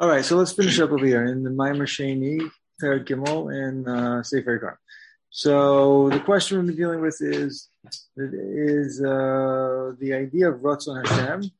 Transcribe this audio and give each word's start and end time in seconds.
All 0.00 0.08
right, 0.08 0.24
so 0.24 0.36
let's 0.38 0.52
finish 0.52 0.80
up 0.80 0.92
over 0.92 1.04
here 1.04 1.26
in 1.26 1.42
the 1.42 1.50
Maimer 1.50 1.82
Sheni, 1.82 2.50
Third 2.80 3.06
Gimel, 3.06 3.52
and 3.54 3.86
uh, 3.86 4.22
Sefer 4.22 4.56
Gar. 4.56 4.80
So 5.28 6.08
the 6.08 6.20
question 6.20 6.64
we're 6.64 6.72
dealing 6.72 7.02
with 7.02 7.18
is 7.20 7.68
is 8.16 9.02
uh, 9.02 9.92
the 10.00 10.14
idea 10.14 10.50
of 10.50 10.60
Ratzon 10.60 11.06
Hashem 11.06 11.50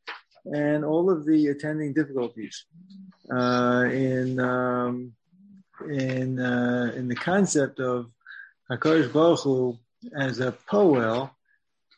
and 0.47 0.87
all 0.87 1.11
of 1.11 1.27
the 1.27 1.49
attending 1.49 1.93
difficulties 1.93 2.65
uh, 3.31 3.85
in 3.93 4.41
um, 4.41 5.13
in 5.91 6.41
uh, 6.41 6.93
in 6.97 7.09
the 7.09 7.17
concept 7.17 7.79
of 7.79 8.07
Hakadosh 8.71 9.13
Baruch 9.13 9.41
Hu 9.41 9.79
as 10.17 10.41
a 10.41 10.53
poel. 10.67 11.31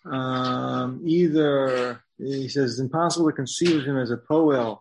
Um, 0.05 1.03
either 1.07 2.03
he 2.19 2.49
says 2.49 2.73
it's 2.73 2.81
impossible 2.81 3.31
to 3.31 3.37
conceive 3.37 3.79
of 3.79 3.85
him 3.85 3.97
as 3.97 4.11
a 4.11 4.17
poel 4.17 4.81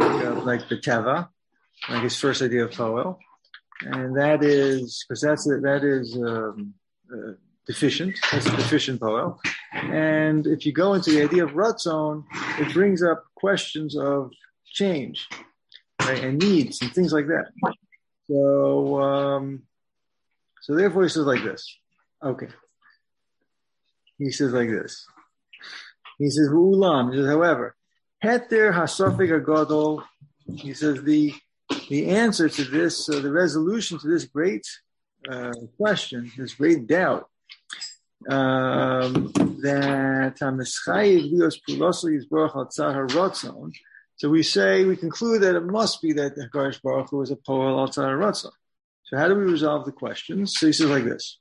like 0.00 0.68
the 0.68 0.76
Teva, 0.76 1.28
like 1.88 2.02
his 2.02 2.18
first 2.18 2.42
idea 2.42 2.64
of 2.64 2.70
Poel. 2.70 3.18
And 3.82 4.16
that 4.16 4.42
is, 4.42 5.04
because 5.08 5.22
that's, 5.22 5.44
that 5.44 5.80
is 5.84 6.16
um, 6.16 6.74
uh, 7.12 7.32
deficient. 7.66 8.18
That's 8.30 8.46
a 8.46 8.56
deficient 8.56 9.00
Poel. 9.00 9.38
And 9.72 10.46
if 10.46 10.66
you 10.66 10.72
go 10.72 10.94
into 10.94 11.10
the 11.10 11.22
idea 11.22 11.44
of 11.44 11.52
Ratzon, 11.52 12.24
it 12.58 12.72
brings 12.72 13.02
up 13.02 13.24
questions 13.34 13.96
of 13.96 14.30
change 14.66 15.26
right, 16.00 16.24
and 16.24 16.38
needs 16.38 16.80
and 16.82 16.92
things 16.92 17.12
like 17.12 17.26
that. 17.26 17.50
So, 18.28 19.00
um, 19.00 19.62
so 20.62 20.74
therefore 20.74 21.04
he 21.04 21.08
says 21.08 21.26
like 21.26 21.42
this. 21.42 21.76
Okay. 22.22 22.48
He 24.18 24.30
says 24.30 24.52
like 24.52 24.68
this. 24.68 25.06
He 26.18 26.28
says, 26.28 26.48
Ulam. 26.50 27.12
He 27.12 27.18
says, 27.18 27.28
however, 27.28 27.74
Heter 28.22 28.72
hasofik 28.74 29.30
agadol. 29.30 30.04
He 30.56 30.74
says 30.74 31.02
the 31.02 31.34
the 31.88 32.08
answer 32.08 32.48
to 32.48 32.64
this, 32.64 33.08
uh, 33.08 33.20
the 33.20 33.30
resolution 33.30 33.98
to 34.00 34.08
this 34.08 34.24
great 34.24 34.66
uh, 35.30 35.52
question, 35.76 36.30
this 36.36 36.54
great 36.54 36.86
doubt, 36.86 37.28
um, 38.28 39.32
that 39.62 40.36
so 44.16 44.28
we 44.28 44.42
say 44.42 44.84
we 44.84 44.96
conclude 44.96 45.42
that 45.42 45.56
it 45.56 45.64
must 45.64 46.02
be 46.02 46.12
that 46.12 46.36
the 46.36 46.48
Hakadosh 46.48 46.82
Baruch 46.82 47.08
Hu 47.10 47.22
is 47.22 47.30
a 47.30 47.36
poel 47.36 47.78
al 47.78 47.88
ratzon. 47.88 48.52
So 49.04 49.16
how 49.16 49.28
do 49.28 49.34
we 49.34 49.44
resolve 49.44 49.86
the 49.86 49.92
questions? 49.92 50.54
So 50.58 50.66
he 50.66 50.72
says 50.74 50.90
like 50.90 51.04
this. 51.04 51.38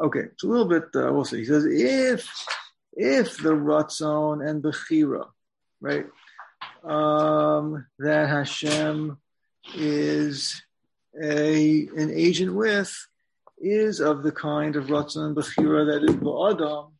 Okay, 0.00 0.20
it's 0.32 0.44
a 0.44 0.46
little 0.46 0.64
bit. 0.64 0.84
Uh, 0.94 1.12
we'll 1.12 1.24
see. 1.24 1.40
He 1.40 1.44
says 1.44 1.66
if 1.66 2.26
if 2.94 3.36
the 3.42 3.52
ratzon 3.52 4.48
and 4.48 4.62
bechira 4.62 5.28
right? 5.80 6.06
Um, 6.84 7.86
that 7.98 8.28
Hashem 8.28 9.18
is 9.74 10.62
a 11.20 11.88
an 11.96 12.12
agent 12.12 12.54
with 12.54 12.94
is 13.58 14.00
of 14.00 14.22
the 14.22 14.32
kind 14.32 14.76
of 14.76 14.86
Ratzon 14.86 15.34
Bechira 15.34 15.86
that 15.86 16.04
is 16.08 16.16
Ba'adam. 16.16 16.92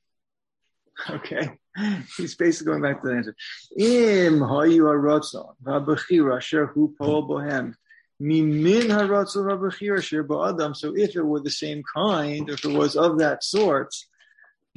Okay. 1.09 1.51
He's 2.17 2.35
basically 2.35 2.73
going 2.73 2.83
back 2.83 3.03
to 3.03 3.09
the 3.09 3.15
answer. 3.15 3.37
Im 3.77 4.41
hayu 4.41 4.83
haratzon 4.83 5.55
v'abechira 5.63 6.39
asher 6.39 6.67
hu 6.67 6.95
pol 6.99 7.29
bohem 7.29 7.75
mimin 8.21 8.89
haratzon 8.89 9.47
v'abechira 9.47 9.99
asher 9.99 10.25
ba'adam. 10.25 10.75
So 10.75 10.97
if 10.97 11.15
it 11.15 11.23
were 11.23 11.41
the 11.41 11.51
same 11.51 11.83
kind, 11.95 12.49
if 12.49 12.65
it 12.65 12.73
was 12.73 12.97
of 12.97 13.19
that 13.19 13.45
sort, 13.45 13.95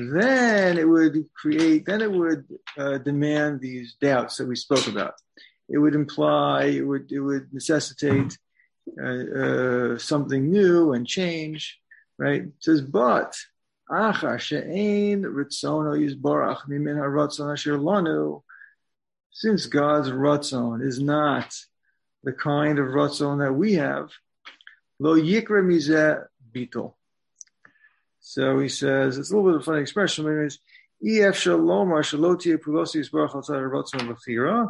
then 0.10 0.78
it 0.78 0.88
would 0.88 1.26
create, 1.36 1.86
then 1.86 2.02
it 2.02 2.12
would 2.12 2.46
uh, 2.78 2.98
demand 3.00 3.60
these 3.60 3.96
doubts 4.00 4.38
that 4.38 4.48
we 4.48 4.56
spoke 4.56 4.88
about. 4.88 5.14
It 5.70 5.78
would 5.78 5.96
imply, 5.96 6.66
it 6.66 6.82
would, 6.82 7.12
it 7.12 7.20
would 7.20 7.54
necessitate 7.54 8.38
uh, 9.02 9.06
uh, 9.06 9.98
something 9.98 10.52
new 10.52 10.94
and 10.94 11.08
change, 11.08 11.80
right? 12.18 12.44
It 12.44 12.54
says, 12.60 12.82
but 12.82 13.36
since 19.34 19.66
God's 19.66 20.10
ratzon 20.10 20.86
is 20.86 21.00
not 21.02 21.54
the 22.24 22.32
kind 22.32 22.80
of 22.80 22.88
ratzon 22.88 23.40
that 23.40 23.54
we 23.54 23.74
have, 23.74 24.10
lo 25.00 25.16
yikra 25.16 25.62
mizeh 25.62 26.26
bitol. 26.54 26.94
So 28.34 28.60
he 28.60 28.70
says, 28.70 29.18
it's 29.18 29.30
a 29.30 29.36
little 29.36 29.52
bit 29.52 29.56
of 29.58 29.62
a 29.64 29.66
funny 29.66 29.82
expression, 29.82 30.24
but 30.24 30.32
it's 30.32 30.58
EF 31.06 31.36
Shalomar 31.36 32.00
Shalotia 32.00 32.58
Pulosis 32.58 33.12
Baruch 33.12 34.70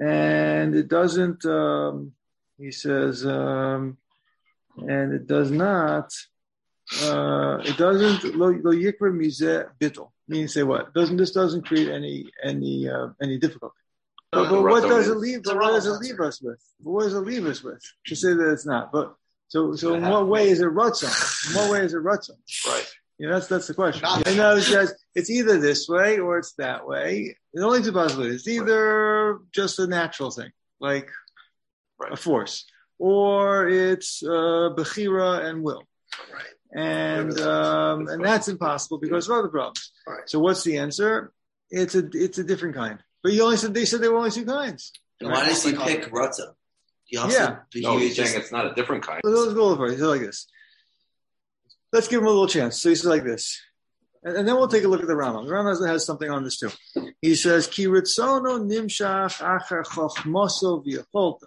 and 0.00 0.74
it 0.74 0.88
doesn't, 0.88 1.44
um, 1.44 2.12
he 2.56 2.70
says, 2.70 3.26
um, 3.26 3.98
and 4.78 5.12
it 5.12 5.26
does 5.26 5.50
not, 5.50 6.10
uh, 7.02 7.58
it 7.66 7.76
doesn't, 7.76 8.34
lo 8.34 8.52
yikra 8.54 9.12
mizeh 9.12 9.68
bittel. 9.78 10.10
Meaning 10.26 10.48
say 10.48 10.62
what? 10.62 10.94
Doesn't, 10.94 11.18
this 11.18 11.32
doesn't 11.32 11.66
create 11.66 11.90
any, 11.90 12.30
any, 12.42 12.88
uh, 12.88 13.08
any 13.20 13.36
difficulty. 13.36 13.76
But, 14.32 14.48
but 14.48 14.62
what 14.62 14.84
does 14.84 15.08
it 15.08 15.18
leave, 15.18 15.44
what 15.44 15.60
does 15.60 15.86
it 15.86 16.00
leave 16.00 16.18
us 16.20 16.40
with? 16.40 16.62
What 16.82 17.02
does 17.02 17.12
it 17.12 17.20
leave 17.20 17.44
us 17.44 17.62
with? 17.62 17.82
To 18.06 18.14
say 18.14 18.32
that 18.32 18.52
it's 18.52 18.64
not, 18.64 18.90
but 18.90 19.14
so, 19.48 19.76
so 19.76 19.94
in 19.94 20.08
what 20.08 20.26
way 20.26 20.48
is 20.48 20.60
it 20.60 20.68
rutzon? 20.68 21.50
In 21.50 21.56
what 21.56 21.70
way 21.70 21.80
is 21.84 21.94
it 21.94 22.02
rutzon? 22.02 22.36
Right. 22.66 22.86
You 23.18 23.28
know, 23.28 23.34
that's 23.34 23.46
that's 23.46 23.66
the 23.66 23.74
question. 23.74 24.06
And 24.26 24.36
now 24.36 24.52
it 24.52 24.62
says 24.62 24.94
it's 25.14 25.30
either 25.30 25.58
this 25.58 25.88
way 25.88 26.18
or 26.18 26.38
it's 26.38 26.52
that 26.54 26.86
way. 26.86 27.36
There's 27.52 27.64
only 27.64 27.82
two 27.82 27.92
possibilities. 27.92 28.40
It's 28.40 28.48
either 28.48 29.32
right. 29.32 29.40
just 29.52 29.78
a 29.78 29.86
natural 29.86 30.30
thing, 30.30 30.50
like 30.80 31.10
right. 31.98 32.12
a 32.12 32.16
force, 32.16 32.66
or 32.98 33.68
it's 33.68 34.22
uh, 34.22 34.74
bechira 34.76 35.46
and 35.46 35.62
will. 35.62 35.84
Right. 36.32 36.44
And 36.74 37.40
um, 37.40 38.08
and 38.08 38.22
that's 38.22 38.48
impossible 38.48 38.98
because 38.98 39.28
of 39.28 39.38
other 39.38 39.48
problems. 39.48 39.92
Right. 40.06 40.28
So 40.28 40.38
what's 40.38 40.64
the 40.64 40.76
answer? 40.78 41.32
It's 41.70 41.94
a 41.94 42.06
it's 42.12 42.36
a 42.36 42.44
different 42.44 42.74
kind. 42.74 42.98
But 43.22 43.32
you 43.32 43.44
only 43.44 43.56
said 43.56 43.72
they 43.72 43.86
said 43.86 44.02
there 44.02 44.12
were 44.12 44.18
only 44.18 44.30
two 44.30 44.44
kinds. 44.44 44.92
Why 45.20 45.46
does 45.46 45.64
he 45.64 45.72
pick 45.72 46.10
rutzon? 46.10 46.52
Yeah. 47.08 47.56
No, 47.76 47.98
he's 47.98 48.16
saying 48.16 48.40
it's 48.40 48.52
not 48.52 48.66
a 48.66 48.74
different 48.74 49.04
kind. 49.04 49.20
So 49.24 49.30
let's 49.30 49.54
go 49.54 49.68
over 49.68 49.86
it. 49.86 49.92
He's 49.92 50.00
like 50.00 50.20
this. 50.20 50.46
Let's 51.92 52.08
give 52.08 52.20
him 52.20 52.26
a 52.26 52.30
little 52.30 52.48
chance. 52.48 52.80
So 52.80 52.88
he 52.88 52.94
says 52.94 53.06
like 53.06 53.24
this. 53.24 53.60
And, 54.22 54.36
and 54.36 54.48
then 54.48 54.56
we'll 54.56 54.68
take 54.68 54.84
a 54.84 54.88
look 54.88 55.00
at 55.00 55.06
the 55.06 55.14
Rambam. 55.14 55.46
The 55.46 55.52
Rambam 55.52 55.86
has 55.86 56.04
something 56.04 56.28
on 56.28 56.44
this 56.44 56.58
too. 56.58 56.70
He 57.22 57.34
says, 57.36 57.66
Ki 57.68 57.86
ritzono 57.86 58.60
nimshach 58.60 59.40
acher 59.40 59.84
chochmoso 59.84 60.84
v'yacholta. 60.84 61.46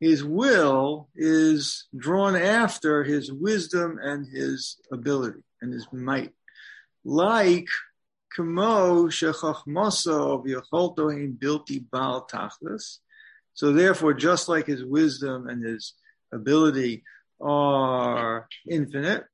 His 0.00 0.22
will 0.24 1.08
is 1.16 1.88
drawn 1.96 2.36
after 2.36 3.02
his 3.02 3.32
wisdom 3.32 3.98
and 4.00 4.26
his 4.32 4.76
ability 4.92 5.40
and 5.60 5.72
his 5.72 5.88
might. 5.92 6.32
Like 7.04 7.66
kamo 8.34 9.08
shechachmoso 9.08 10.46
v'yacholto 10.46 11.12
in 11.12 11.36
bilti 11.36 11.84
bal 11.90 12.28
tachlis 12.30 12.98
so 13.58 13.72
therefore, 13.72 14.14
just 14.14 14.48
like 14.48 14.68
his 14.68 14.84
wisdom 14.84 15.48
and 15.48 15.64
his 15.64 15.94
ability 16.32 17.02
are 17.40 18.46
infinite, 18.70 19.24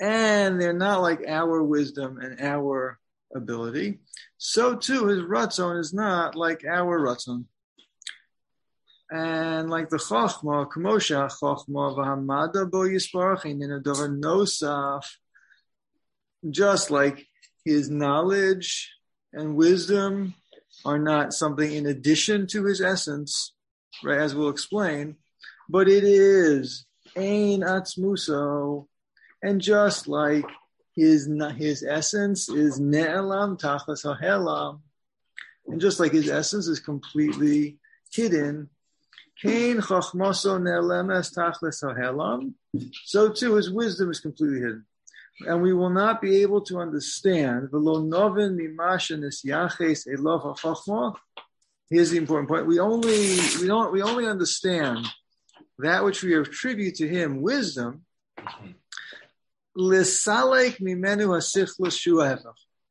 and 0.00 0.60
they're 0.60 0.72
not 0.72 1.00
like 1.00 1.20
our 1.28 1.62
wisdom 1.62 2.18
and 2.18 2.40
our 2.40 2.98
ability, 3.32 4.00
so 4.36 4.74
too 4.74 5.06
his 5.06 5.20
ratzon 5.20 5.78
is 5.78 5.94
not 5.94 6.34
like 6.34 6.64
our 6.64 6.98
ratzon. 6.98 7.44
And 9.12 9.70
like 9.70 9.90
the 9.90 9.98
chachma, 9.98 10.68
kamosha 10.68 11.30
chachma 11.30 11.96
v'hamada 11.96 12.68
bo 12.68 12.82
a 12.82 13.80
davar 13.80 14.10
nosaf, 14.20 15.04
just 16.50 16.90
like 16.90 17.28
his 17.64 17.88
knowledge 17.88 18.90
and 19.32 19.54
wisdom 19.54 20.34
are 20.84 20.98
not 20.98 21.32
something 21.32 21.72
in 21.72 21.86
addition 21.86 22.46
to 22.48 22.64
his 22.64 22.80
essence, 22.80 23.52
right, 24.02 24.18
as 24.18 24.34
we'll 24.34 24.50
explain, 24.50 25.16
but 25.68 25.88
it 25.88 26.04
is 26.04 26.86
ein 27.16 27.60
atzmuso, 27.60 28.86
and 29.42 29.60
just 29.60 30.08
like 30.08 30.46
his 30.94 31.28
his 31.56 31.82
essence 31.82 32.48
is 32.48 32.78
ne'elam 32.78 33.60
tachas 33.60 34.04
hahelam, 34.04 34.80
and 35.66 35.80
just 35.80 35.98
like 36.00 36.12
his 36.12 36.28
essence 36.28 36.66
is 36.66 36.80
completely 36.80 37.78
hidden, 38.12 38.68
kain 39.40 39.78
chachmaso 39.78 40.60
ne'elemes 40.60 41.34
tachas 41.34 41.82
hahelam, 41.82 42.54
so 43.04 43.30
too 43.30 43.54
his 43.54 43.70
wisdom 43.70 44.10
is 44.10 44.20
completely 44.20 44.60
hidden 44.60 44.84
and 45.40 45.62
we 45.62 45.72
will 45.72 45.90
not 45.90 46.20
be 46.22 46.42
able 46.42 46.60
to 46.62 46.78
understand. 46.78 47.68
Here's 51.90 52.10
the 52.10 52.16
important 52.16 52.48
point. 52.48 52.66
We 52.66 52.78
only 52.78 53.38
we 53.60 53.66
don't 53.66 53.92
we 53.92 54.02
only 54.02 54.26
understand 54.26 55.06
that 55.78 56.04
which 56.04 56.22
we 56.22 56.34
attribute 56.34 56.96
to 56.96 57.08
him 57.08 57.42
wisdom. 57.42 58.04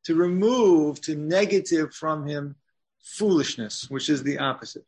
To 0.06 0.16
remove, 0.16 1.00
to 1.02 1.16
negative 1.16 1.94
from 1.94 2.28
him 2.28 2.56
foolishness, 3.04 3.90
which 3.90 4.10
is 4.10 4.24
the 4.24 4.40
opposite. 4.40 4.86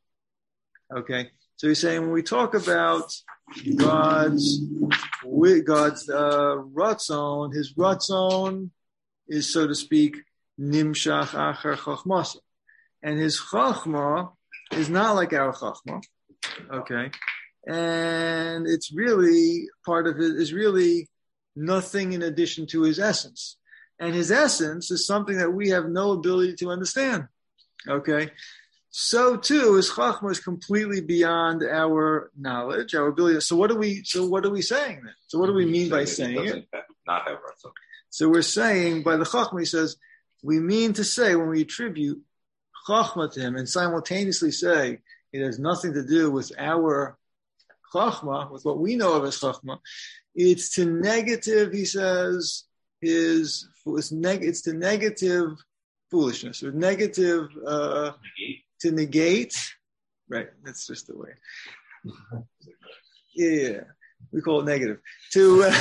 Okay, 0.93 1.31
so 1.57 1.67
he's 1.67 1.79
saying 1.79 2.01
when 2.01 2.11
we 2.11 2.23
talk 2.23 2.53
about 2.53 3.13
God's 3.75 4.59
God's 5.65 6.09
uh, 6.09 6.57
ratzon, 6.73 7.53
his 7.53 7.73
ratzon 7.73 8.69
is 9.27 9.51
so 9.51 9.67
to 9.67 9.75
speak 9.75 10.17
nimshach 10.59 11.29
acher 11.29 11.75
chachmasa, 11.75 12.37
and 13.01 13.19
his 13.19 13.39
chachma 13.39 14.33
is 14.71 14.89
not 14.89 15.15
like 15.15 15.33
our 15.33 15.53
chachma. 15.53 16.03
Okay, 16.71 17.11
and 17.67 18.67
it's 18.67 18.93
really 18.93 19.67
part 19.85 20.07
of 20.07 20.17
it 20.17 20.35
is 20.35 20.53
really 20.53 21.07
nothing 21.55 22.13
in 22.13 22.21
addition 22.21 22.67
to 22.67 22.83
his 22.83 22.99
essence. 22.99 23.57
And 23.99 24.13
his 24.13 24.29
essence 24.29 24.91
is 24.91 25.07
something 25.07 25.37
that 25.37 25.51
we 25.51 25.69
have 25.69 25.87
no 25.87 26.11
ability 26.11 26.55
to 26.55 26.69
understand. 26.69 27.27
Okay. 27.87 28.31
So 28.97 29.35
too 29.35 29.73
his 29.73 29.91
chachma 29.91 30.31
is 30.31 30.39
completely 30.39 31.01
beyond 31.01 31.63
our 31.63 32.31
knowledge, 32.37 32.95
our 32.95 33.07
ability. 33.07 33.41
So 33.41 33.57
what 33.57 33.69
are 33.69 33.77
we? 33.77 34.05
So 34.05 34.25
what 34.25 34.45
are 34.45 34.49
we 34.49 34.61
saying 34.61 35.01
then? 35.03 35.13
So 35.27 35.37
what 35.37 35.47
do 35.47 35.53
we 35.53 35.65
mean 35.65 35.89
by 35.89 36.05
saying 36.05 36.45
it? 36.45 36.69
Not 37.05 37.27
have 37.27 37.39
ratzon. 37.39 37.73
So 38.09 38.29
we're 38.29 38.41
saying 38.41 39.03
by 39.03 39.17
the 39.17 39.25
chachma, 39.25 39.59
he 39.59 39.65
says 39.65 39.97
we 40.43 40.61
mean 40.61 40.93
to 40.93 41.03
say 41.03 41.35
when 41.35 41.49
we 41.49 41.63
attribute 41.63 42.21
chachma 42.87 43.29
to 43.33 43.41
him 43.41 43.57
and 43.57 43.67
simultaneously 43.67 44.51
say 44.51 44.99
it 45.33 45.43
has 45.43 45.59
nothing 45.59 45.93
to 45.95 46.01
do 46.01 46.31
with 46.31 46.53
our 46.57 47.17
chachma, 47.93 48.49
with 48.49 48.63
what 48.63 48.79
we 48.79 48.95
know 48.95 49.15
of 49.15 49.25
as 49.25 49.37
chachma, 49.37 49.77
it's 50.35 50.73
to 50.75 50.85
negative, 50.85 51.73
he 51.73 51.83
says, 51.83 52.63
his 53.01 53.67
it's, 53.87 54.13
neg- 54.13 54.45
it's 54.45 54.61
to 54.61 54.73
negative 54.73 55.49
foolishness 56.09 56.63
or 56.63 56.71
negative 56.71 57.49
uh. 57.67 58.11
To 58.85 58.91
negate. 58.91 59.55
Right, 60.29 60.47
that's 60.63 60.87
just 60.87 61.07
the 61.07 61.17
way. 61.17 61.31
Yeah, 63.37 63.81
we 64.31 64.39
call 64.39 64.61
it 64.61 64.65
negative. 64.65 64.99
To 65.33 65.63
uh, 65.63 65.67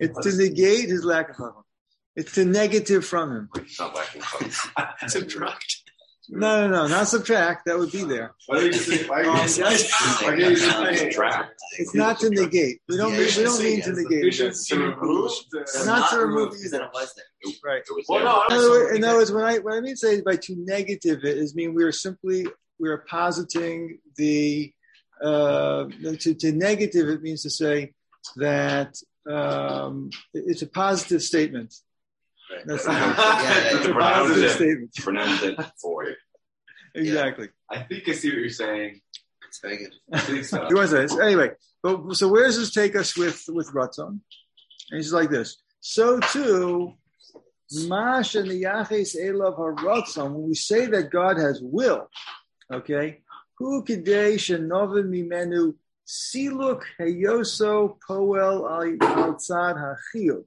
it's 0.00 0.20
to 0.20 0.36
negate 0.36 0.90
his 0.90 1.02
lack 1.02 1.30
of 1.30 1.36
chachma. 1.36 1.62
It's 2.14 2.32
to 2.32 2.44
negative 2.44 3.06
from 3.06 3.32
him. 3.34 3.48
It's 3.56 3.80
not 3.80 3.94
lacking 3.94 4.20
Subtract. 5.08 5.82
No, 6.28 6.66
no, 6.66 6.72
no, 6.72 6.88
not 6.88 7.08
subtract. 7.08 7.66
That 7.66 7.78
would 7.78 7.92
be 7.92 8.04
there. 8.04 8.34
Why 8.46 8.60
do 8.60 8.66
you 8.66 8.72
say? 8.72 9.06
Why 9.06 9.22
do 9.22 9.30
you 9.30 9.48
say? 9.48 9.62
Why 9.62 10.36
do 10.36 10.42
you 10.42 10.56
say? 10.56 11.48
It's 11.78 11.94
not 11.94 12.18
to 12.20 12.30
negate. 12.30 12.80
We 12.88 12.96
don't. 12.96 13.12
mean, 13.12 13.20
we 13.20 13.42
don't 13.44 13.62
mean 13.62 13.82
to 13.82 13.92
negate. 13.92 14.40
It's 14.40 14.66
to 14.68 14.78
remove. 14.78 15.32
Not 15.84 16.10
to 16.10 16.18
remove 16.18 16.50
because 16.50 16.70
then 16.70 16.82
it 16.82 16.90
was 16.92 17.14
there. 17.14 17.52
Right. 17.64 17.82
Well, 18.08 18.24
no, 18.24 18.42
In 18.48 18.56
other, 18.56 18.70
words, 18.70 18.96
in 18.96 19.04
other 19.04 19.18
words, 19.18 19.32
when 19.32 19.44
I 19.44 19.58
when 19.58 19.74
I 19.74 19.80
mean 19.80 19.94
to 19.94 19.96
say 19.96 20.20
by 20.20 20.36
to 20.36 20.56
negative 20.56 21.24
it 21.24 21.38
is 21.38 21.54
mean 21.54 21.74
we 21.74 21.84
are 21.84 21.92
simply 21.92 22.46
we 22.78 22.88
are 22.88 23.04
positing 23.08 23.98
the 24.16 24.72
uh, 25.22 25.84
to 26.20 26.34
to 26.34 26.52
negative 26.52 27.08
it 27.08 27.22
means 27.22 27.42
to 27.42 27.50
say 27.50 27.92
that 28.36 28.96
um, 29.28 30.10
it's 30.34 30.62
a 30.62 30.66
positive 30.66 31.22
statement. 31.22 31.74
That's 32.64 32.86
Yeah, 32.86 32.92
not, 32.92 33.42
yeah, 33.42 33.76
it's 33.76 33.86
a 33.86 33.92
positive 33.92 33.94
Pronounce 33.94 34.36
it. 34.38 34.50
statement. 34.50 34.94
Pronounce 34.96 35.42
it 35.42 35.58
for 35.82 36.04
you. 36.04 36.14
Exactly. 36.94 37.48
I 37.70 37.82
think 37.82 38.08
I 38.08 38.12
see 38.12 38.30
what 38.30 38.38
you're 38.38 38.48
saying. 38.48 39.02
It's 39.48 39.60
very 39.60 39.76
good. 39.76 39.92
I 40.12 40.18
think 40.20 40.44
so. 40.46 40.64
He 40.68 40.74
wants 40.74 40.92
this. 40.92 41.18
Anyway, 41.18 41.50
but 41.82 42.14
so 42.14 42.28
where 42.28 42.44
does 42.44 42.56
this 42.58 42.72
take 42.72 42.96
us 42.96 43.14
with 43.16 43.44
with 43.48 43.68
Ratzon? 43.72 44.08
And 44.08 44.20
he's 44.96 45.12
like 45.12 45.28
this. 45.28 45.58
So 45.80 46.20
too, 46.20 46.94
Mash 47.86 48.34
and 48.34 48.50
the 48.50 48.56
Yaches 48.56 49.14
Elav 49.14 49.58
Haratzon, 49.58 50.32
when 50.32 50.48
we 50.48 50.54
say 50.54 50.86
that 50.86 51.10
God 51.10 51.36
has 51.36 51.60
will, 51.62 52.08
okay, 52.72 53.20
Hu 53.58 53.84
Kidei 53.84 54.36
Shenovin 54.36 55.08
Mimenu 55.10 55.74
Siluk 56.06 56.82
Heyoso 56.98 57.98
Poel 58.08 58.70
Al 59.02 59.34
Tzad 59.34 59.76
Hachiyut. 60.14 60.44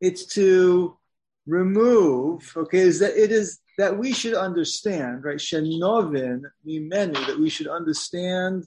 It's 0.00 0.26
to 0.34 0.98
remove, 1.46 2.52
okay, 2.56 2.78
is 2.78 3.00
that 3.00 3.16
it 3.16 3.32
is 3.32 3.60
that 3.78 3.96
we 3.96 4.12
should 4.12 4.34
understand, 4.34 5.24
right? 5.24 5.38
Shenovin 5.38 6.42
Mimenu, 6.66 7.26
that 7.26 7.38
we 7.38 7.48
should 7.48 7.66
understand 7.68 8.66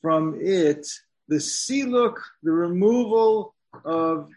from 0.00 0.38
it 0.40 0.86
the 1.28 1.36
siluk, 1.36 2.16
the 2.42 2.52
removal 2.52 3.54
of 3.84 4.30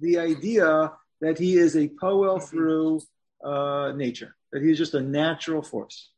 the 0.00 0.18
idea 0.18 0.92
that 1.20 1.38
he 1.38 1.56
is 1.56 1.76
a 1.76 1.88
poel 1.88 2.42
through 2.42 3.00
uh, 3.44 3.92
nature, 3.96 4.34
that 4.52 4.62
he's 4.62 4.78
just 4.78 4.94
a 4.94 5.00
natural 5.00 5.62
force, 5.62 6.10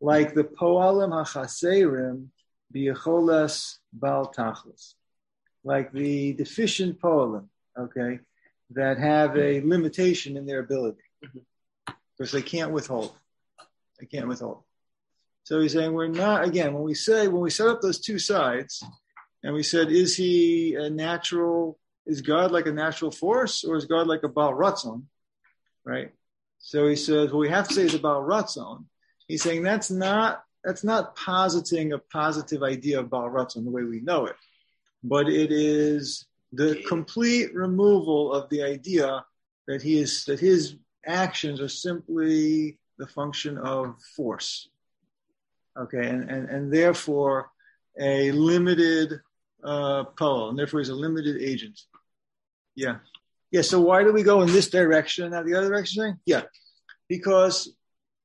like 0.00 0.34
the 0.34 0.44
poalim 0.44 1.12
hachaserim 1.12 2.26
biyacholes 2.74 3.76
bal 3.92 4.32
tachlis, 4.36 4.94
like 5.64 5.92
the 5.92 6.32
deficient 6.32 7.00
poalim, 7.00 7.46
okay, 7.78 8.20
that 8.70 8.98
have 8.98 9.36
a 9.36 9.60
limitation 9.62 10.36
in 10.36 10.46
their 10.46 10.60
ability, 10.60 11.02
mm-hmm. 11.24 11.92
because 12.16 12.32
they 12.32 12.42
can't 12.42 12.72
withhold, 12.72 13.12
they 13.98 14.06
can't 14.06 14.28
withhold. 14.28 14.62
So 15.44 15.60
he's 15.60 15.72
saying 15.72 15.94
we're 15.94 16.08
not 16.08 16.44
again 16.44 16.74
when 16.74 16.82
we 16.82 16.94
say 16.94 17.26
when 17.26 17.40
we 17.40 17.50
set 17.50 17.68
up 17.68 17.80
those 17.80 18.00
two 18.00 18.18
sides, 18.18 18.84
and 19.42 19.54
we 19.54 19.62
said, 19.62 19.90
is 19.90 20.16
he 20.16 20.74
a 20.74 20.90
natural? 20.90 21.78
Is 22.06 22.22
God 22.22 22.52
like 22.52 22.66
a 22.66 22.72
natural 22.72 23.10
force, 23.10 23.64
or 23.64 23.76
is 23.76 23.86
God 23.86 24.06
like 24.06 24.22
a 24.22 24.28
Baal 24.28 24.52
Ratzon? 24.52 25.04
Right. 25.84 26.10
So 26.58 26.86
he 26.86 26.96
says, 26.96 27.30
well, 27.30 27.40
we 27.40 27.48
have 27.48 27.68
to 27.68 27.74
say 27.74 27.82
it's 27.82 27.94
a 27.94 27.98
Baal 27.98 28.22
Ratzon. 28.22 28.84
He's 29.26 29.42
saying 29.42 29.62
that's 29.62 29.90
not 29.90 30.42
that's 30.64 30.84
not 30.84 31.16
positing 31.16 31.92
a 31.92 31.98
positive 31.98 32.62
idea 32.62 33.00
of 33.00 33.08
Baal 33.08 33.30
Ratzon 33.30 33.64
the 33.64 33.70
way 33.70 33.84
we 33.84 34.00
know 34.00 34.26
it, 34.26 34.36
but 35.02 35.28
it 35.28 35.50
is 35.50 36.26
the 36.52 36.82
complete 36.88 37.54
removal 37.54 38.32
of 38.32 38.48
the 38.48 38.62
idea 38.62 39.24
that 39.66 39.82
he 39.82 39.98
is 39.98 40.24
that 40.24 40.40
his 40.40 40.76
actions 41.06 41.60
are 41.60 41.68
simply 41.68 42.78
the 42.98 43.06
function 43.06 43.58
of 43.58 43.96
force 44.16 44.68
okay, 45.78 46.06
and, 46.06 46.28
and, 46.28 46.48
and 46.48 46.72
therefore 46.72 47.50
a 47.98 48.32
limited 48.32 49.20
uh, 49.64 50.04
poel, 50.16 50.50
and 50.50 50.58
therefore 50.58 50.80
he's 50.80 50.88
a 50.88 50.94
limited 50.94 51.40
agent. 51.40 51.80
Yeah. 52.74 52.96
Yeah, 53.50 53.62
so 53.62 53.80
why 53.80 54.04
do 54.04 54.12
we 54.12 54.22
go 54.22 54.42
in 54.42 54.52
this 54.52 54.68
direction 54.68 55.24
and 55.24 55.32
not 55.32 55.46
the 55.46 55.54
other 55.54 55.68
direction? 55.68 56.20
Yeah, 56.26 56.42
because, 57.08 57.72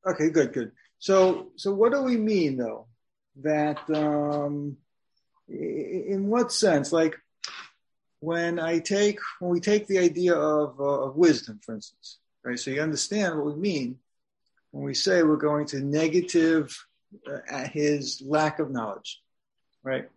okay, 0.06 0.30
good, 0.30 0.52
good. 0.52 0.72
So, 1.00 1.52
so 1.56 1.74
what 1.74 1.94
do 1.94 2.02
we 2.02 2.18
mean 2.18 2.58
though? 2.58 2.88
That, 3.42 3.80
um, 3.90 4.78
in 5.48 6.28
what 6.28 6.52
sense? 6.52 6.92
Like, 6.92 7.16
when 8.24 8.58
I 8.58 8.80
take, 8.80 9.20
when 9.42 9.52
we 9.52 9.60
take 9.60 9.86
the 9.88 10.00
idea 10.00 10.34
of, 10.34 10.80
uh, 10.80 10.84
of 10.84 11.18
wisdom, 11.18 11.60
for 11.62 11.76
instance, 11.76 12.20
right? 12.42 12.58
So 12.58 12.72
you 12.72 12.82
understand 12.82 13.36
what 13.36 13.48
we 13.48 13.56
mean 13.56 13.98
when 14.72 14.86
we 14.86 14.94
say 14.94 15.24
we're 15.24 15.36
going 15.36 15.66
to 15.68 15.82
negative 15.82 16.74
uh, 17.28 17.68
his 17.68 18.24
lack 18.26 18.60
of 18.60 18.72
knowledge, 18.72 19.20
right? 19.84 20.10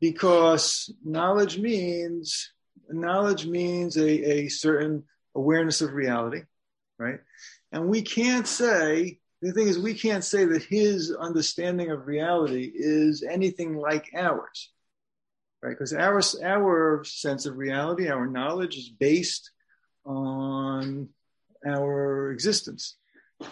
Because 0.00 0.94
knowledge 1.04 1.58
means 1.58 2.52
knowledge 2.88 3.46
means 3.46 3.96
a, 3.96 4.08
a 4.08 4.48
certain 4.48 5.02
awareness 5.34 5.80
of 5.80 5.92
reality, 5.92 6.42
right? 6.98 7.18
And 7.72 7.88
we 7.88 8.02
can't 8.02 8.46
say 8.46 9.18
the 9.42 9.52
thing 9.52 9.66
is 9.66 9.76
we 9.76 9.94
can't 9.94 10.24
say 10.24 10.44
that 10.44 10.62
his 10.62 11.10
understanding 11.10 11.90
of 11.90 12.06
reality 12.06 12.70
is 12.72 13.24
anything 13.24 13.74
like 13.76 14.08
ours, 14.16 14.70
right? 15.62 15.70
Because 15.70 15.92
our 15.92 16.20
our 16.44 17.04
sense 17.04 17.46
of 17.46 17.56
reality, 17.56 18.08
our 18.08 18.26
knowledge 18.26 18.76
is 18.76 18.88
based 18.88 19.50
on 20.04 21.08
our 21.66 22.30
existence, 22.32 22.96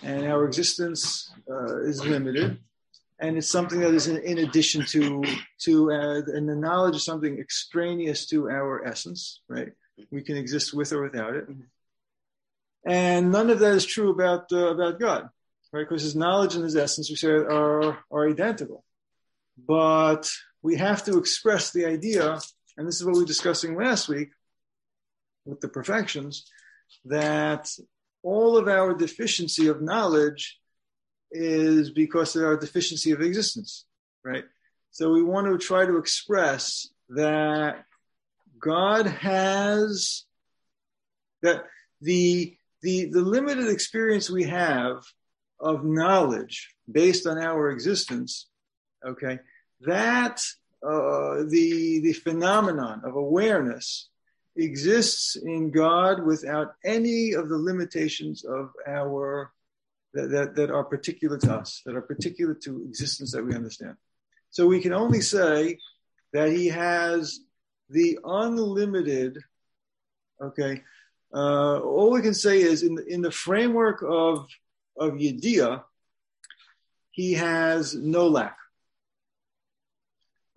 and 0.02 0.26
our 0.26 0.44
existence 0.44 1.30
uh, 1.50 1.80
is 1.82 2.04
limited. 2.04 2.58
And 3.20 3.36
it's 3.36 3.50
something 3.50 3.80
that 3.80 3.94
is 3.94 4.06
in, 4.06 4.18
in 4.18 4.38
addition 4.38 4.84
to 4.86 5.24
to 5.62 5.92
uh, 5.92 6.22
and 6.26 6.48
the 6.48 6.54
knowledge 6.54 6.96
is 6.96 7.04
something 7.04 7.38
extraneous 7.38 8.26
to 8.26 8.48
our 8.48 8.86
essence 8.86 9.40
right? 9.48 9.72
We 10.12 10.22
can 10.22 10.36
exist 10.36 10.72
with 10.72 10.92
or 10.92 11.02
without 11.02 11.34
it. 11.34 11.48
And 12.86 13.32
none 13.32 13.50
of 13.50 13.58
that 13.58 13.74
is 13.74 13.84
true 13.84 14.10
about 14.10 14.52
uh, 14.52 14.68
about 14.68 15.00
god 15.00 15.30
right? 15.72 15.86
Because 15.88 16.02
his 16.02 16.14
knowledge 16.14 16.54
and 16.54 16.62
his 16.62 16.76
essence 16.76 17.10
we 17.10 17.16
say 17.16 17.28
are 17.28 17.98
are 18.10 18.28
identical 18.28 18.84
but 19.66 20.28
we 20.62 20.76
have 20.76 21.04
to 21.04 21.18
express 21.18 21.70
the 21.70 21.86
idea 21.86 22.38
and 22.78 22.86
this 22.86 22.96
is 22.96 23.04
what 23.04 23.14
we 23.14 23.20
were 23.20 23.26
discussing 23.26 23.74
last 23.74 24.08
week 24.08 24.30
with 25.44 25.60
the 25.60 25.68
perfections 25.68 26.48
that 27.04 27.68
all 28.22 28.56
of 28.56 28.68
our 28.68 28.94
deficiency 28.94 29.66
of 29.66 29.82
knowledge 29.82 30.58
is 31.32 31.90
because 31.90 32.36
of 32.36 32.44
our 32.44 32.56
deficiency 32.56 33.10
of 33.10 33.20
existence, 33.20 33.84
right? 34.24 34.44
So 34.92 35.10
we 35.10 35.22
want 35.22 35.46
to 35.48 35.58
try 35.58 35.86
to 35.86 35.98
express 35.98 36.88
that 37.10 37.84
God 38.60 39.06
has 39.06 40.24
that 41.42 41.64
the 42.00 42.56
the 42.82 43.06
the 43.06 43.20
limited 43.20 43.68
experience 43.68 44.30
we 44.30 44.44
have 44.44 45.02
of 45.60 45.84
knowledge 45.84 46.74
based 46.90 47.26
on 47.26 47.38
our 47.38 47.70
existence, 47.70 48.48
okay, 49.04 49.38
that 49.80 50.40
uh, 50.82 51.44
the 51.48 52.00
the 52.02 52.12
phenomenon 52.12 53.02
of 53.04 53.16
awareness 53.16 54.08
exists 54.56 55.36
in 55.36 55.70
God 55.70 56.24
without 56.24 56.74
any 56.84 57.32
of 57.32 57.48
the 57.48 57.56
limitations 57.56 58.44
of 58.44 58.70
our 58.86 59.52
that, 60.14 60.30
that, 60.30 60.54
that 60.56 60.70
are 60.70 60.84
particular 60.84 61.38
to 61.38 61.54
us, 61.54 61.82
that 61.86 61.94
are 61.94 62.02
particular 62.02 62.54
to 62.54 62.82
existence 62.84 63.32
that 63.32 63.44
we 63.44 63.54
understand. 63.54 63.96
So 64.50 64.66
we 64.66 64.80
can 64.80 64.92
only 64.92 65.20
say 65.20 65.78
that 66.32 66.50
he 66.50 66.68
has 66.68 67.40
the 67.90 68.18
unlimited, 68.24 69.38
okay, 70.42 70.82
uh, 71.34 71.78
all 71.80 72.10
we 72.10 72.22
can 72.22 72.34
say 72.34 72.60
is 72.60 72.82
in 72.82 72.94
the, 72.94 73.06
in 73.06 73.20
the 73.22 73.30
framework 73.30 74.02
of, 74.02 74.46
of 74.98 75.12
Yediyah, 75.12 75.84
he 77.10 77.34
has 77.34 77.94
no 77.94 78.28
lack. 78.28 78.57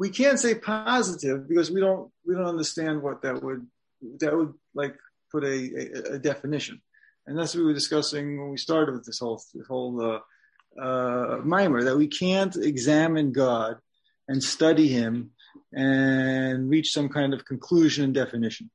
We 0.02 0.10
can't 0.10 0.40
say 0.40 0.56
positive 0.56 1.48
because 1.48 1.70
we 1.70 1.80
don't, 1.80 2.10
we 2.26 2.34
don't 2.34 2.54
understand 2.56 3.04
what 3.04 3.22
that 3.22 3.44
would, 3.44 3.68
that 4.22 4.36
would 4.36 4.54
like 4.74 4.96
put 5.32 5.44
a, 5.44 5.58
a, 5.82 6.16
a 6.16 6.20
definition. 6.20 6.82
And 7.28 7.38
that's 7.38 7.54
what 7.54 7.62
we 7.62 7.68
were 7.68 7.82
discussing 7.82 8.26
when 8.40 8.50
we 8.50 8.58
started 8.58 8.94
with 8.96 9.06
this 9.06 9.20
whole, 9.20 9.40
this 9.54 9.68
whole, 9.68 10.02
uh, 10.02 10.82
uh, 10.82 11.38
mimer, 11.44 11.84
that 11.84 11.98
we 12.04 12.08
can't 12.08 12.56
examine 12.56 13.32
God 13.32 13.78
and 14.28 14.44
study 14.44 14.88
him 14.88 15.14
and 15.72 16.68
reach 16.68 16.94
some 16.94 17.10
kind 17.10 17.36
of 17.36 17.46
conclusion 17.46 18.04
and 18.06 18.14
definition. 18.16 18.72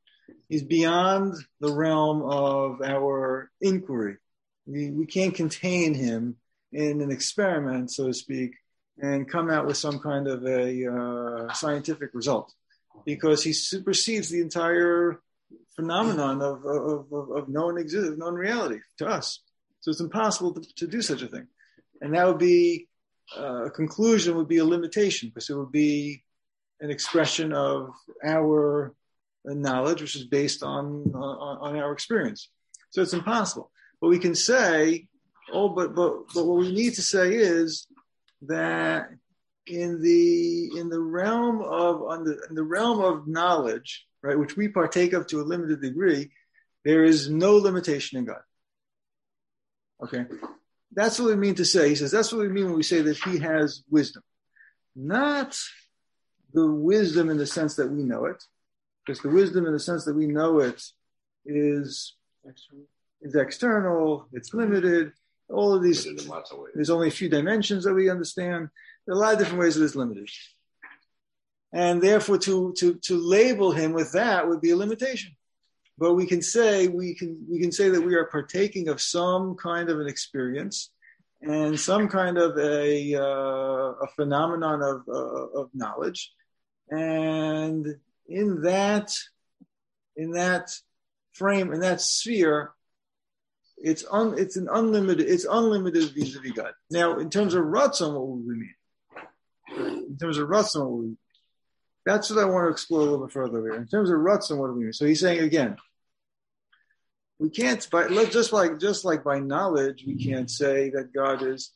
He's 0.48 0.62
beyond 0.62 1.34
the 1.58 1.72
realm 1.72 2.22
of 2.22 2.82
our 2.82 3.50
inquiry. 3.60 4.18
We, 4.64 4.92
we 4.92 5.06
can't 5.06 5.34
contain 5.34 5.92
him 5.92 6.36
in 6.70 7.00
an 7.00 7.10
experiment, 7.10 7.90
so 7.90 8.06
to 8.06 8.14
speak, 8.14 8.52
and 9.00 9.30
come 9.30 9.50
out 9.50 9.66
with 9.66 9.76
some 9.76 9.98
kind 9.98 10.26
of 10.26 10.44
a 10.46 10.86
uh, 10.86 11.52
scientific 11.52 12.10
result 12.14 12.52
because 13.04 13.44
he 13.44 13.52
supersedes 13.52 14.30
the 14.30 14.40
entire 14.40 15.20
phenomenon 15.74 16.40
of, 16.40 16.64
of, 16.64 17.12
of, 17.12 17.30
of 17.30 17.48
known 17.48 17.78
exist, 17.78 18.16
known 18.16 18.34
reality 18.34 18.80
to 18.98 19.06
us. 19.06 19.40
So 19.80 19.90
it's 19.90 20.00
impossible 20.00 20.54
to, 20.54 20.74
to 20.76 20.86
do 20.86 21.02
such 21.02 21.22
a 21.22 21.28
thing. 21.28 21.46
And 22.00 22.14
that 22.14 22.26
would 22.26 22.38
be 22.38 22.88
uh, 23.36 23.66
a 23.66 23.70
conclusion 23.70 24.36
would 24.36 24.48
be 24.48 24.58
a 24.58 24.64
limitation 24.64 25.28
because 25.28 25.50
it 25.50 25.56
would 25.56 25.72
be 25.72 26.22
an 26.80 26.90
expression 26.90 27.52
of 27.52 27.90
our 28.24 28.94
knowledge, 29.44 30.00
which 30.00 30.16
is 30.16 30.24
based 30.24 30.62
on, 30.62 31.12
on, 31.14 31.58
on 31.58 31.76
our 31.76 31.92
experience. 31.92 32.50
So 32.90 33.02
it's 33.02 33.12
impossible. 33.12 33.70
But 34.00 34.08
we 34.08 34.18
can 34.18 34.34
say, 34.34 35.08
oh, 35.52 35.68
but 35.70 35.94
but 35.94 36.28
but 36.34 36.44
what 36.44 36.58
we 36.58 36.72
need 36.72 36.94
to 36.94 37.02
say 37.02 37.34
is 37.34 37.86
that 38.48 39.10
in 39.66 40.00
the 40.00 40.70
in 40.78 40.88
the 40.88 41.00
realm 41.00 41.60
of 41.60 42.02
on 42.02 42.24
the 42.24 42.38
in 42.48 42.54
the 42.54 42.62
realm 42.62 43.00
of 43.00 43.26
knowledge, 43.26 44.06
right, 44.22 44.38
which 44.38 44.56
we 44.56 44.68
partake 44.68 45.12
of 45.12 45.26
to 45.26 45.40
a 45.40 45.42
limited 45.42 45.80
degree, 45.80 46.30
there 46.84 47.04
is 47.04 47.28
no 47.28 47.56
limitation 47.56 48.18
in 48.18 48.24
God. 48.24 48.42
Okay, 50.02 50.26
that's 50.92 51.18
what 51.18 51.28
we 51.28 51.36
mean 51.36 51.56
to 51.56 51.64
say. 51.64 51.88
He 51.88 51.94
says 51.96 52.10
that's 52.10 52.32
what 52.32 52.42
we 52.42 52.48
mean 52.48 52.66
when 52.66 52.76
we 52.76 52.82
say 52.82 53.02
that 53.02 53.18
he 53.18 53.38
has 53.38 53.82
wisdom, 53.90 54.22
not 54.94 55.58
the 56.52 56.66
wisdom 56.66 57.28
in 57.28 57.38
the 57.38 57.46
sense 57.46 57.76
that 57.76 57.90
we 57.90 58.02
know 58.02 58.26
it, 58.26 58.42
because 59.04 59.20
the 59.20 59.28
wisdom 59.28 59.66
in 59.66 59.72
the 59.72 59.80
sense 59.80 60.04
that 60.04 60.14
we 60.14 60.26
know 60.26 60.60
it 60.60 60.82
is 61.44 62.14
is 63.24 63.34
external, 63.34 64.28
it's 64.32 64.54
limited. 64.54 65.12
All 65.48 65.74
of 65.74 65.82
these, 65.82 66.06
in 66.06 66.16
lots 66.26 66.50
of 66.50 66.58
ways. 66.58 66.72
there's 66.74 66.90
only 66.90 67.08
a 67.08 67.12
few 67.12 67.28
dimensions 67.28 67.84
that 67.84 67.94
we 67.94 68.10
understand. 68.10 68.68
There 69.06 69.14
are 69.14 69.18
a 69.18 69.20
lot 69.20 69.34
of 69.34 69.38
different 69.38 69.60
ways 69.60 69.76
that 69.76 69.84
it's 69.84 69.94
limited. 69.94 70.28
And 71.72 72.02
therefore, 72.02 72.38
to, 72.38 72.74
to, 72.78 72.94
to 72.94 73.16
label 73.16 73.70
him 73.70 73.92
with 73.92 74.12
that 74.12 74.48
would 74.48 74.60
be 74.60 74.70
a 74.70 74.76
limitation. 74.76 75.36
But 75.98 76.14
we 76.14 76.26
can 76.26 76.42
say 76.42 76.88
we 76.88 77.14
can 77.14 77.46
we 77.48 77.58
can 77.58 77.72
say 77.72 77.88
that 77.88 78.02
we 78.02 78.14
are 78.16 78.26
partaking 78.26 78.88
of 78.88 79.00
some 79.00 79.54
kind 79.54 79.88
of 79.88 79.98
an 79.98 80.06
experience 80.06 80.90
and 81.40 81.78
some 81.78 82.08
kind 82.08 82.36
of 82.38 82.58
a, 82.58 83.14
uh, 83.14 83.22
a 83.22 84.06
phenomenon 84.14 84.82
of, 84.82 85.02
uh, 85.08 85.60
of 85.60 85.70
knowledge, 85.74 86.32
and 86.90 87.86
in 88.28 88.62
that 88.62 89.14
in 90.16 90.32
that 90.32 90.70
frame 91.32 91.72
in 91.72 91.80
that 91.80 92.00
sphere, 92.00 92.72
it's 93.76 94.04
un, 94.10 94.34
it's 94.38 94.56
an 94.56 94.68
unlimited 94.70 95.26
it's 95.28 95.44
unlimited 95.44 96.10
vis-a-vis 96.14 96.52
God. 96.52 96.72
Now, 96.90 97.18
in 97.18 97.30
terms 97.30 97.54
of 97.54 97.64
ratzon, 97.64 98.14
what 98.14 98.26
would 98.26 98.46
we 98.46 98.54
mean? 98.54 98.74
In 100.08 100.18
terms 100.18 100.38
of 100.38 100.48
ratzon, 100.48 100.80
what 100.80 100.90
would 100.90 101.06
we? 101.06 101.16
That's 102.04 102.30
what 102.30 102.38
I 102.38 102.44
want 102.44 102.66
to 102.66 102.70
explore 102.70 103.00
a 103.00 103.04
little 103.04 103.26
bit 103.26 103.32
further 103.32 103.60
here. 103.62 103.74
In 103.74 103.88
terms 103.88 104.10
of 104.10 104.16
ratzon, 104.16 104.58
what 104.58 104.68
do 104.68 104.74
we 104.74 104.84
mean? 104.84 104.92
So 104.92 105.06
he's 105.06 105.20
saying 105.20 105.40
again, 105.40 105.76
we 107.38 107.50
can't 107.50 107.86
by 107.90 108.08
just 108.26 108.52
like 108.52 108.78
just 108.78 109.04
like 109.04 109.22
by 109.22 109.40
knowledge, 109.40 110.04
we 110.06 110.16
can't 110.16 110.50
say 110.50 110.90
that 110.90 111.12
God 111.12 111.42
is, 111.42 111.72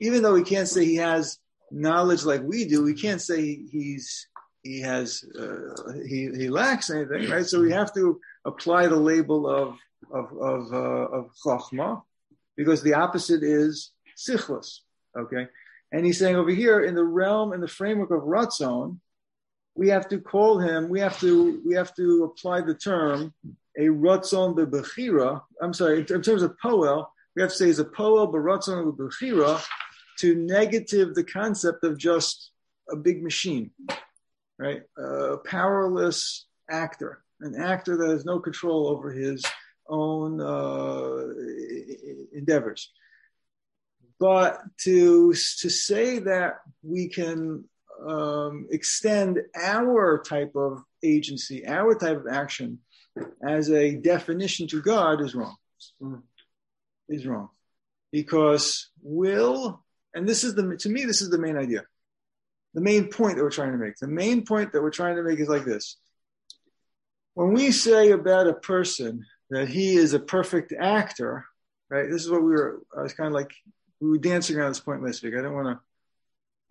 even 0.00 0.22
though 0.22 0.34
we 0.34 0.42
can't 0.42 0.68
say 0.68 0.84
He 0.84 0.96
has 0.96 1.38
knowledge 1.70 2.24
like 2.24 2.42
we 2.42 2.64
do. 2.64 2.82
We 2.82 2.94
can't 2.94 3.20
say 3.20 3.40
He's 3.70 4.26
He 4.62 4.80
has 4.80 5.24
uh, 5.38 5.92
He 6.06 6.30
He 6.36 6.48
lacks 6.48 6.90
anything, 6.90 7.30
right? 7.30 7.46
So 7.46 7.60
we 7.60 7.72
have 7.72 7.94
to 7.94 8.20
apply 8.44 8.88
the 8.88 8.96
label 8.96 9.48
of 9.48 9.78
of 10.14 10.32
of 10.32 10.72
uh, 10.72 11.16
of 11.16 11.30
chachma, 11.44 12.02
because 12.56 12.82
the 12.82 12.94
opposite 12.94 13.42
is 13.42 13.92
sichlos. 14.16 14.80
Okay, 15.16 15.46
and 15.92 16.06
he's 16.06 16.18
saying 16.18 16.36
over 16.36 16.50
here 16.50 16.80
in 16.80 16.94
the 16.94 17.04
realm 17.04 17.52
in 17.52 17.60
the 17.60 17.68
framework 17.68 18.10
of 18.10 18.22
ratzon, 18.22 18.98
we 19.74 19.88
have 19.88 20.08
to 20.08 20.18
call 20.18 20.58
him. 20.58 20.88
We 20.88 21.00
have 21.00 21.18
to 21.20 21.60
we 21.66 21.74
have 21.74 21.94
to 21.96 22.24
apply 22.24 22.62
the 22.62 22.74
term 22.74 23.34
a 23.76 23.86
ratzon 23.86 24.54
bebechira. 24.54 25.42
I'm 25.60 25.74
sorry, 25.74 25.98
in 26.00 26.22
terms 26.22 26.42
of 26.42 26.56
poel, 26.62 27.06
we 27.34 27.42
have 27.42 27.50
to 27.50 27.56
say 27.56 27.68
is 27.68 27.80
a 27.80 27.84
poel 27.84 28.32
beratzon 28.32 28.92
bebechira 28.92 29.62
to 30.20 30.34
negative 30.36 31.14
the 31.14 31.24
concept 31.24 31.84
of 31.84 31.98
just 31.98 32.50
a 32.90 32.96
big 32.96 33.22
machine, 33.22 33.70
right? 34.58 34.82
A 34.96 35.38
powerless 35.38 36.46
actor, 36.70 37.24
an 37.40 37.56
actor 37.56 37.96
that 37.96 38.08
has 38.08 38.24
no 38.24 38.38
control 38.38 38.86
over 38.88 39.10
his 39.10 39.44
own 39.88 40.40
uh, 40.40 41.26
endeavors. 42.32 42.90
But 44.18 44.60
to 44.82 45.32
to 45.32 45.68
say 45.68 46.20
that 46.20 46.60
we 46.82 47.08
can 47.08 47.64
um, 48.06 48.66
extend 48.70 49.40
our 49.60 50.22
type 50.22 50.54
of 50.56 50.82
agency, 51.02 51.66
our 51.66 51.94
type 51.94 52.18
of 52.18 52.26
action, 52.30 52.78
as 53.46 53.70
a 53.70 53.96
definition 53.96 54.66
to 54.68 54.82
God 54.82 55.20
is 55.20 55.34
wrong. 55.34 55.56
Is 57.08 57.26
wrong, 57.26 57.50
because 58.10 58.88
will, 59.02 59.84
and 60.14 60.26
this 60.26 60.42
is 60.42 60.54
the 60.54 60.76
to 60.78 60.88
me 60.88 61.04
this 61.04 61.20
is 61.20 61.28
the 61.28 61.38
main 61.38 61.58
idea, 61.58 61.82
the 62.72 62.80
main 62.80 63.08
point 63.08 63.36
that 63.36 63.42
we're 63.42 63.50
trying 63.50 63.72
to 63.72 63.78
make. 63.78 63.96
The 63.96 64.08
main 64.08 64.46
point 64.46 64.72
that 64.72 64.82
we're 64.82 64.90
trying 64.90 65.16
to 65.16 65.22
make 65.22 65.38
is 65.38 65.48
like 65.48 65.66
this: 65.66 65.98
when 67.34 67.52
we 67.52 67.72
say 67.72 68.12
about 68.12 68.46
a 68.46 68.54
person 68.54 69.26
that 69.54 69.68
he 69.68 69.94
is 69.94 70.14
a 70.14 70.18
perfect 70.18 70.72
actor, 70.78 71.46
right? 71.88 72.10
This 72.10 72.24
is 72.24 72.30
what 72.30 72.42
we 72.42 72.50
were. 72.50 72.82
I 72.96 73.02
was 73.02 73.14
kind 73.14 73.28
of 73.28 73.34
like 73.34 73.52
we 74.00 74.10
were 74.10 74.18
dancing 74.18 74.56
around 74.56 74.70
this 74.70 74.80
point 74.80 75.02
last 75.02 75.22
week. 75.22 75.34
I 75.38 75.42
don't 75.42 75.54
want 75.54 75.78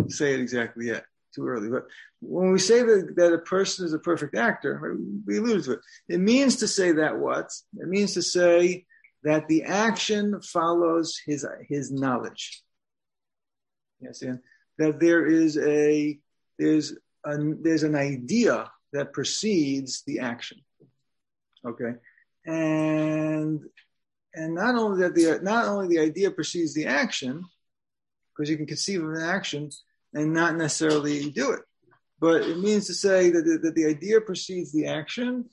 to 0.01 0.13
say 0.13 0.33
it 0.33 0.39
exactly 0.39 0.87
yet 0.87 1.05
too 1.33 1.47
early. 1.47 1.69
But 1.69 1.87
when 2.19 2.51
we 2.51 2.59
say 2.59 2.83
that, 2.83 3.13
that 3.15 3.33
a 3.33 3.39
person 3.39 3.85
is 3.85 3.93
a 3.93 3.99
perfect 3.99 4.35
actor, 4.35 4.97
we 5.25 5.37
alluded 5.37 5.63
to 5.65 5.71
it. 5.73 5.79
It 6.09 6.19
means 6.19 6.57
to 6.57 6.67
say 6.67 6.91
that 6.93 7.17
what? 7.17 7.51
It 7.77 7.87
means 7.87 8.13
to 8.13 8.21
say 8.21 8.85
that 9.23 9.47
the 9.47 9.63
action 9.63 10.41
follows 10.41 11.19
his 11.25 11.45
his 11.67 11.91
knowledge. 11.91 12.61
Yes, 14.01 14.21
and 14.21 14.39
that 14.77 14.99
there 14.99 15.25
is 15.25 15.57
a 15.57 16.19
there's 16.59 16.93
a, 17.25 17.37
there's 17.61 17.83
an 17.83 17.95
idea 17.95 18.69
that 18.91 19.13
precedes 19.13 20.03
the 20.05 20.19
action. 20.19 20.59
Okay, 21.65 21.93
and 22.45 23.61
and 24.35 24.55
not 24.55 24.75
only 24.75 25.01
that 25.01 25.15
the 25.15 25.39
not 25.41 25.67
only 25.67 25.87
the 25.87 26.01
idea 26.01 26.31
precedes 26.31 26.73
the 26.73 26.85
action, 26.85 27.43
because 28.35 28.49
you 28.49 28.57
can 28.57 28.65
conceive 28.65 29.03
of 29.03 29.11
an 29.11 29.21
action 29.21 29.69
and 30.13 30.33
not 30.33 30.55
necessarily 30.55 31.29
do 31.29 31.51
it. 31.51 31.61
But 32.19 32.43
it 32.43 32.59
means 32.59 32.87
to 32.87 32.93
say 32.93 33.31
that 33.31 33.43
the, 33.43 33.59
that 33.63 33.75
the 33.75 33.85
idea 33.85 34.21
precedes 34.21 34.71
the 34.71 34.87
action, 34.87 35.45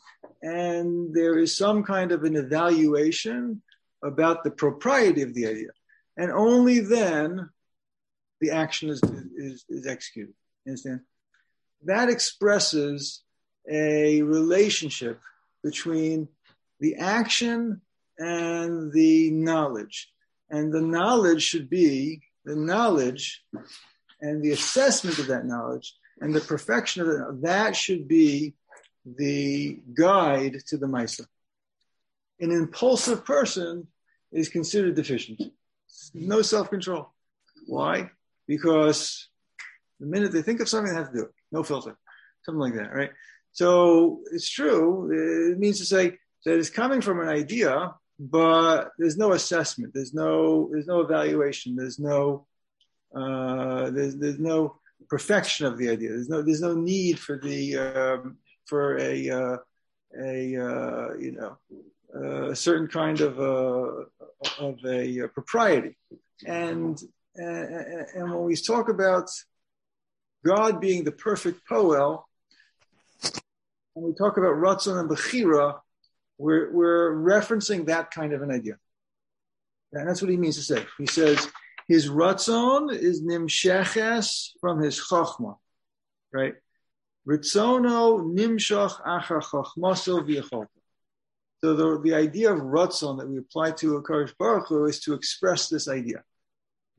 and 0.43 1.15
there 1.15 1.39
is 1.39 1.57
some 1.57 1.83
kind 1.83 2.13
of 2.13 2.25
an 2.25 2.37
evaluation 2.37 3.63
about 4.05 4.45
the 4.45 4.51
propriety 4.51 5.23
of 5.23 5.35
the 5.35 5.47
idea. 5.47 5.71
And 6.17 6.31
only 6.31 6.81
then 6.81 7.51
the 8.41 8.51
action 8.51 8.89
is, 8.91 9.03
is, 9.37 9.65
is 9.69 9.87
executed. 9.87 10.35
Understand? 10.67 11.01
That 11.85 12.09
expresses 12.09 13.23
a 13.71 14.23
relationship 14.23 15.21
between 15.63 16.29
the 16.81 16.97
action 16.97 17.81
and 18.19 18.93
the 18.93 19.31
knowledge. 19.31 20.11
and 20.51 20.73
the 20.73 20.81
knowledge 20.81 21.43
should 21.43 21.71
be 21.71 22.21
the 22.45 22.57
knowledge 22.57 23.45
and 24.21 24.43
the 24.43 24.51
assessment 24.51 25.19
of 25.19 25.29
that 25.29 25.47
knowledge 25.47 25.95
and 26.21 26.35
the 26.35 26.41
perfection 26.41 27.03
of 27.03 27.09
it. 27.09 27.43
That 27.43 27.77
should 27.77 28.09
be 28.09 28.55
the 29.05 29.81
guide 29.95 30.57
to 30.69 30.77
the 30.77 30.87
Misa. 30.87 31.27
An 32.41 32.51
impulsive 32.51 33.25
person 33.25 33.87
is 34.33 34.49
considered 34.49 34.97
deficient. 34.97 35.41
No 36.15 36.43
self 36.43 36.71
control. 36.71 37.13
Why? 37.67 38.11
Because 38.47 39.29
the 40.01 40.07
minute 40.07 40.33
they 40.33 40.43
think 40.43 40.61
of 40.61 40.69
something, 40.69 40.93
they 40.93 40.99
have 40.99 41.13
to 41.13 41.19
do 41.19 41.25
it. 41.25 41.35
No 41.53 41.63
filter. 41.63 41.97
Something 42.45 42.61
like 42.61 42.75
that, 42.75 42.93
right? 42.93 43.11
So 43.53 44.21
it's 44.33 44.51
true. 44.51 45.53
It 45.53 45.59
means 45.59 45.79
to 45.79 45.85
say 45.85 46.19
that 46.45 46.59
it's 46.59 46.71
coming 46.71 47.01
from 47.01 47.21
an 47.21 47.29
idea, 47.29 47.95
but 48.19 48.93
there's 48.99 49.17
no 49.17 49.33
assessment. 49.33 49.93
There's 49.95 50.15
no 50.15 50.69
there's 50.71 50.87
no 50.87 51.01
evaluation. 51.01 51.77
There's 51.77 51.99
no 51.99 52.47
uh, 53.15 53.91
there's 53.91 54.17
there's 54.17 54.39
no 54.39 54.77
perfection 55.09 55.67
of 55.67 55.79
the 55.79 55.89
idea. 55.89 56.11
There's 56.11 56.29
no 56.29 56.43
there's 56.43 56.63
no 56.63 56.75
need 56.75 57.19
for 57.19 57.39
the 57.39 57.79
um, 57.79 58.37
for 58.67 58.99
a 58.99 59.31
uh, 59.31 59.57
a 60.19 60.57
uh, 60.57 61.15
you 61.19 61.33
know 61.33 61.57
a 62.51 62.57
certain 62.57 62.89
kind 62.89 63.21
of 63.21 63.39
a, 63.39 64.05
of 64.59 64.85
a, 64.85 65.29
propriety. 65.29 65.97
And 66.47 67.01
and 67.37 68.05
when 68.15 68.43
we 68.43 68.57
talk 68.57 68.89
about 68.89 69.31
God 70.45 70.81
being 70.81 71.05
the 71.05 71.13
perfect 71.13 71.61
poel, 71.69 72.25
when 73.95 74.07
we 74.07 74.15
talk 74.15 74.37
about 74.37 74.55
Ratzon 74.55 74.99
and 74.99 75.09
Bechira, 75.09 75.79
we're, 76.41 76.73
we're 76.73 77.15
referencing 77.15 77.87
that 77.87 78.11
kind 78.11 78.33
of 78.33 78.41
an 78.41 78.51
idea. 78.51 78.79
And 79.93 80.09
that's 80.09 80.23
what 80.23 80.31
he 80.31 80.39
means 80.39 80.57
to 80.57 80.63
say. 80.63 80.87
He 80.97 81.07
says, 81.07 81.47
his 81.87 82.09
Ratzon 82.09 82.97
is 82.97 83.23
Nimsheches 83.23 84.51
from 84.61 84.81
his 84.81 84.99
Chachma, 84.99 85.57
right? 86.33 86.55
Ritzono 87.29 88.23
Nimshach 88.35 89.03
Achar 89.03 89.43
Chachmaso 89.43 90.27
V'yacholta. 90.27 90.69
So 91.63 91.75
the, 91.75 92.01
the 92.01 92.15
idea 92.15 92.55
of 92.55 92.61
Ratzon 92.61 93.19
that 93.19 93.29
we 93.29 93.37
apply 93.37 93.73
to 93.73 93.97
a 93.97 94.03
Kadosh 94.03 94.33
Baruch 94.39 94.69
Hu 94.69 94.87
is 94.87 95.01
to 95.01 95.13
express 95.13 95.69
this 95.69 95.89
idea 95.89 96.25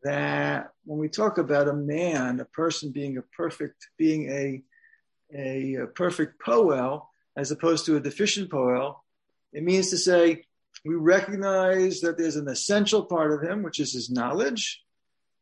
that 0.03 0.69
when 0.83 1.00
we 1.00 1.10
talk 1.10 1.39
about 1.39 1.67
a 1.67 1.74
man, 1.74 2.39
a 2.39 2.45
person 2.45 2.91
being 2.91 3.17
a 3.17 3.24
perfect, 3.36 3.88
being 3.98 4.29
a, 4.29 4.63
a 5.36 5.88
perfect 5.95 6.39
poel, 6.45 7.07
as 7.36 7.50
opposed 7.50 7.86
to 7.86 7.95
a 7.95 8.00
deficient 8.00 8.51
poel, 8.51 9.00
it 9.53 9.63
means 9.63 9.89
to 9.89 9.98
say 9.98 10.43
we 10.86 10.96
recognize 10.96 12.01
that 12.01 12.17
there's 12.17 12.38
an 12.38 12.48
essential 12.48 13.05
part 13.05 13.31
of 13.31 13.41
him, 13.41 13.63
which 13.63 13.79
is 13.79 13.93
his 13.93 14.10
knowledge, 14.10 14.81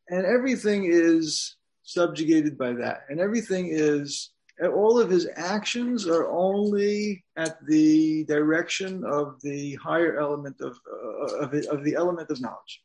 and 0.08 0.26
everything 0.26 0.84
is 0.84 1.56
subjugated 1.82 2.58
by 2.58 2.74
that, 2.74 3.04
and 3.08 3.20
everything 3.20 3.68
is 3.70 4.30
all 4.68 5.00
of 5.00 5.08
his 5.08 5.26
actions 5.36 6.06
are 6.06 6.28
only 6.30 7.24
at 7.36 7.64
the 7.66 8.24
direction 8.24 9.04
of 9.04 9.40
the 9.40 9.74
higher 9.76 10.18
element 10.18 10.60
of 10.60 10.78
uh, 10.86 11.36
of, 11.36 11.54
it, 11.54 11.66
of 11.66 11.82
the 11.82 11.94
element 11.94 12.30
of 12.30 12.40
knowledge. 12.40 12.82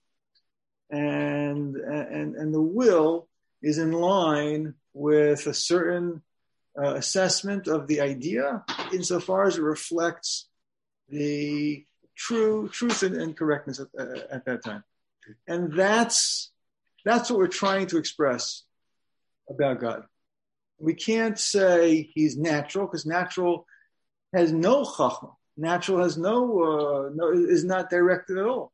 And 0.89 1.75
and 1.75 2.35
and 2.35 2.53
the 2.53 2.61
will 2.61 3.27
is 3.61 3.77
in 3.77 3.91
line 3.91 4.75
with 4.93 5.47
a 5.47 5.53
certain 5.53 6.21
uh, 6.81 6.95
assessment 6.95 7.67
of 7.67 7.87
the 7.87 8.01
idea 8.01 8.63
insofar 8.93 9.45
as 9.45 9.57
it 9.57 9.63
reflects 9.63 10.47
the 11.09 11.85
true 12.15 12.69
truth 12.69 13.03
and, 13.03 13.15
and 13.15 13.37
correctness 13.37 13.79
at, 13.79 13.87
uh, 13.99 14.19
at, 14.31 14.45
that 14.45 14.63
time 14.63 14.83
and 15.47 15.73
that's 15.73 16.51
that's 17.03 17.29
what 17.29 17.39
we're 17.39 17.47
trying 17.47 17.87
to 17.87 17.97
express 17.97 18.63
about 19.49 19.79
god 19.79 20.03
we 20.79 20.93
can't 20.93 21.37
say 21.37 22.09
he's 22.13 22.37
natural 22.37 22.85
because 22.85 23.05
natural 23.05 23.65
has 24.33 24.51
no 24.51 24.83
chachma 24.83 25.33
natural 25.57 26.01
has 26.01 26.17
no 26.17 26.63
uh, 26.63 27.09
no 27.13 27.31
is 27.31 27.63
not 27.63 27.89
directed 27.89 28.37
at 28.37 28.45
all 28.45 28.71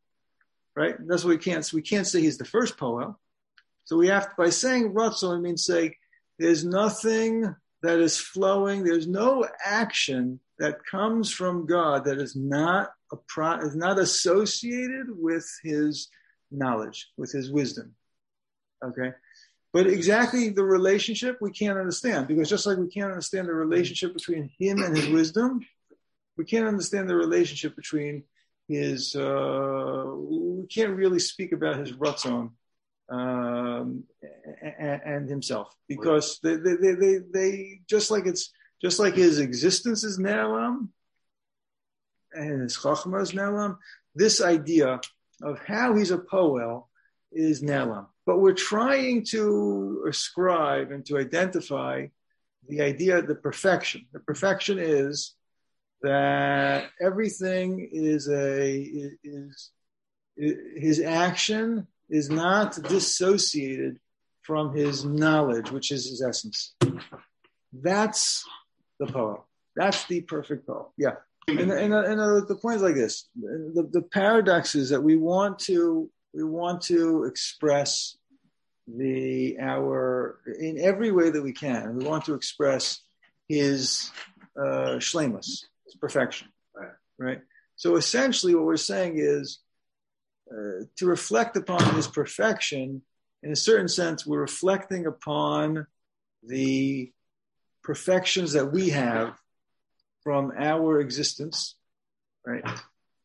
right? 0.76 0.96
That's 1.08 1.24
what 1.24 1.32
we 1.32 1.38
can't. 1.38 1.72
We 1.74 1.82
can't 1.82 2.08
say 2.08 2.22
he's 2.22 2.38
the 2.38 2.46
first 2.46 2.78
poel. 2.78 3.16
So 3.86 3.98
we 3.98 4.08
have 4.08 4.30
to, 4.30 4.36
by 4.38 4.50
saying 4.50 4.94
ratzon, 4.94 5.38
it 5.38 5.42
means 5.42 5.66
say 5.66 5.98
there's 6.40 6.64
nothing 6.64 7.56
that 7.84 8.00
is 8.00 8.18
flowing. 8.18 8.84
There's 8.84 9.08
no 9.08 9.48
action 9.64 10.40
that 10.62 10.86
comes 10.86 11.32
from 11.32 11.66
God 11.66 12.06
that 12.06 12.20
is 12.20 12.36
not 12.36 12.92
a 13.12 13.18
pro, 13.28 13.58
is 13.60 13.76
not 13.76 14.00
associated 14.00 15.08
with 15.10 15.50
His 15.64 16.08
knowledge, 16.50 17.10
with 17.18 17.32
His 17.32 17.52
wisdom. 17.52 17.96
Okay, 18.84 19.12
but 19.74 19.88
exactly 19.88 20.50
the 20.50 20.64
relationship 20.64 21.38
we 21.42 21.52
can't 21.52 21.78
understand 21.78 22.28
because 22.28 22.50
just 22.50 22.66
like 22.66 22.78
we 22.78 22.88
can't 22.88 23.12
understand 23.12 23.48
the 23.48 23.54
relationship 23.54 24.14
between 24.14 24.50
Him 24.58 24.82
and 24.82 24.96
His 24.96 25.10
wisdom, 25.10 25.62
we 26.38 26.46
can't 26.46 26.68
understand 26.68 27.10
the 27.10 27.16
relationship 27.16 27.76
between 27.76 28.24
his 28.72 29.16
uh, 29.16 30.06
we 30.08 30.66
can't 30.68 30.96
really 30.96 31.20
speak 31.20 31.52
about 31.52 31.78
his 31.78 31.92
ratzon 31.92 32.52
um, 33.10 34.04
and, 34.80 35.02
and, 35.04 35.30
himself 35.30 35.76
because 35.90 36.40
they, 36.42 36.56
they, 36.56 36.76
they, 36.76 36.94
they, 36.94 37.18
they 37.34 37.82
just 37.90 38.10
like 38.10 38.26
it's 38.26 38.52
just 38.82 39.00
like 39.00 39.16
his 39.16 39.40
existence 39.40 40.04
is 40.04 40.18
ne'elam 40.18 40.90
and 42.34 42.62
his 42.62 42.78
chachma 42.78 43.22
is 43.22 43.32
ne'elam. 43.34 43.78
This 44.16 44.42
idea 44.42 45.00
of 45.42 45.60
how 45.60 45.96
he's 45.96 46.12
a 46.12 46.18
poel 46.18 46.88
is 47.32 47.62
ne'elam, 47.62 48.08
but 48.26 48.40
we're 48.40 48.54
trying 48.54 49.26
to 49.26 50.06
ascribe 50.10 50.92
and 50.92 51.06
to 51.06 51.18
identify 51.18 52.08
the 52.68 52.82
idea, 52.82 53.18
of 53.18 53.28
the 53.28 53.36
perfection. 53.36 54.06
The 54.14 54.20
perfection 54.20 54.78
is 54.80 55.34
that 56.04 56.90
everything 57.02 57.90
is 57.92 58.30
a 58.30 58.78
is, 58.80 59.14
is 59.24 59.72
his 60.78 61.00
action 61.00 61.88
is 62.10 62.30
not 62.30 62.82
dissociated 62.84 64.00
from 64.42 64.76
his 64.76 65.06
knowledge, 65.06 65.72
which 65.72 65.92
is 65.92 66.10
his 66.10 66.22
essence. 66.22 66.76
That's 67.74 68.46
the 69.02 69.12
poel. 69.12 69.42
That's 69.76 70.06
the 70.06 70.22
perfect 70.22 70.68
poel. 70.68 70.92
Yeah. 70.98 71.16
And, 71.48 71.60
and, 71.60 71.94
and 71.94 72.22
uh, 72.22 72.42
the 72.42 72.56
point 72.56 72.78
is 72.78 72.82
like 72.84 72.96
this: 72.96 73.28
the, 73.36 73.90
the 73.92 74.02
paradox 74.02 74.76
is 74.76 74.90
that 74.90 75.02
we 75.02 75.18
want 75.18 75.60
to 75.60 76.10
we 76.34 76.44
want 76.44 76.84
to 76.84 77.24
express 77.24 78.16
the 78.88 79.58
our 79.60 80.40
in 80.60 80.78
every 80.80 81.12
way 81.12 81.32
that 81.32 81.42
we 81.42 81.52
can. 81.52 81.98
We 81.98 82.06
want 82.06 82.26
to 82.26 82.36
express 82.36 83.02
his 83.50 84.12
uh, 84.56 85.00
shlemus, 85.00 85.66
it's 85.86 85.96
perfection. 86.00 86.50
Right. 86.76 86.92
right? 87.18 87.42
So 87.76 87.96
essentially, 87.96 88.54
what 88.54 88.66
we're 88.66 88.78
saying 88.78 89.14
is 89.18 89.60
uh, 90.52 90.86
to 90.98 91.06
reflect 91.06 91.58
upon 91.58 91.96
his 91.96 92.08
perfection, 92.08 93.02
in 93.42 93.52
a 93.52 93.56
certain 93.56 93.88
sense, 93.88 94.26
we're 94.26 94.42
reflecting 94.42 95.08
upon 95.08 95.88
the 96.44 97.12
perfections 97.84 98.54
that 98.54 98.72
we 98.72 98.90
have 98.90 99.34
from 100.24 100.52
our 100.58 101.00
existence, 101.00 101.76
right? 102.46 102.64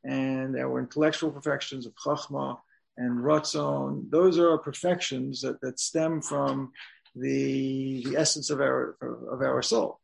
And 0.05 0.57
our 0.57 0.79
intellectual 0.79 1.31
perfections 1.31 1.87
of 1.87 1.95
chachma 1.95 2.59
and 2.97 3.19
ratzon, 3.19 4.11
those 4.11 4.39
are 4.39 4.51
our 4.51 4.59
perfections 4.59 5.43
that, 5.43 5.61
that 5.61 5.79
stem 5.79 6.23
from 6.23 6.73
the, 7.15 8.05
the 8.05 8.17
essence 8.17 8.51
of 8.51 8.61
our, 8.61 8.97
of 9.01 9.43
our 9.43 9.63
soul 9.63 10.01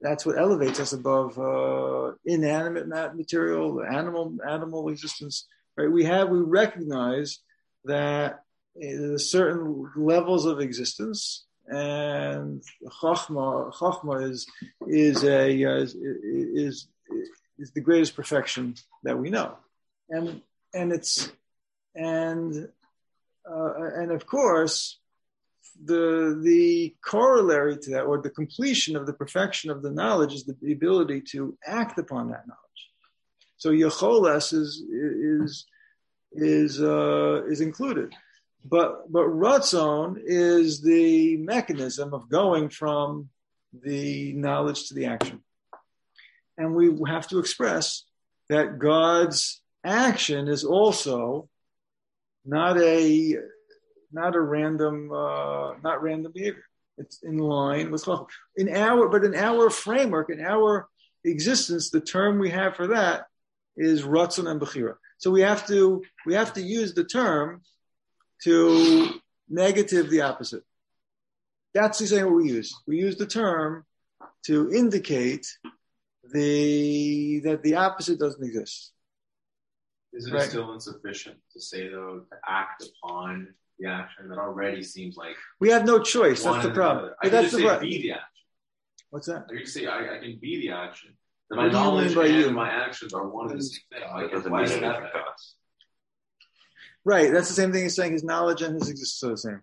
that's 0.00 0.24
what 0.24 0.38
elevates 0.38 0.80
us 0.80 0.92
above 0.92 1.38
uh, 1.38 2.12
inanimate 2.24 2.88
material, 3.14 3.82
animal 3.82 4.36
animal 4.48 4.88
existence. 4.88 5.46
Right? 5.76 5.90
We 5.90 6.04
have 6.04 6.28
we 6.28 6.40
recognize 6.40 7.40
that 7.84 8.40
there's 8.74 9.30
certain 9.30 9.90
levels 9.96 10.46
of 10.46 10.60
existence, 10.60 11.44
and 11.68 12.62
chachma 13.00 13.72
chachma 13.74 14.28
is 14.28 14.46
is 14.86 15.24
a 15.24 15.62
is, 15.62 15.94
is 15.94 16.88
is 17.58 17.70
the 17.72 17.80
greatest 17.80 18.16
perfection 18.16 18.74
that 19.02 19.18
we 19.18 19.30
know, 19.30 19.56
and 20.08 20.42
and 20.74 20.92
it's 20.92 21.32
and 21.94 22.68
uh, 23.50 23.72
and 23.96 24.10
of 24.12 24.26
course 24.26 24.98
the 25.84 26.38
the 26.42 26.94
corollary 27.04 27.78
to 27.78 27.90
that, 27.90 28.02
or 28.02 28.20
the 28.20 28.30
completion 28.30 28.96
of 28.96 29.06
the 29.06 29.12
perfection 29.12 29.70
of 29.70 29.82
the 29.82 29.90
knowledge, 29.90 30.34
is 30.34 30.44
the, 30.44 30.56
the 30.60 30.72
ability 30.72 31.20
to 31.32 31.56
act 31.66 31.98
upon 31.98 32.28
that 32.28 32.46
knowledge. 32.46 32.60
So 33.56 33.70
Yecholes 33.70 34.52
is 34.52 34.82
is 34.90 35.66
is 36.32 36.80
uh, 36.80 37.44
is 37.46 37.60
included, 37.60 38.14
but 38.64 39.10
but 39.10 39.26
Ratzon 39.26 40.16
is 40.22 40.82
the 40.82 41.36
mechanism 41.38 42.12
of 42.12 42.28
going 42.28 42.68
from 42.68 43.28
the 43.72 44.32
knowledge 44.32 44.88
to 44.88 44.94
the 44.94 45.06
action, 45.06 45.42
and 46.58 46.74
we 46.74 46.94
have 47.08 47.28
to 47.28 47.38
express 47.38 48.04
that 48.48 48.78
God's 48.78 49.62
action 49.84 50.48
is 50.48 50.64
also 50.64 51.48
not 52.44 52.78
a 52.78 53.36
not 54.12 54.34
a 54.34 54.40
random 54.40 55.10
uh, 55.12 55.74
not 55.82 56.02
random 56.02 56.32
behavior. 56.32 56.64
It's 56.98 57.22
in 57.22 57.38
line 57.38 57.90
with. 57.90 58.06
In 58.56 58.68
our 58.74 59.08
but 59.08 59.24
in 59.24 59.34
our 59.34 59.70
framework, 59.70 60.30
in 60.30 60.40
our 60.40 60.86
existence, 61.24 61.90
the 61.90 62.00
term 62.00 62.38
we 62.38 62.50
have 62.50 62.76
for 62.76 62.88
that 62.88 63.24
is 63.76 64.02
Ratzon 64.02 64.50
and 64.50 64.60
Bechira. 64.60 64.96
So 65.18 65.30
we 65.30 65.40
have 65.40 65.66
to 65.68 66.02
we 66.26 66.34
have 66.34 66.52
to 66.54 66.62
use 66.62 66.92
the 66.92 67.04
term 67.04 67.62
to 68.44 69.20
negative 69.48 70.10
the 70.10 70.22
opposite. 70.22 70.62
That's 71.74 72.00
exactly 72.00 72.24
what 72.30 72.42
we 72.42 72.48
use. 72.50 72.74
We 72.86 72.98
use 72.98 73.16
the 73.16 73.26
term 73.26 73.84
to 74.46 74.72
indicate 74.72 75.46
the 76.32 77.40
that 77.40 77.62
the 77.62 77.74
opposite 77.76 78.18
doesn't 78.18 78.44
exist. 78.44 78.92
Isn't 80.12 80.32
Right. 80.32 80.44
it 80.46 80.50
still 80.50 80.72
insufficient 80.72 81.38
to 81.52 81.60
say 81.60 81.88
though 81.88 82.20
to 82.30 82.36
act 82.46 82.84
upon 83.02 83.54
the 83.78 83.88
action 83.88 84.28
that 84.28 84.38
already 84.38 84.82
seems 84.82 85.16
like 85.16 85.36
We 85.60 85.70
have 85.70 85.84
no 85.86 86.00
choice. 86.00 86.42
That's 86.42 86.66
the 86.66 86.72
problem. 86.72 87.12
I 87.22 87.26
can 87.26 87.32
that's 87.32 87.44
just 87.46 87.52
the 87.56 87.60
say 87.60 87.66
problem. 87.68 87.88
be 87.88 88.02
the 88.02 88.12
action. 88.12 88.26
What's 89.10 89.26
that? 89.26 89.46
I 89.50 89.56
can 89.56 89.66
say 89.66 89.86
I, 89.86 90.16
I 90.16 90.18
can 90.18 90.38
be 90.40 90.60
the 90.60 90.70
action. 90.72 91.16
That 91.48 91.56
my 91.56 91.68
do 91.68 91.68
you 91.68 91.72
mean 91.74 91.82
knowledge 91.84 92.14
by 92.14 92.26
and 92.26 92.34
you? 92.36 92.50
my 92.50 92.68
actions 92.70 93.12
are 93.12 93.26
one 93.28 93.50
and 93.50 93.58
the 93.60 93.64
same 93.64 93.80
thing. 93.92 94.02
Like, 94.02 94.32
why 94.50 94.62
is 94.62 94.70
that 94.70 94.74
anything 94.74 94.80
bad? 94.82 95.10
to 95.12 95.18
us. 95.18 95.54
Right. 97.04 97.32
That's 97.32 97.48
the 97.48 97.54
same 97.54 97.72
thing 97.72 97.86
as 97.86 97.94
saying 97.94 98.12
his 98.12 98.24
knowledge 98.24 98.62
and 98.62 98.74
his 98.74 98.88
existence 98.88 99.22
are 99.24 99.30
the 99.30 99.36
same. 99.38 99.62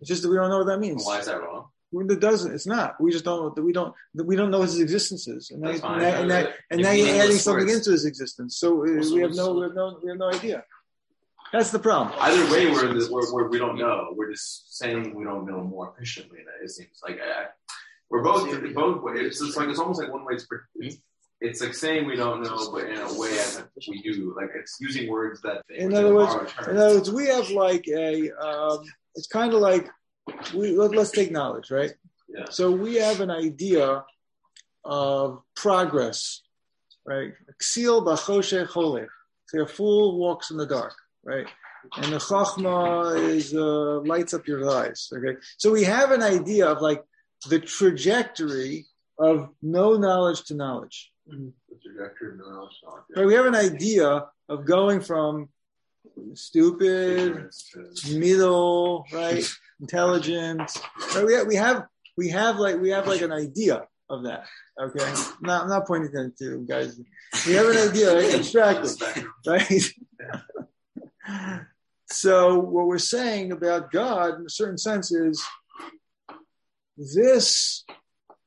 It's 0.00 0.08
just 0.08 0.22
that 0.22 0.28
we 0.28 0.36
don't 0.36 0.50
know 0.50 0.58
what 0.58 0.66
that 0.66 0.80
means. 0.80 1.04
Why 1.04 1.20
is 1.20 1.26
that 1.26 1.40
wrong? 1.40 1.68
It 1.94 2.20
doesn't. 2.20 2.54
It's 2.54 2.66
not. 2.66 3.00
We 3.00 3.12
just 3.12 3.24
don't. 3.24 3.56
We 3.62 3.72
don't. 3.72 3.94
We 4.14 4.34
don't 4.34 4.50
know 4.50 4.60
what 4.60 4.68
his 4.70 4.80
existence 4.80 5.28
is, 5.28 5.50
and, 5.50 5.62
That's 5.62 5.82
now, 5.82 5.94
and, 5.94 6.02
and, 6.02 6.28
now, 6.28 6.46
and 6.70 6.80
now 6.80 6.90
you're 6.92 7.22
adding 7.22 7.36
something 7.36 7.66
words. 7.66 7.86
into 7.86 7.90
his 7.90 8.06
existence. 8.06 8.56
So 8.56 8.80
uh, 8.80 9.02
we 9.12 9.20
have 9.20 9.34
no. 9.34 9.52
We 9.52 9.62
have 9.64 9.74
no. 9.74 9.98
We 10.02 10.08
have 10.08 10.18
no 10.18 10.30
idea. 10.30 10.64
That's 11.52 11.70
the 11.70 11.78
problem. 11.78 12.16
Either 12.18 12.50
way, 12.50 12.70
we're, 12.70 13.10
we're, 13.10 13.32
we're 13.34 13.48
we 13.48 13.58
don't 13.58 13.76
know. 13.76 14.14
We're 14.16 14.30
just 14.30 14.78
saying 14.78 15.14
we 15.14 15.24
don't 15.24 15.46
know 15.46 15.62
more 15.62 15.92
efficiently. 15.94 16.38
That 16.38 16.64
it 16.64 16.70
seems 16.70 16.98
like 17.06 17.20
I, 17.20 17.48
we're 18.08 18.22
both 18.22 18.48
both 18.74 19.02
ways. 19.02 19.42
It's 19.42 19.56
like 19.56 19.68
it's 19.68 19.78
almost 19.78 20.00
like 20.00 20.10
one 20.10 20.24
way. 20.24 20.34
It's, 20.34 20.46
it's 20.76 20.96
it's 21.42 21.60
like 21.60 21.74
saying 21.74 22.06
we 22.06 22.16
don't 22.16 22.42
know, 22.42 22.70
but 22.72 22.84
in 22.88 22.98
a 22.98 23.18
way 23.18 23.32
as 23.38 23.62
we 23.88 24.00
do. 24.02 24.34
Like 24.36 24.50
it's 24.54 24.78
using 24.80 25.10
words 25.10 25.40
that. 25.42 25.62
In 25.68 25.94
other 25.94 26.14
words. 26.14 26.34
In 26.68 26.76
other 26.76 26.94
words, 26.96 27.10
we 27.10 27.26
have 27.26 27.50
like 27.50 27.86
a. 27.88 28.30
Um, 28.32 28.84
it's 29.14 29.26
kind 29.26 29.52
of 29.52 29.60
like 29.60 29.88
we 30.54 30.76
let, 30.76 30.92
let's 30.92 31.10
take 31.10 31.30
knowledge, 31.30 31.70
right? 31.70 31.92
Yeah. 32.28 32.46
So 32.50 32.70
we 32.70 32.94
have 32.96 33.20
an 33.20 33.30
idea 33.30 34.04
of 34.84 35.42
progress, 35.54 36.40
right? 37.04 37.32
Ksil 37.60 38.04
b'choshe 38.06 38.66
cholech. 38.68 39.08
So 39.46 39.62
a 39.62 39.66
fool 39.66 40.18
walks 40.18 40.50
in 40.50 40.56
the 40.56 40.66
dark, 40.66 40.94
right? 41.24 41.46
And 41.96 42.12
the 42.12 42.18
chachma 42.18 43.18
is 43.18 43.54
uh, 43.54 44.00
lights 44.00 44.32
up 44.34 44.46
your 44.46 44.70
eyes. 44.70 45.10
Okay, 45.12 45.38
so 45.58 45.72
we 45.72 45.82
have 45.84 46.12
an 46.12 46.22
idea 46.22 46.66
of 46.68 46.80
like 46.80 47.02
the 47.50 47.58
trajectory 47.58 48.86
of 49.18 49.50
no 49.60 49.96
knowledge 49.96 50.44
to 50.44 50.54
knowledge. 50.54 51.11
Mm-hmm. 51.30 51.48
the 51.68 51.76
trajectory 51.76 52.32
of 52.32 52.38
knowledge. 52.38 52.72
knowledge, 52.84 53.04
Right? 53.16 53.26
We 53.26 53.34
have 53.34 53.46
an 53.46 53.54
idea 53.54 54.26
of 54.48 54.64
going 54.64 55.00
from 55.00 55.48
stupid, 56.34 57.48
middle, 58.12 59.04
right, 59.12 59.48
intelligent. 59.80 60.60
Right? 61.14 61.24
We 61.24 61.34
have, 61.34 61.46
we 61.46 61.56
have 61.56 61.86
we 62.16 62.28
have 62.30 62.58
like 62.58 62.80
we 62.80 62.90
have 62.90 63.06
like 63.06 63.22
an 63.22 63.32
idea 63.32 63.86
of 64.10 64.24
that. 64.24 64.46
Okay, 64.80 65.14
not, 65.40 65.62
I'm 65.62 65.68
not 65.68 65.86
pointing 65.86 66.10
that 66.12 66.36
to 66.38 66.44
you 66.44 66.66
guys. 66.68 67.00
We 67.46 67.52
have 67.54 67.66
an 67.66 67.88
idea, 67.88 68.14
right? 68.14 68.34
abstractly, 68.38 69.24
right? 69.46 69.82
so 72.10 72.58
what 72.58 72.86
we're 72.86 72.98
saying 72.98 73.52
about 73.52 73.92
God, 73.92 74.40
in 74.40 74.46
a 74.46 74.50
certain 74.50 74.78
sense, 74.78 75.12
is 75.12 75.42
this 76.96 77.84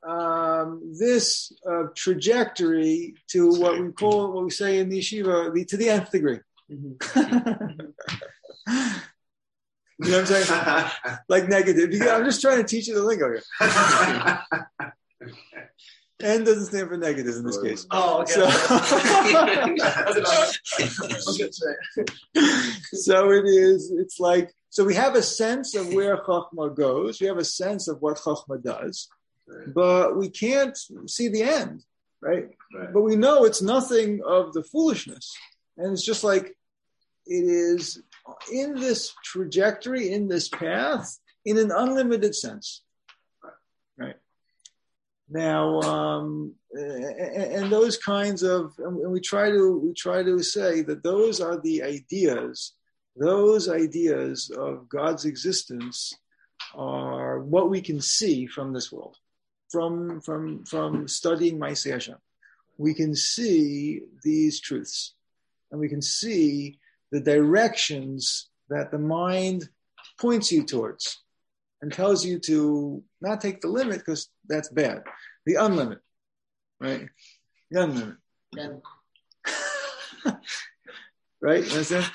um, 0.06 0.94
this 0.98 1.52
uh, 1.68 1.84
trajectory 1.94 3.14
to 3.28 3.50
what 3.60 3.80
we 3.80 3.90
call 3.92 4.32
what 4.32 4.44
we 4.44 4.50
say 4.50 4.78
in 4.78 4.88
the 4.88 5.00
yeshiva 5.00 5.52
the, 5.52 5.64
to 5.64 5.76
the 5.76 5.88
nth 5.88 6.10
degree. 6.10 6.38
you 6.68 6.76
know 9.98 10.18
what 10.18 10.18
I'm 10.18 10.26
saying? 10.26 10.90
Like 11.28 11.48
negative. 11.48 11.90
Because 11.90 12.08
I'm 12.08 12.24
just 12.24 12.40
trying 12.40 12.58
to 12.58 12.64
teach 12.64 12.88
you 12.88 12.94
the 12.94 13.02
lingo 13.02 13.28
here. 13.28 13.42
N 16.22 16.44
doesn't 16.44 16.66
stand 16.66 16.88
for 16.88 16.96
negative 16.96 17.36
in 17.36 17.44
this 17.44 17.60
case. 17.60 17.86
Oh, 17.90 18.22
okay. 18.22 18.32
So, 18.32 18.48
so 22.92 23.30
it 23.32 23.44
is. 23.44 23.92
It's 23.94 24.18
like 24.18 24.50
so. 24.70 24.84
We 24.84 24.94
have 24.94 25.14
a 25.14 25.22
sense 25.22 25.74
of 25.74 25.92
where 25.92 26.16
Chachma 26.16 26.74
goes. 26.74 27.20
We 27.20 27.26
have 27.26 27.36
a 27.36 27.44
sense 27.44 27.86
of 27.86 28.00
what 28.00 28.16
Chachma 28.16 28.62
does, 28.62 29.08
but 29.68 30.16
we 30.16 30.28
can't 30.28 30.76
see 31.06 31.28
the 31.28 31.42
end, 31.42 31.84
right? 32.20 32.48
Right. 32.74 32.92
But 32.92 33.02
we 33.02 33.16
know 33.16 33.44
it's 33.44 33.62
nothing 33.62 34.20
of 34.26 34.52
the 34.52 34.62
foolishness, 34.62 35.34
and 35.76 35.92
it's 35.92 36.04
just 36.04 36.24
like 36.24 36.56
it 37.26 37.44
is 37.44 38.02
in 38.52 38.74
this 38.74 39.12
trajectory, 39.24 40.12
in 40.12 40.28
this 40.28 40.48
path, 40.48 41.18
in 41.44 41.58
an 41.58 41.70
unlimited 41.70 42.34
sense. 42.34 42.82
Right. 43.98 44.16
Now, 45.28 45.80
um, 45.80 46.54
and, 46.72 47.04
and 47.04 47.72
those 47.72 47.96
kinds 47.96 48.42
of, 48.42 48.72
and 48.78 49.10
we 49.10 49.20
try 49.20 49.50
to 49.50 49.78
we 49.78 49.92
try 49.92 50.22
to 50.22 50.42
say 50.42 50.82
that 50.82 51.02
those 51.02 51.40
are 51.40 51.60
the 51.60 51.82
ideas, 51.82 52.74
those 53.16 53.68
ideas 53.68 54.50
of 54.56 54.88
God's 54.88 55.24
existence 55.24 56.12
are 56.74 57.40
what 57.40 57.70
we 57.70 57.80
can 57.80 58.00
see 58.00 58.46
from 58.46 58.72
this 58.72 58.92
world, 58.92 59.16
from 59.76 60.22
from 60.22 60.64
from 60.64 61.06
studying 61.06 61.58
Maaseh 61.58 61.92
Hashem. 61.92 62.16
We 62.78 62.94
can 62.94 63.14
see 63.14 64.00
these 64.22 64.58
truths, 64.58 65.12
and 65.70 65.78
we 65.78 65.88
can 65.90 66.00
see 66.00 66.78
the 67.12 67.20
directions 67.20 68.48
that 68.70 68.90
the 68.90 68.98
mind 68.98 69.68
points 70.18 70.50
you 70.50 70.64
towards 70.64 71.18
and 71.82 71.92
tells 71.92 72.24
you 72.24 72.38
to 72.50 73.02
not 73.20 73.42
take 73.42 73.60
the 73.60 73.68
limit 73.68 73.98
because 73.98 74.30
that's 74.48 74.70
bad. 74.70 75.02
The 75.44 75.56
unlimit, 75.56 76.00
right? 76.80 77.06
The 77.70 77.78
unlimit. 77.80 78.16
And 78.56 78.80
right? 81.42 81.64
Understand? 81.70 82.06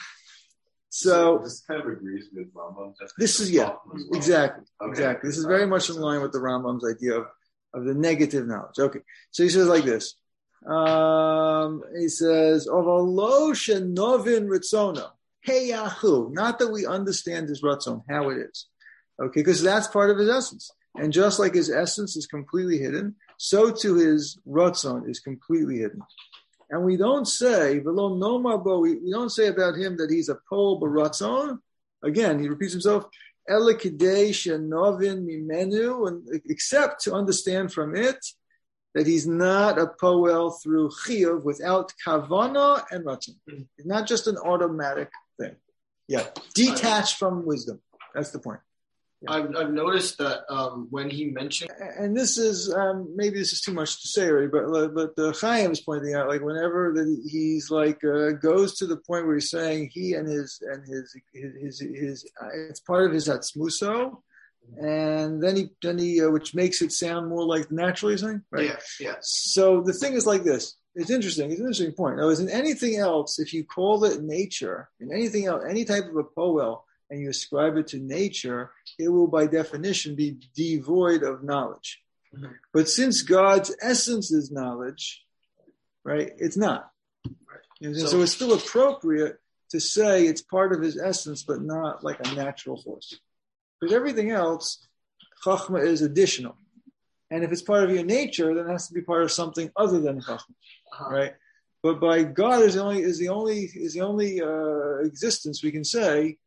So 0.90 1.40
this 1.44 1.62
kind 1.68 1.80
of 1.80 1.88
agrees 1.88 2.26
with 2.34 2.52
Rambam. 2.56 2.96
this 3.20 3.40
is 3.40 3.52
yeah, 3.52 3.74
exactly, 4.14 4.66
Okay. 4.82 4.90
exactly. 4.90 5.30
This 5.30 5.38
is 5.38 5.46
very 5.46 5.68
much 5.68 5.90
in 5.90 5.96
line 5.98 6.22
with 6.24 6.32
the 6.34 6.40
Rambam's 6.40 6.84
idea 6.90 7.20
of, 7.20 7.28
of 7.74 7.86
the 7.86 7.94
negative 7.94 8.48
knowledge. 8.48 8.80
Okay, 8.80 9.00
so 9.32 9.44
he 9.44 9.50
says 9.50 9.68
like 9.68 9.84
this. 9.84 10.16
Um, 10.66 11.84
he 11.98 12.08
says, 12.08 12.68
"Ovalo 12.68 13.52
shenovin 13.52 14.48
ritzono 14.48 15.12
heyahu." 15.48 16.32
Not 16.32 16.60
that 16.60 16.72
we 16.72 16.86
understand 16.86 17.50
his 17.50 17.62
ratzon, 17.62 18.04
how 18.10 18.30
it 18.30 18.38
is, 18.38 18.68
okay, 19.22 19.42
because 19.42 19.62
that's 19.62 19.88
part 19.88 20.10
of 20.10 20.18
his 20.18 20.30
essence. 20.30 20.72
And 20.96 21.14
just 21.14 21.40
like 21.40 21.54
his 21.54 21.70
essence 21.70 22.16
is 22.16 22.28
completely 22.28 22.78
hidden, 22.78 23.16
so 23.38 23.72
too 23.72 23.96
his 23.96 24.38
ratzon 24.48 25.10
is 25.10 25.20
completely 25.20 25.80
hidden. 25.80 26.02
And 26.70 26.84
we 26.84 26.96
don't 26.96 27.28
say 27.28 27.80
velo 27.80 28.16
nomar 28.16 28.64
bo. 28.64 28.80
We, 28.80 28.96
we 28.96 29.12
don't 29.12 29.30
say 29.30 29.48
about 29.48 29.76
him 29.76 29.98
that 29.98 30.10
he's 30.10 30.30
a 30.30 30.38
pol 30.50 30.80
baratzon. 30.80 31.60
Again, 32.04 32.40
he 32.40 32.48
repeats 32.48 32.72
himself. 32.72 33.06
Shenovin 33.50 35.26
mimenu, 35.26 36.08
and 36.08 36.42
except 36.46 37.04
to 37.04 37.14
understand 37.14 37.74
from 37.74 37.96
it 37.96 38.24
that 38.94 39.08
he's 39.08 39.26
not 39.28 39.80
a 39.80 39.88
poel 39.88 40.54
through 40.62 40.90
chiyuv 40.90 41.44
without 41.44 41.94
kavana 42.06 42.84
and 42.92 43.06
ratzon. 43.06 43.36
It's 43.48 43.60
mm-hmm. 43.62 43.88
not 43.88 44.08
just 44.08 44.28
an 44.28 44.38
automatic 44.38 45.10
thing. 45.40 45.56
Yeah, 46.08 46.28
detached 46.54 47.18
from 47.18 47.46
wisdom. 47.46 47.82
That's 48.14 48.32
the 48.32 48.40
point. 48.40 48.60
I've, 49.28 49.56
I've 49.56 49.72
noticed 49.72 50.18
that 50.18 50.52
um, 50.52 50.88
when 50.90 51.10
he 51.10 51.26
mentioned, 51.26 51.72
and 51.80 52.18
this 52.18 52.38
is 52.38 52.74
um, 52.74 53.12
maybe 53.16 53.38
this 53.38 53.54
is 53.54 53.62
too 53.62 53.74
much 53.74 54.02
to 54.02 54.08
say 54.08 54.28
already, 54.28 54.48
but 54.48 54.94
but 54.96 55.16
the 55.16 55.38
Chaim 55.40 55.72
is 55.72 55.82
pointing 55.82 56.16
out 56.16 56.28
like 56.28 56.42
whenever 56.42 56.92
that 56.96 57.22
he's 57.30 57.70
like 57.70 58.04
uh, 58.04 58.32
goes 58.32 58.76
to 58.78 58.88
the 58.88 58.98
point 58.98 59.28
where 59.28 59.36
he's 59.36 59.52
saying 59.52 59.92
he 59.94 60.14
and 60.14 60.28
his 60.28 60.62
and 60.66 60.88
his 60.88 61.16
his 61.34 61.54
his, 61.62 61.80
his 61.80 62.32
uh, 62.42 62.48
it's 62.52 62.80
part 62.80 63.06
of 63.06 63.14
his 63.14 63.28
atzmuso, 63.28 64.18
and 64.82 65.42
then 65.42 65.56
he 65.56 65.70
then 65.84 66.00
he 66.00 66.24
uh, 66.24 66.32
which 66.32 66.56
makes 66.56 66.82
it 66.82 66.92
sound 66.92 67.30
more 67.30 67.46
like 67.46 67.70
the 67.70 67.76
natural 67.76 68.18
saying 68.18 68.42
right. 68.50 68.66
yeah, 68.66 68.78
yeah, 69.00 69.16
So 69.22 69.82
the 69.82 69.94
thing 69.94 70.14
is 70.14 70.26
like 70.26 70.44
this. 70.44 70.78
It's 70.96 71.12
interesting. 71.12 71.52
It's 71.52 71.60
an 71.60 71.68
interesting 71.68 71.94
point. 71.94 72.18
Now, 72.18 72.28
is 72.30 72.42
in 72.42 72.50
anything 72.50 72.98
else, 72.98 73.40
if 73.40 73.54
you 73.54 73.64
call 73.64 74.04
it 74.04 74.22
nature, 74.22 74.90
in 75.00 75.14
anything 75.14 75.46
else, 75.46 75.64
any 75.66 75.86
type 75.86 76.04
of 76.06 76.18
a 76.18 76.24
poel, 76.24 76.82
and 77.12 77.22
you 77.22 77.30
ascribe 77.30 77.76
it 77.78 77.88
to 77.88 78.00
nature, 78.00 78.72
it 78.98 79.10
will 79.10 79.28
by 79.28 79.46
definition 79.46 80.16
be 80.16 80.40
devoid 80.56 81.22
of 81.22 81.44
knowledge. 81.44 82.02
Mhm. 82.34 82.54
But 82.74 82.90
since 82.90 83.22
God's 83.22 83.76
essence 83.82 84.32
is 84.32 84.50
knowledge, 84.50 85.24
right, 86.04 86.34
it's 86.38 86.58
not. 86.58 86.90
Know, 87.82 87.94
so, 87.94 88.06
So- 88.08 88.22
it's 88.22 88.32
still 88.32 88.54
appropriate 88.54 89.40
to 89.72 89.80
say 89.80 90.26
it's 90.26 90.42
part 90.42 90.72
of 90.74 90.82
his 90.82 90.98
essence, 90.98 91.44
but 91.44 91.62
not 91.62 92.04
like 92.04 92.20
a 92.26 92.34
natural 92.34 92.82
force. 92.82 93.20
Because 93.80 93.94
everything 93.94 94.32
else, 94.32 94.88
chachma 95.44 95.84
is 95.86 96.02
additional. 96.02 96.58
And 97.30 97.44
if 97.44 97.52
it's 97.52 97.62
part 97.62 97.84
of 97.84 97.92
your 97.92 98.04
nature, 98.04 98.54
then 98.54 98.68
it 98.68 98.72
has 98.72 98.88
to 98.88 98.94
be 98.94 99.02
part 99.02 99.24
of 99.24 99.32
something 99.32 99.72
other 99.76 100.00
than 100.00 100.22
chachma, 100.22 100.54
Uh-huh. 100.94 101.10
right? 101.10 101.36
But 101.82 102.00
by 102.00 102.24
God 102.24 102.62
is 102.62 102.76
the 102.76 102.84
only 102.84 103.02
is 103.02 103.18
the 103.18 103.30
only 103.30 103.64
is 103.66 103.94
the 103.94 104.02
only 104.02 104.40
uh, 104.42 104.98
existence 105.10 105.64
we 105.64 105.72
can 105.72 105.84
say 105.84 106.38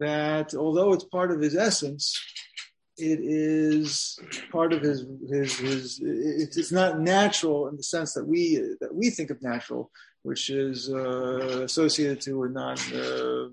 that 0.00 0.54
although 0.54 0.92
it's 0.92 1.04
part 1.04 1.30
of 1.30 1.40
his 1.40 1.56
essence, 1.56 2.18
it 2.98 3.20
is 3.22 4.18
part 4.50 4.72
of 4.72 4.82
his 4.82 5.06
his 5.30 5.58
his. 5.58 6.00
It's, 6.02 6.72
not 6.72 7.00
natural 7.00 7.68
in 7.68 7.76
the 7.76 7.82
sense 7.82 8.12
that 8.14 8.26
we 8.26 8.56
that 8.80 8.94
we 8.94 9.10
think 9.10 9.30
of 9.30 9.40
natural, 9.40 9.90
which 10.22 10.50
is 10.50 10.90
uh, 10.92 11.62
associated 11.62 12.20
to 12.22 12.42
a 12.44 12.48
non 12.48 12.76
uh, 12.78 13.48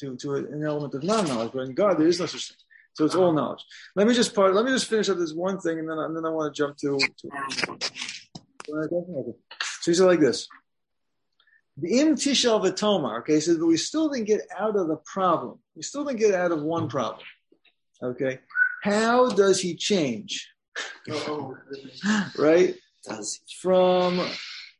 to 0.00 0.16
to 0.16 0.34
an 0.34 0.64
element 0.64 0.94
of 0.94 1.04
non 1.04 1.26
knowledge. 1.26 1.52
But 1.52 1.68
in 1.68 1.74
God, 1.74 1.98
there 1.98 2.08
is 2.08 2.20
no 2.20 2.26
such 2.26 2.48
thing. 2.48 2.56
So 2.94 3.04
it's 3.04 3.14
all 3.14 3.32
knowledge. 3.32 3.62
Let 3.94 4.06
me 4.06 4.14
just 4.14 4.34
part. 4.34 4.54
Let 4.54 4.64
me 4.64 4.70
just 4.70 4.88
finish 4.88 5.10
up 5.10 5.18
this 5.18 5.34
one 5.34 5.60
thing, 5.60 5.78
and 5.78 5.88
then 5.88 5.98
and 5.98 6.16
then 6.16 6.24
I 6.24 6.30
want 6.30 6.54
to 6.54 6.58
jump 6.58 6.78
to. 6.78 6.98
to 6.98 7.28
so 9.82 9.90
he 9.90 9.94
said 9.94 10.06
like 10.06 10.20
this. 10.20 10.48
The 11.78 12.00
im 12.00 12.16
tishal 12.16 12.62
v'tomar. 12.64 13.20
Okay, 13.20 13.40
so 13.40 13.58
but 13.58 13.66
we 13.66 13.76
still 13.76 14.08
didn't 14.08 14.26
get 14.26 14.42
out 14.58 14.76
of 14.76 14.88
the 14.88 14.96
problem. 14.96 15.58
We 15.74 15.82
still 15.82 16.04
didn't 16.04 16.20
get 16.20 16.34
out 16.34 16.52
of 16.52 16.62
one 16.62 16.88
problem. 16.88 17.22
Okay, 18.02 18.40
how 18.82 19.28
does 19.30 19.60
he 19.60 19.74
change? 19.74 20.48
Right 22.38 22.74
Does 23.04 23.40
from 23.60 24.20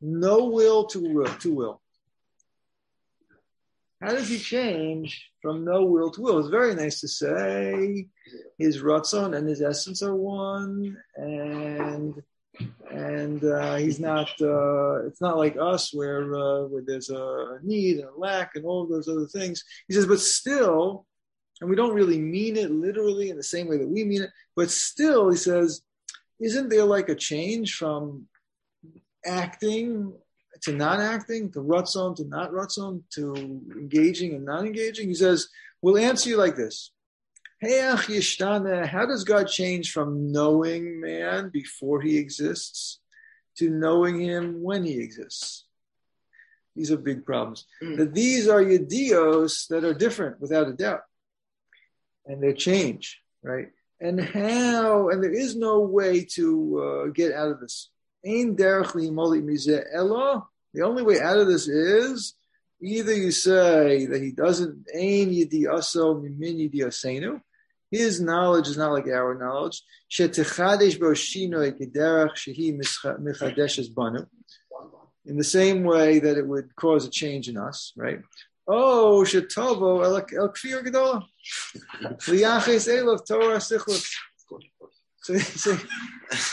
no 0.01 0.47
will 0.47 0.85
to 0.87 1.01
will 1.01 1.27
to 1.27 1.55
will. 1.55 1.81
How 4.03 4.11
does 4.11 4.29
he 4.29 4.39
change 4.39 5.31
from 5.41 5.65
no 5.65 5.85
will 5.85 6.11
to 6.11 6.21
will? 6.21 6.39
It's 6.39 6.49
very 6.49 6.75
nice 6.75 7.01
to 7.01 7.09
say 7.09 8.09
his 8.59 8.83
ratzon 8.83 9.37
and 9.37 9.49
his 9.49 9.63
essence 9.63 10.03
are 10.03 10.15
one, 10.15 10.97
and 11.17 12.23
and 12.91 13.45
uh, 13.45 13.77
he's 13.77 14.01
not. 14.01 14.29
Uh, 14.41 15.07
it's 15.07 15.21
not 15.21 15.37
like 15.37 15.57
us 15.61 15.93
where 15.93 16.35
uh, 16.35 16.63
where 16.63 16.83
there's 16.87 17.11
a 17.11 17.59
need 17.63 17.99
and 17.99 18.09
a 18.09 18.19
lack 18.19 18.53
and 18.55 18.65
all 18.65 18.87
those 18.87 19.09
other 19.09 19.27
things. 19.27 19.65
He 19.89 19.95
says, 19.95 20.07
but 20.07 20.21
still, 20.21 21.07
and 21.61 21.71
we 21.71 21.77
don't 21.77 21.95
really 21.95 22.19
mean 22.19 22.57
it 22.57 22.71
literally 22.71 23.31
in 23.31 23.37
the 23.37 23.43
same 23.43 23.69
way 23.69 23.79
that 23.79 23.89
we 23.89 24.05
mean 24.05 24.23
it, 24.23 24.31
but 24.55 24.71
still, 24.71 25.31
he 25.31 25.37
says, 25.37 25.83
isn't 26.41 26.69
there 26.69 26.85
like 26.85 27.09
a 27.09 27.15
change 27.15 27.75
from 27.75 28.27
acting 29.25 30.13
to 30.63 30.73
not 30.73 31.01
acting, 31.01 31.51
to 31.53 31.61
rutzon 31.61 32.17
to 32.17 32.25
not 32.25 32.53
rutzon, 32.53 33.03
to 33.11 33.35
engaging 33.77 34.35
and 34.35 34.45
not 34.45 34.67
engaging? 34.67 35.09
He 35.09 35.15
says, 35.15 35.49
we'll 35.83 35.99
answer 35.99 36.29
you 36.29 36.37
like 36.37 36.57
this. 36.57 36.93
How 37.63 39.07
does 39.07 39.25
God 39.25 39.49
change 39.49 39.93
from 39.93 40.31
knowing 40.31 41.01
man 41.01 41.49
before 41.49 42.03
he 42.03 42.19
exists 42.19 43.01
to 43.57 43.71
knowing 43.71 44.21
him 44.21 44.63
when 44.63 44.85
he 44.85 45.01
exists? 45.01 45.65
These 46.75 46.91
are 46.93 46.99
big 46.99 47.25
problems. 47.25 47.65
Mm. 47.83 47.97
That 47.97 48.15
these 48.15 48.49
are 48.49 48.63
yedios 48.63 49.69
that 49.69 49.85
are 49.85 49.95
different 49.95 50.41
without 50.41 50.69
a 50.69 50.75
doubt. 50.75 51.01
And 52.27 52.43
they 52.43 52.53
change, 52.53 53.23
right? 53.43 53.69
And 53.99 54.21
how, 54.21 55.09
and 55.09 55.25
there 55.25 55.33
is 55.33 55.57
no 55.57 55.81
way 55.81 56.27
to 56.35 57.07
uh, 57.07 57.11
get 57.13 57.33
out 57.33 57.51
of 57.51 57.61
this. 57.61 57.89
Ein 58.27 58.55
derech 58.55 58.93
li'imoli 58.93 59.43
mizeh 59.43 59.83
elo. 59.95 60.47
The 60.75 60.83
only 60.83 61.03
way 61.03 61.19
out 61.21 61.39
of 61.39 61.47
this 61.47 61.67
is 61.69 62.35
either 62.83 63.15
you 63.15 63.31
say 63.31 64.05
that 64.05 64.21
he 64.21 64.33
doesn't 64.33 64.87
ein 64.95 65.31
yidiaso 65.31 66.21
mimin 66.21 66.71
yidiasenu. 66.71 67.41
His 67.97 68.21
knowledge 68.21 68.69
is 68.69 68.77
not 68.77 68.93
like 68.93 69.09
our 69.09 69.35
knowledge. 69.35 69.83
In 70.19 70.31
the 75.37 75.51
same 75.59 75.83
way 75.83 76.19
that 76.19 76.37
it 76.37 76.47
would 76.47 76.77
cause 76.77 77.07
a 77.07 77.11
change 77.11 77.49
in 77.49 77.57
us, 77.57 77.93
right? 77.97 78.21
Oh, 78.69 79.25
shetovo 79.27 80.05
el 80.05 80.21
kfir. 80.23 81.25
Liyaches 82.29 83.27
Torah 83.27 83.57
sichlus. 83.57 84.15
So, 85.27 85.37
so 85.39 85.77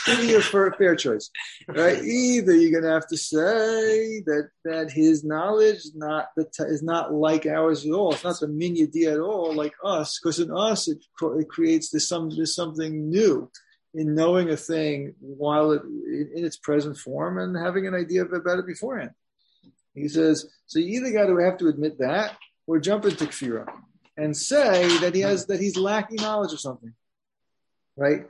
give 0.06 0.24
you 0.24 0.38
a 0.38 0.42
fair, 0.42 0.96
choice, 0.96 1.30
right? 1.68 2.02
Either 2.02 2.56
you're 2.56 2.72
going 2.72 2.82
to 2.82 2.90
have 2.90 3.06
to 3.08 3.16
say 3.16 4.20
that 4.26 4.48
that 4.64 4.90
his 4.90 5.22
knowledge 5.22 5.82
not 5.94 6.26
is 6.36 6.82
not 6.82 7.12
like 7.12 7.46
ours 7.46 7.86
at 7.86 7.92
all. 7.92 8.12
It's 8.12 8.24
not 8.24 8.40
the 8.40 8.48
minyadi 8.48 9.12
at 9.12 9.20
all, 9.20 9.54
like 9.54 9.74
us, 9.84 10.18
because 10.18 10.40
in 10.40 10.50
us 10.50 10.88
it, 10.88 10.98
it 11.22 11.48
creates 11.48 11.90
this 11.90 12.08
some 12.08 12.30
something 12.46 13.08
new 13.10 13.48
in 13.94 14.16
knowing 14.16 14.50
a 14.50 14.56
thing 14.56 15.14
while 15.20 15.70
it 15.70 15.82
in, 15.84 16.30
in 16.34 16.44
its 16.44 16.56
present 16.56 16.98
form 16.98 17.38
and 17.38 17.56
having 17.56 17.86
an 17.86 17.94
idea 17.94 18.24
about 18.24 18.58
it 18.58 18.66
beforehand. 18.66 19.12
He 19.94 20.08
says 20.08 20.46
so. 20.66 20.80
You 20.80 21.00
either 21.00 21.12
got 21.12 21.26
to 21.26 21.38
have 21.38 21.58
to 21.58 21.68
admit 21.68 21.98
that, 22.00 22.36
or 22.66 22.80
jump 22.80 23.04
into 23.04 23.26
kfira 23.26 23.72
and 24.16 24.36
say 24.36 24.98
that 24.98 25.14
he 25.14 25.20
has 25.20 25.46
that 25.46 25.60
he's 25.60 25.76
lacking 25.76 26.16
knowledge 26.16 26.52
of 26.52 26.60
something, 26.60 26.92
right? 27.96 28.26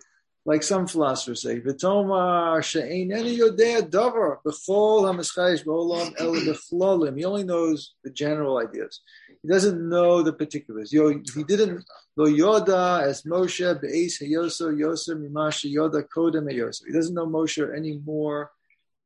Like 0.47 0.63
some 0.63 0.87
philosophers 0.87 1.41
say, 1.41 1.61
"V'tomar 1.61 2.63
she'eineni 2.63 3.39
yodea 3.39 3.81
davar 3.89 4.39
b'chol 4.45 5.05
hamischayish 5.05 5.65
b'olam 5.65 6.15
el 6.19 6.35
b'chlolim." 6.35 7.17
He 7.17 7.25
only 7.25 7.45
knows 7.45 7.95
the 8.05 8.11
general 8.11 8.59
ideas. 8.59 9.01
He 9.43 9.49
doesn't 9.49 9.89
know 9.89 10.23
the 10.23 10.35
particulars. 10.35 10.93
Yo, 10.93 11.09
he 11.09 11.45
didn't 11.45 11.85
lo 12.17 12.27
yoda 12.27 13.03
as 13.03 13.23
Moshe 13.23 13.81
be'es 13.81 14.19
hayoso 14.19 14.71
yoser 14.71 15.17
mimasha 15.17 15.73
yoda 15.73 16.03
kodem 16.15 16.45
hayoso. 16.51 16.83
He 16.87 16.93
doesn't 16.93 17.15
know 17.15 17.27
Moshe 17.27 17.75
any 17.75 17.99
more 18.05 18.51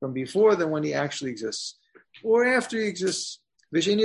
from 0.00 0.12
before 0.12 0.56
than 0.56 0.70
when 0.70 0.82
he 0.82 0.92
actually 0.92 1.30
exists, 1.30 1.76
or 2.24 2.44
after 2.44 2.80
he 2.80 2.88
exists. 2.88 3.40
Because 3.70 3.86
you're 3.86 3.96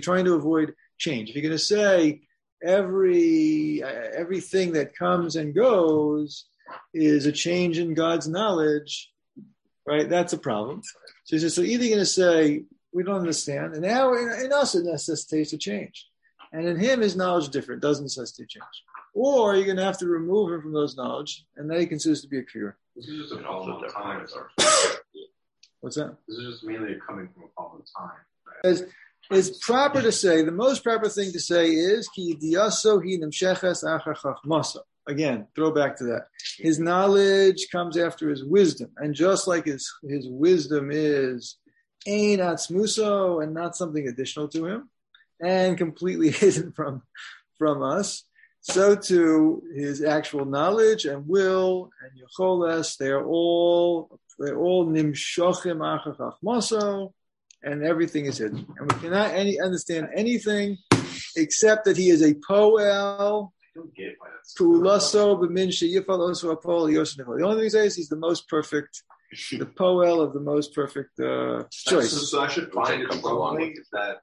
trying 0.00 0.24
to 0.24 0.34
avoid 0.34 0.74
change. 0.98 1.28
If 1.28 1.36
you're 1.36 1.42
going 1.42 1.52
to 1.52 1.58
say 1.58 2.22
every 2.64 3.82
everything 3.82 4.72
that 4.72 4.96
comes 4.96 5.36
and 5.36 5.54
goes 5.54 6.46
is 6.94 7.26
a 7.26 7.32
change 7.32 7.78
in 7.78 7.92
God's 7.92 8.28
knowledge, 8.28 9.12
right? 9.86 10.08
That's 10.08 10.32
a 10.32 10.38
problem. 10.38 10.82
So 11.24 11.36
he 11.36 11.40
says, 11.40 11.54
so 11.54 11.62
either 11.62 11.84
you're 11.84 11.96
going 11.96 12.00
to 12.00 12.06
say 12.06 12.64
we 12.92 13.02
don't 13.02 13.16
understand, 13.16 13.74
and 13.74 13.82
now 13.82 14.14
in, 14.14 14.52
us 14.52 14.74
it 14.74 14.84
necessitates 14.84 15.52
a 15.52 15.58
change, 15.58 16.06
and 16.52 16.66
in 16.66 16.78
him 16.78 17.00
his 17.00 17.16
knowledge 17.16 17.48
different, 17.48 17.82
doesn't 17.82 18.04
necessitate 18.04 18.48
change, 18.48 18.64
or 19.14 19.56
you're 19.56 19.64
going 19.64 19.76
to 19.76 19.84
have 19.84 19.98
to 19.98 20.06
remove 20.06 20.52
him 20.52 20.62
from 20.62 20.72
those 20.72 20.96
knowledge, 20.96 21.44
and 21.56 21.70
that 21.70 21.80
he 21.80 21.86
considers 21.86 22.22
to 22.22 22.28
be 22.28 22.38
a 22.38 22.42
cure. 22.42 22.76
This 22.96 23.06
is 23.06 23.22
just 23.22 23.40
a 23.40 23.42
problem 23.42 23.82
of 23.82 23.92
time. 23.92 24.26
What's 25.80 25.96
that? 25.96 26.16
This 26.28 26.38
is 26.38 26.54
just 26.54 26.64
mainly 26.64 26.96
coming 27.06 27.28
from 27.34 27.44
a 27.44 27.48
problem 27.48 27.82
of 27.82 27.88
time. 27.96 28.18
As 28.64 28.84
it's 29.30 29.64
proper 29.64 30.02
to 30.02 30.12
say, 30.12 30.42
the 30.42 30.52
most 30.52 30.82
proper 30.82 31.08
thing 31.08 31.32
to 31.32 31.40
say 31.40 31.70
is 31.70 32.08
ki 32.08 32.36
diaso 32.36 33.00
hi 33.02 33.18
nimsheches 33.18 33.84
achar 33.84 34.16
chachmasa. 34.16 34.80
Again, 35.08 35.48
throw 35.56 35.72
back 35.72 35.96
to 35.96 36.04
that. 36.04 36.26
His 36.58 36.78
knowledge 36.78 37.68
comes 37.72 37.96
after 37.96 38.28
his 38.28 38.44
wisdom, 38.44 38.90
and 38.98 39.14
just 39.14 39.48
like 39.48 39.64
his 39.64 39.90
his 40.02 40.28
wisdom 40.28 40.90
is 40.92 41.56
ein 42.06 42.38
atzmuso 42.38 43.42
and 43.42 43.54
not 43.54 43.74
something 43.74 44.06
additional 44.06 44.48
to 44.48 44.66
him, 44.66 44.90
and 45.40 45.78
completely 45.78 46.30
hidden 46.42 46.72
from 46.72 47.02
from 47.58 47.82
us, 47.82 48.24
so 48.62 48.94
too 48.94 49.62
his 49.74 50.02
actual 50.02 50.44
knowledge 50.44 51.04
and 51.04 51.28
will 51.28 51.90
and 52.02 52.12
yocholes 52.22 52.96
they 52.96 53.08
are 53.08 53.26
all 53.26 54.18
they're 54.38 54.58
all 54.58 54.86
nimshochim 54.86 55.78
achar 55.78 56.16
chachmaso 56.16 57.12
and 57.62 57.84
everything 57.84 58.26
is 58.26 58.38
hidden. 58.38 58.66
And 58.76 58.92
we 58.92 58.98
cannot 59.00 59.30
any 59.32 59.60
understand 59.60 60.08
anything 60.14 60.78
except 61.36 61.84
that 61.84 61.96
he 61.96 62.10
is 62.10 62.22
a 62.22 62.34
poel, 62.34 63.50
I 63.54 63.78
don't 63.78 63.94
get 63.94 64.14
why 64.18 64.28
that's 64.34 64.54
pulaso, 64.58 65.38
b'min 65.40 65.68
sheyifal 65.68 66.30
osu 66.30 66.56
apol 66.56 66.88
yosnifal. 66.88 67.38
The 67.38 67.44
only 67.44 67.56
thing 67.56 67.64
he 67.64 67.70
says 67.70 67.86
is 67.92 67.96
he's 67.96 68.08
the 68.08 68.16
most 68.16 68.48
perfect, 68.48 69.02
the 69.52 69.66
poel 69.66 70.22
of 70.22 70.32
the 70.32 70.40
most 70.40 70.74
perfect 70.74 71.18
uh, 71.20 71.64
So, 71.70 72.00
choice. 72.00 72.30
so 72.30 72.40
I 72.40 72.48
should 72.48 72.72
find 72.72 73.02
it 73.02 73.10
troubling 73.20 73.76
that 73.92 74.18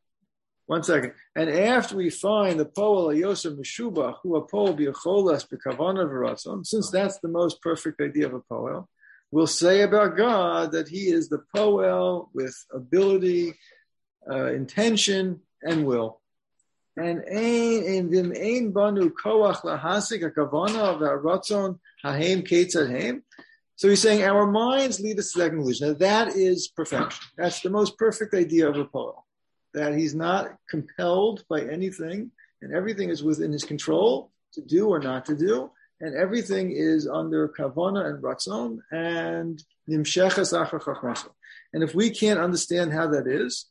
One 0.70 0.84
second. 0.84 1.14
And 1.36 1.50
after 1.50 1.96
we 1.96 2.12
find 2.12 2.60
the 2.60 2.66
poel 2.68 3.18
yosef 3.18 3.54
meshuba, 3.54 4.18
who 4.22 4.36
a 4.36 4.48
poel 4.48 4.78
b'yacholas 4.78 5.48
b'kavana 5.50 6.08
v'ratzon, 6.08 6.64
since 6.64 6.92
that's 6.92 7.18
the 7.22 7.28
most 7.28 7.60
perfect 7.64 8.00
idea 8.00 8.28
of 8.28 8.36
a 8.36 8.42
poel, 8.42 8.86
we'll 9.32 9.48
say 9.48 9.82
about 9.82 10.16
God 10.16 10.74
that 10.74 10.88
He 10.88 11.10
is 11.10 11.28
the 11.28 11.42
poel 11.56 12.28
with 12.36 12.56
ability, 12.72 13.56
uh, 14.30 14.54
intention, 14.54 15.40
and 15.64 15.88
will. 15.88 16.22
And 16.96 17.24
in 17.24 18.12
vim 18.12 18.32
ein 18.40 18.72
banu 18.72 19.10
koach 19.10 19.64
lahasik 19.64 20.24
a 20.24 20.30
kavana 20.30 20.94
of 20.94 21.00
ratzon 21.24 21.80
hahem 22.04 22.44
ketzad 22.44 22.92
haim. 22.92 23.24
So 23.76 23.90
he's 23.90 24.04
saying 24.04 24.22
our 24.22 24.46
minds 24.46 25.00
lead 25.00 25.18
us 25.18 25.32
to 25.32 25.40
that 25.40 25.50
conclusion. 25.50 25.88
Now 25.88 25.94
that 25.96 26.36
is 26.36 26.68
perfection. 26.68 27.26
That's 27.38 27.62
the 27.62 27.72
most 27.72 27.98
perfect 27.98 28.36
idea 28.36 28.70
of 28.70 28.78
a 28.78 28.86
poel. 28.86 29.24
That 29.74 29.96
he's 29.96 30.16
not 30.16 30.56
compelled 30.70 31.44
by 31.50 31.62
anything, 31.62 32.32
and 32.62 32.74
everything 32.74 33.10
is 33.10 33.24
within 33.24 33.52
his 33.52 33.64
control 33.64 34.32
to 34.54 34.62
do 34.62 34.90
or 34.90 35.00
not 35.00 35.26
to 35.26 35.36
do, 35.36 35.72
and 36.02 36.16
everything 36.16 36.72
is 36.72 37.08
under 37.08 37.50
kavana 37.50 38.06
and 38.10 38.24
ratzon 38.24 38.80
and 38.92 39.64
nimsheches 39.90 40.54
achar. 40.54 41.30
And 41.74 41.84
if 41.84 41.94
we 41.94 42.10
can't 42.10 42.40
understand 42.40 42.92
how 42.94 43.08
that 43.08 43.28
is, 43.28 43.66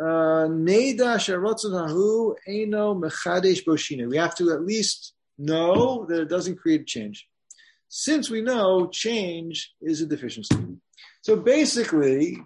uh. 0.00 0.48
We 4.08 4.16
have 4.16 4.34
to 4.34 4.52
at 4.52 4.62
least 4.64 5.14
know 5.38 6.06
that 6.08 6.20
it 6.20 6.28
doesn't 6.28 6.56
create 6.56 6.86
change 6.86 7.28
since 7.88 8.28
we 8.30 8.42
know 8.42 8.88
change 8.88 9.74
is 9.80 10.00
a 10.00 10.06
deficiency. 10.06 10.56
So 11.22 11.36
basically, 11.36 12.38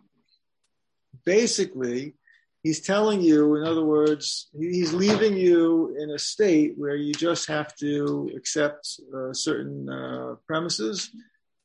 basically, 1.24 2.14
he's 2.62 2.80
telling 2.80 3.20
you, 3.20 3.56
in 3.56 3.66
other 3.66 3.84
words, 3.84 4.48
he's 4.58 4.92
leaving 4.92 5.36
you 5.36 5.96
in 5.98 6.10
a 6.10 6.18
state 6.18 6.74
where 6.76 6.96
you 6.96 7.12
just 7.12 7.48
have 7.48 7.74
to 7.76 8.30
accept 8.36 9.00
uh, 9.14 9.32
certain 9.32 9.88
uh, 9.88 10.34
premises, 10.46 11.10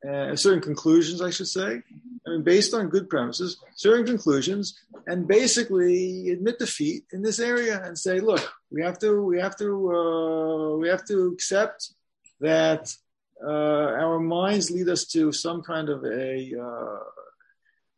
uh, 0.07 0.35
certain 0.35 0.61
conclusions, 0.61 1.21
I 1.21 1.31
should 1.31 1.47
say. 1.47 1.81
I 2.25 2.29
mean, 2.29 2.43
based 2.43 2.73
on 2.73 2.89
good 2.89 3.09
premises, 3.09 3.57
certain 3.75 4.05
conclusions, 4.05 4.79
and 5.07 5.27
basically 5.27 6.29
admit 6.29 6.59
defeat 6.59 7.05
in 7.11 7.21
this 7.21 7.39
area 7.39 7.83
and 7.83 7.97
say, 7.97 8.19
look, 8.19 8.53
we 8.71 8.81
have 8.81 8.97
to, 8.99 9.21
we 9.21 9.39
have 9.39 9.55
to, 9.57 9.67
uh, 9.93 10.77
we 10.77 10.89
have 10.89 11.05
to 11.05 11.27
accept 11.27 11.91
that 12.39 12.93
uh, 13.43 13.49
our 13.49 14.19
minds 14.19 14.71
lead 14.71 14.89
us 14.89 15.05
to 15.05 15.31
some 15.31 15.61
kind 15.61 15.89
of 15.89 16.03
a 16.05 16.53
uh, 16.59 16.99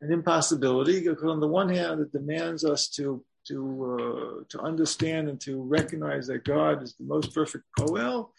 an 0.02 0.12
impossibility. 0.12 1.00
Because 1.00 1.24
on 1.24 1.40
the 1.40 1.48
one 1.48 1.70
hand, 1.70 2.02
it 2.02 2.12
demands 2.12 2.64
us 2.64 2.88
to 2.90 3.24
to 3.48 3.98
uh, 4.00 4.44
to 4.50 4.60
understand 4.60 5.30
and 5.30 5.40
to 5.42 5.62
recognize 5.62 6.28
that 6.28 6.44
God 6.44 6.84
is 6.84 6.96
the 6.96 7.06
most 7.06 7.34
perfect 7.34 7.64
poel, 7.78 8.30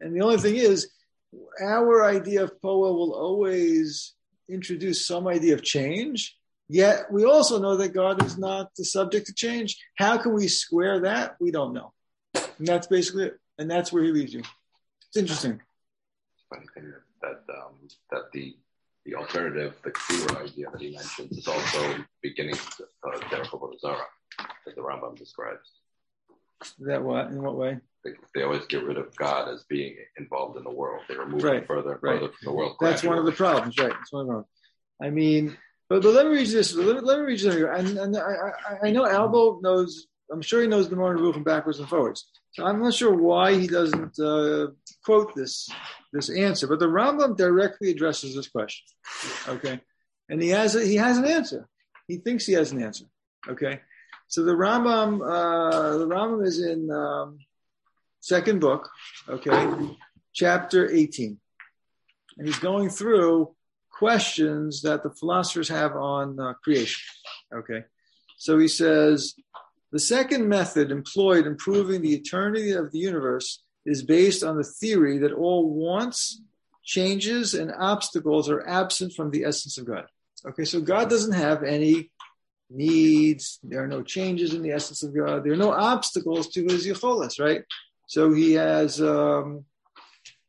and 0.00 0.14
the 0.14 0.20
only 0.20 0.38
thing 0.38 0.56
is, 0.56 0.90
our 1.60 2.04
idea 2.04 2.44
of 2.44 2.60
poel 2.60 2.96
will 2.96 3.12
always 3.12 4.14
introduce 4.48 5.06
some 5.06 5.26
idea 5.26 5.54
of 5.54 5.62
change. 5.62 6.36
Yet 6.68 7.12
we 7.12 7.24
also 7.24 7.60
know 7.60 7.76
that 7.76 7.92
God 7.92 8.24
is 8.24 8.38
not 8.38 8.70
the 8.76 8.84
subject 8.84 9.26
to 9.26 9.34
change. 9.34 9.76
How 9.96 10.16
can 10.16 10.32
we 10.32 10.48
square 10.48 11.00
that? 11.00 11.36
We 11.38 11.50
don't 11.50 11.74
know. 11.74 11.92
And 12.34 12.66
that's 12.66 12.86
basically 12.86 13.26
it. 13.26 13.38
And 13.58 13.70
that's 13.70 13.92
where 13.92 14.02
he 14.02 14.12
leaves 14.12 14.32
you. 14.32 14.40
It's 14.40 15.16
interesting 15.16 15.60
funny 16.54 16.66
thing 16.74 16.92
that 17.22 17.42
um, 17.54 17.74
that 18.10 18.30
the 18.32 18.56
the 19.04 19.14
alternative, 19.14 19.74
the 19.84 19.90
clearer 19.90 20.44
idea 20.44 20.70
that 20.70 20.80
he 20.80 20.92
mentions, 20.92 21.36
is 21.36 21.46
also 21.46 21.96
beginning 22.22 22.54
to 22.54 22.84
uh, 23.06 23.18
Zara, 23.80 23.98
that 24.38 24.74
the 24.74 24.80
Rambam 24.80 25.16
describes. 25.16 25.70
That 26.80 27.02
what? 27.02 27.28
In 27.28 27.42
what 27.42 27.56
way? 27.56 27.78
They, 28.04 28.12
they, 28.34 28.42
always 28.42 28.64
get 28.66 28.84
rid 28.84 28.96
of 28.96 29.14
God 29.16 29.48
as 29.48 29.64
being 29.64 29.96
involved 30.18 30.56
in 30.56 30.64
the 30.64 30.70
world. 30.70 31.02
They 31.08 31.16
remove 31.16 31.42
right, 31.42 31.56
him 31.56 31.66
further, 31.66 31.98
right. 32.02 32.20
further 32.20 32.32
from 32.32 32.44
the 32.44 32.52
world. 32.52 32.76
That's 32.80 33.02
one 33.02 33.18
of 33.18 33.24
the 33.24 33.32
problems, 33.32 33.78
right? 33.78 33.90
That's 33.90 34.12
one 34.12 34.22
of 34.22 34.26
the 34.26 34.32
problems. 34.32 34.48
I 35.02 35.10
mean, 35.10 35.56
but, 35.88 36.02
but 36.02 36.14
let 36.14 36.26
me 36.26 36.32
read 36.32 36.48
this. 36.48 36.74
Let 36.74 36.96
me, 36.96 37.02
let 37.02 37.18
me 37.18 37.24
read 37.24 37.40
this. 37.40 37.54
And, 37.54 37.98
and 37.98 38.16
I, 38.16 38.20
I, 38.20 38.88
I 38.88 38.90
know 38.90 39.06
Albo 39.06 39.60
knows. 39.60 40.06
I'm 40.32 40.42
sure 40.42 40.62
he 40.62 40.68
knows 40.68 40.88
the 40.88 40.96
morning 40.96 41.22
rule 41.22 41.32
from 41.32 41.44
backwards 41.44 41.78
and 41.78 41.88
forwards. 41.88 42.26
So 42.54 42.64
I'm 42.64 42.80
not 42.80 42.94
sure 42.94 43.12
why 43.12 43.58
he 43.58 43.66
doesn't 43.66 44.16
uh, 44.18 44.68
quote 45.04 45.34
this 45.34 45.68
this 46.12 46.30
answer, 46.30 46.68
but 46.68 46.78
the 46.78 46.86
Rambam 46.86 47.36
directly 47.36 47.90
addresses 47.90 48.36
this 48.36 48.48
question. 48.48 48.86
Okay, 49.48 49.80
and 50.28 50.40
he 50.40 50.50
has 50.50 50.76
a, 50.76 50.84
he 50.84 50.94
has 50.94 51.18
an 51.18 51.24
answer. 51.24 51.68
He 52.06 52.18
thinks 52.18 52.46
he 52.46 52.52
has 52.52 52.70
an 52.70 52.80
answer. 52.80 53.06
Okay, 53.48 53.80
so 54.28 54.44
the 54.44 54.52
Rambam 54.52 55.20
uh, 55.20 55.98
the 55.98 56.06
Rambam 56.06 56.46
is 56.46 56.60
in 56.60 56.92
um, 56.92 57.38
second 58.20 58.60
book. 58.60 58.88
Okay, 59.28 59.74
chapter 60.32 60.88
18, 60.88 61.36
and 62.38 62.46
he's 62.46 62.60
going 62.60 62.88
through 62.88 63.52
questions 63.90 64.82
that 64.82 65.02
the 65.02 65.10
philosophers 65.10 65.68
have 65.70 65.96
on 65.96 66.38
uh, 66.38 66.52
creation. 66.62 67.02
Okay, 67.52 67.82
so 68.38 68.58
he 68.58 68.68
says 68.68 69.34
the 69.94 70.00
second 70.00 70.48
method 70.48 70.90
employed 70.90 71.46
in 71.46 71.54
proving 71.56 72.02
the 72.02 72.16
eternity 72.16 72.72
of 72.72 72.90
the 72.90 72.98
universe 72.98 73.62
is 73.86 74.02
based 74.02 74.42
on 74.42 74.56
the 74.56 74.64
theory 74.64 75.18
that 75.18 75.32
all 75.32 75.70
wants, 75.70 76.42
changes, 76.82 77.54
and 77.54 77.70
obstacles 77.78 78.50
are 78.50 78.66
absent 78.66 79.12
from 79.12 79.30
the 79.30 79.44
essence 79.44 79.78
of 79.78 79.86
God. 79.86 80.06
Okay, 80.44 80.64
so 80.64 80.80
God 80.80 81.08
doesn't 81.08 81.34
have 81.34 81.62
any 81.62 82.10
needs. 82.68 83.60
There 83.62 83.84
are 83.84 83.86
no 83.86 84.02
changes 84.02 84.52
in 84.52 84.62
the 84.62 84.72
essence 84.72 85.04
of 85.04 85.14
God. 85.14 85.44
There 85.44 85.52
are 85.52 85.56
no 85.56 85.70
obstacles 85.70 86.48
to 86.54 86.64
his 86.64 86.84
yicholas, 86.84 87.38
right? 87.38 87.62
So 88.08 88.32
he 88.32 88.54
has, 88.54 89.00
um, 89.00 89.64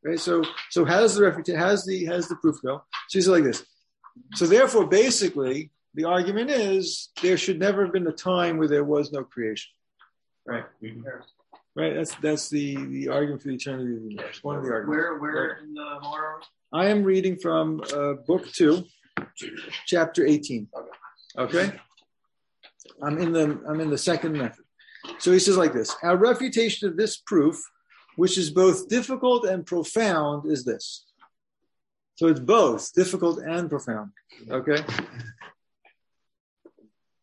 right? 0.03 0.19
So, 0.19 0.43
so 0.71 0.85
how 0.85 1.01
does 1.01 1.13
the 1.13 1.21
refutation, 1.21 1.59
has 1.59 1.85
the, 1.85 2.05
has 2.05 2.27
the 2.27 2.35
proof 2.37 2.55
go? 2.63 2.81
So 3.09 3.19
he's 3.19 3.27
like 3.27 3.43
this. 3.43 3.63
So 4.33 4.47
therefore, 4.47 4.87
basically, 4.87 5.69
the 5.95 6.05
argument 6.05 6.49
is 6.49 7.09
there 7.21 7.37
should 7.37 7.59
never 7.59 7.83
have 7.83 7.93
been 7.93 8.07
a 8.07 8.11
time 8.11 8.57
where 8.57 8.67
there 8.67 8.83
was 8.83 9.11
no 9.11 9.23
creation. 9.23 9.71
Right. 10.45 10.65
Mm-hmm. 10.83 11.01
Right. 11.75 11.95
That's 11.95 12.15
that's 12.15 12.49
the, 12.49 12.75
the 12.75 13.09
argument 13.09 13.41
for 13.41 13.47
the 13.49 13.55
eternity 13.55 13.95
of 13.95 14.03
the 14.03 14.09
universe. 14.11 14.43
One 14.43 14.57
of 14.57 14.63
the 14.63 14.71
arguments. 14.71 14.89
Where 14.89 15.19
where 15.19 15.49
right. 15.53 15.63
in 15.63 15.73
the 15.73 15.99
Moreh? 16.01 16.41
I 16.73 16.87
am 16.87 17.03
reading 17.03 17.37
from 17.37 17.81
uh, 17.93 18.13
book 18.27 18.51
two, 18.51 18.85
chapter 19.85 20.25
eighteen. 20.25 20.67
Okay. 21.37 21.65
Okay. 21.67 21.79
I'm 23.01 23.17
in 23.17 23.33
the 23.33 23.59
I'm 23.67 23.79
in 23.81 23.89
the 23.89 23.97
second 23.97 24.33
method. 24.33 24.63
So 25.17 25.31
he 25.31 25.39
says 25.39 25.57
like 25.57 25.73
this: 25.73 25.95
Our 26.03 26.17
refutation 26.17 26.87
of 26.87 26.97
this 26.97 27.17
proof, 27.17 27.61
which 28.15 28.37
is 28.37 28.49
both 28.49 28.87
difficult 28.87 29.45
and 29.45 29.65
profound, 29.65 30.51
is 30.51 30.63
this. 30.63 31.05
So 32.15 32.27
it's 32.27 32.39
both 32.39 32.93
difficult 32.93 33.39
and 33.39 33.69
profound. 33.69 34.11
Okay. 34.49 34.83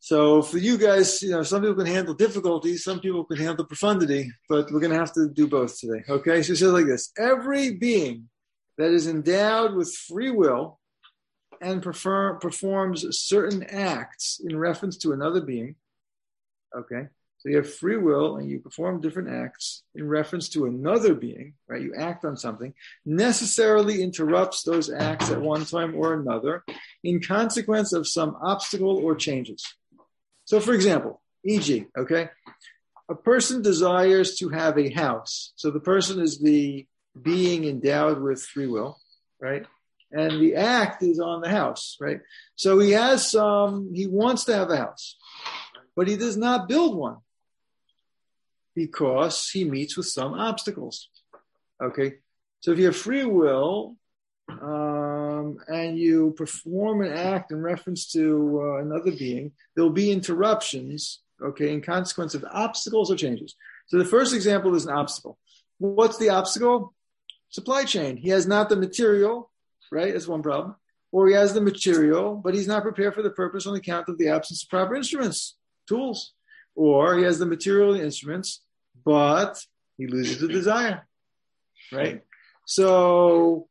So 0.05 0.43
for 0.43 0.59
you 0.59 0.79
guys, 0.79 1.23
you 1.23 1.31
know, 1.31 1.45
some 1.45 1.63
people 1.63 1.77
can 1.77 1.87
handle 1.87 2.13
difficulty, 2.13 2.77
some 2.77 2.99
people 2.99 3.23
can 3.23 3.37
handle 3.37 3.65
profundity, 3.65 4.33
but 4.49 4.69
we're 4.73 4.81
going 4.81 4.91
to 4.91 4.99
have 4.99 5.13
to 5.13 5.29
do 5.29 5.47
both 5.47 5.79
today. 5.79 6.03
Okay, 6.09 6.43
so 6.43 6.55
it 6.55 6.57
says 6.57 6.73
like 6.73 6.87
this: 6.87 7.13
Every 7.17 7.75
being 7.75 8.29
that 8.79 8.91
is 8.91 9.07
endowed 9.07 9.75
with 9.75 9.95
free 9.95 10.33
will 10.33 10.81
and 11.61 11.85
prefer, 11.85 12.35
performs 12.35 13.07
certain 13.17 13.63
acts 13.63 14.41
in 14.45 14.59
reference 14.59 14.97
to 14.99 15.13
another 15.13 15.41
being. 15.41 15.77
Okay, 16.77 17.07
so 17.39 17.49
you 17.49 17.59
have 17.59 17.73
free 17.73 17.97
will 17.97 18.39
and 18.39 18.51
you 18.51 18.59
perform 18.59 19.01
different 19.01 19.29
acts 19.29 19.85
in 19.95 20.09
reference 20.09 20.49
to 20.49 20.67
another 20.67 21.15
being, 21.15 21.55
right? 21.69 21.81
You 21.81 21.95
act 21.95 22.25
on 22.25 22.37
something, 22.37 22.75
necessarily 23.07 24.03
interrupts 24.03 24.65
those 24.65 24.91
acts 24.91 25.31
at 25.31 25.41
one 25.41 25.65
time 25.65 25.95
or 25.95 26.15
another 26.15 26.65
in 27.05 27.23
consequence 27.23 27.93
of 27.93 28.09
some 28.09 28.37
obstacle 28.43 28.97
or 28.97 29.15
changes. 29.15 29.65
So, 30.45 30.61
for 30.61 30.73
example, 30.73 31.21
e.g., 31.45 31.87
okay, 31.97 32.29
a 33.09 33.15
person 33.15 33.63
desires 33.63 34.37
to 34.37 34.49
have 34.51 34.79
a 34.79 34.91
house. 34.91 35.53
So 35.57 35.71
the 35.71 35.81
person 35.81 36.21
is 36.21 36.41
the 36.41 36.87
being 37.21 37.65
endowed 37.65 38.21
with 38.21 38.43
free 38.43 38.67
will, 38.67 38.99
right? 39.41 39.67
And 40.11 40.41
the 40.41 40.57
act 40.57 41.03
is 41.03 41.21
on 41.21 41.41
the 41.41 41.49
house, 41.49 41.97
right? 42.01 42.21
So 42.55 42.79
he 42.79 42.91
has 42.93 43.31
some, 43.31 43.93
he 43.95 44.07
wants 44.07 44.45
to 44.45 44.55
have 44.55 44.71
a 44.71 44.77
house, 44.77 45.17
but 45.97 46.09
he 46.09 46.17
does 46.17 46.37
not 46.37 46.69
build 46.69 46.97
one 46.97 47.19
because 48.75 49.49
he 49.49 49.65
meets 49.65 49.97
with 49.97 50.07
some 50.07 50.35
obstacles. 50.35 51.09
Okay. 51.83 52.15
So 52.61 52.73
if 52.73 52.79
you 52.79 52.87
have 52.87 52.97
free 52.97 53.25
will, 53.25 53.97
um, 54.49 55.59
and 55.69 55.99
you 55.99 56.35
perform 56.37 57.03
an 57.03 57.13
act 57.13 57.53
in 57.53 57.61
reference 57.61 58.13
to 58.13 58.61
uh, 58.63 58.83
another 58.83 59.13
being, 59.13 59.53
there'll 59.75 59.91
be 59.91 60.13
interruptions, 60.13 61.21
okay, 61.43 61.73
in 61.73 61.81
consequence 61.81 62.35
of 62.35 62.45
obstacles 62.51 63.11
or 63.11 63.17
changes. 63.17 63.55
So 63.87 63.99
the 63.99 64.05
first 64.05 64.35
example 64.35 64.75
is 64.75 64.87
an 64.87 64.95
obstacle. 64.95 65.39
What's 65.79 66.19
the 66.19 66.31
obstacle? 66.31 66.95
Supply 67.51 67.85
chain. 67.85 68.17
He 68.17 68.31
has 68.31 68.47
not 68.47 68.69
the 68.69 68.77
material, 68.77 69.51
right? 69.91 70.13
That's 70.13 70.29
one 70.29 70.43
problem. 70.43 70.77
Or 71.11 71.29
he 71.29 71.35
has 71.35 71.53
the 71.53 71.61
material, 71.61 72.37
but 72.37 72.55
he's 72.55 72.67
not 72.67 72.83
prepared 72.83 73.15
for 73.15 73.23
the 73.23 73.31
purpose 73.31 73.67
on 73.67 73.75
account 73.75 74.09
of 74.09 74.17
the 74.17 74.29
absence 74.29 74.63
of 74.63 74.71
proper 74.71 74.95
instruments, 74.95 75.57
tools. 75.87 76.33
Or 76.75 77.19
he 77.19 77.25
has 77.25 77.39
the 77.39 77.45
material 77.45 77.93
and 77.93 78.03
instruments, 78.03 78.63
but 79.05 79.59
he 79.99 80.07
loses 80.07 80.41
the 80.41 80.49
desire, 80.49 81.07
right? 81.93 82.23
So 82.65 83.69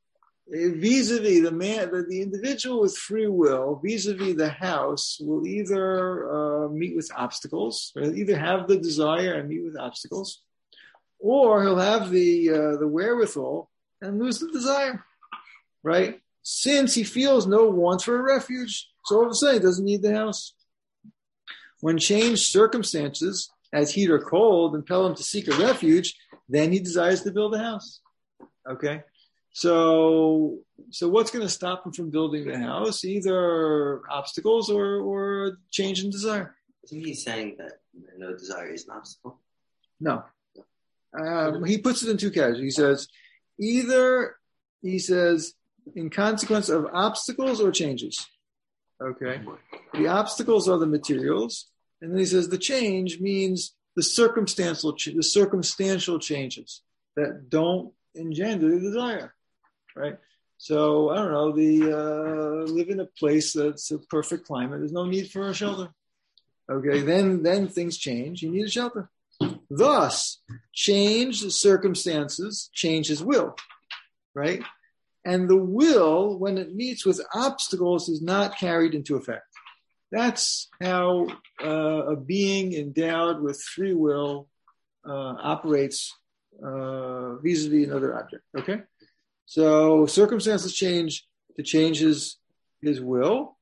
vis-a-vis 0.51 1.43
the 1.43 1.51
man, 1.51 1.91
the, 1.91 2.05
the 2.07 2.21
individual 2.21 2.81
with 2.81 2.97
free 2.97 3.27
will, 3.27 3.81
vis-a-vis 3.83 4.35
the 4.35 4.49
house, 4.49 5.17
will 5.21 5.47
either 5.47 6.65
uh, 6.65 6.69
meet 6.69 6.95
with 6.95 7.09
obstacles, 7.15 7.93
either 7.95 8.37
have 8.37 8.67
the 8.67 8.77
desire 8.77 9.33
and 9.33 9.49
meet 9.49 9.63
with 9.63 9.77
obstacles, 9.77 10.41
or 11.19 11.63
he'll 11.63 11.77
have 11.77 12.11
the 12.11 12.49
uh, 12.49 12.77
the 12.77 12.87
wherewithal 12.87 13.69
and 14.01 14.19
lose 14.19 14.39
the 14.39 14.51
desire, 14.51 15.05
right? 15.83 16.19
since 16.43 16.93
he 16.93 17.03
feels 17.03 17.45
no 17.45 17.69
want 17.69 18.01
for 18.01 18.19
a 18.19 18.23
refuge. 18.23 18.89
So 19.05 19.17
all 19.17 19.25
of 19.25 19.31
a 19.31 19.35
sudden, 19.35 19.55
he 19.55 19.59
doesn't 19.59 19.85
need 19.85 20.01
the 20.01 20.15
house. 20.15 20.53
When 21.81 21.97
changed 21.97 22.43
circumstances, 22.43 23.49
as 23.73 23.93
heat 23.93 24.09
or 24.09 24.19
cold, 24.19 24.75
impel 24.75 25.07
him 25.07 25.15
to 25.15 25.23
seek 25.23 25.47
a 25.47 25.57
refuge, 25.57 26.15
then 26.49 26.71
he 26.71 26.79
desires 26.79 27.23
to 27.23 27.31
build 27.31 27.55
a 27.55 27.59
house. 27.59 28.01
Okay, 28.69 29.03
so 29.53 30.59
so 30.89 31.09
what's 31.09 31.31
going 31.31 31.45
to 31.45 31.49
stop 31.49 31.85
him 31.85 31.91
from 31.91 32.09
building 32.09 32.47
the 32.47 32.57
house? 32.57 33.03
Either 33.03 34.01
obstacles 34.09 34.69
or 34.69 34.99
or 34.99 35.57
change 35.71 36.03
in 36.03 36.09
desire. 36.09 36.55
Isn't 36.85 37.05
he 37.05 37.13
saying 37.13 37.57
that 37.57 37.79
no 38.17 38.31
desire 38.33 38.73
is 38.73 38.85
an 38.85 38.95
obstacle? 38.95 39.39
No. 39.99 40.23
Um, 41.17 41.65
he 41.65 41.77
puts 41.77 42.03
it 42.03 42.09
in 42.09 42.17
two 42.17 42.31
categories. 42.31 42.61
He 42.61 42.71
says 42.71 43.07
either 43.59 44.35
he 44.81 44.99
says 44.99 45.53
in 45.95 46.09
consequence 46.09 46.69
of 46.69 46.87
obstacles 46.93 47.61
or 47.61 47.71
changes. 47.71 48.27
Okay. 49.01 49.41
The 49.93 50.07
obstacles 50.07 50.69
are 50.69 50.77
the 50.77 50.85
materials, 50.85 51.67
and 52.01 52.11
then 52.11 52.19
he 52.19 52.25
says 52.25 52.49
the 52.49 52.57
change 52.57 53.19
means 53.19 53.75
the 53.95 54.03
circumstantial 54.03 54.95
the 55.13 55.23
circumstantial 55.23 56.19
changes 56.19 56.81
that 57.15 57.49
don't 57.49 57.93
engender 58.15 58.69
the 58.69 58.79
desire. 58.79 59.33
Right. 59.95 60.17
So 60.57 61.09
I 61.09 61.15
don't 61.15 61.31
know. 61.31 61.51
The 61.51 61.91
uh, 61.91 62.71
live 62.71 62.89
in 62.89 62.99
a 62.99 63.05
place 63.05 63.53
that's 63.53 63.91
a 63.91 63.97
perfect 63.97 64.45
climate. 64.45 64.79
There's 64.79 64.91
no 64.91 65.05
need 65.05 65.31
for 65.31 65.49
a 65.49 65.53
shelter. 65.53 65.89
Okay, 66.71 67.01
then 67.01 67.43
then 67.43 67.67
things 67.67 67.97
change. 67.97 68.41
You 68.41 68.51
need 68.51 68.65
a 68.65 68.69
shelter. 68.69 69.09
Thus, 69.69 70.41
change 70.73 71.41
the 71.41 71.49
circumstances 71.49 72.69
changes 72.73 73.23
will, 73.23 73.55
right? 74.35 74.61
And 75.25 75.49
the 75.49 75.57
will, 75.57 76.37
when 76.37 76.57
it 76.57 76.75
meets 76.75 77.05
with 77.05 77.21
obstacles, 77.33 78.09
is 78.09 78.21
not 78.21 78.57
carried 78.57 78.93
into 78.93 79.15
effect. 79.15 79.45
That's 80.11 80.69
how 80.81 81.27
uh, 81.63 82.13
a 82.13 82.15
being 82.15 82.73
endowed 82.73 83.41
with 83.41 83.61
free 83.61 83.93
will 83.93 84.49
uh, 85.07 85.35
operates 85.41 86.13
uh, 86.63 87.35
vis-a-vis 87.37 87.87
another 87.87 88.17
object. 88.19 88.43
Okay, 88.57 88.81
so 89.51 90.05
circumstances 90.05 90.73
change 90.73 91.27
to 91.57 91.61
change 91.61 91.99
his 91.99 92.37
his 92.81 93.01
will, 93.01 93.57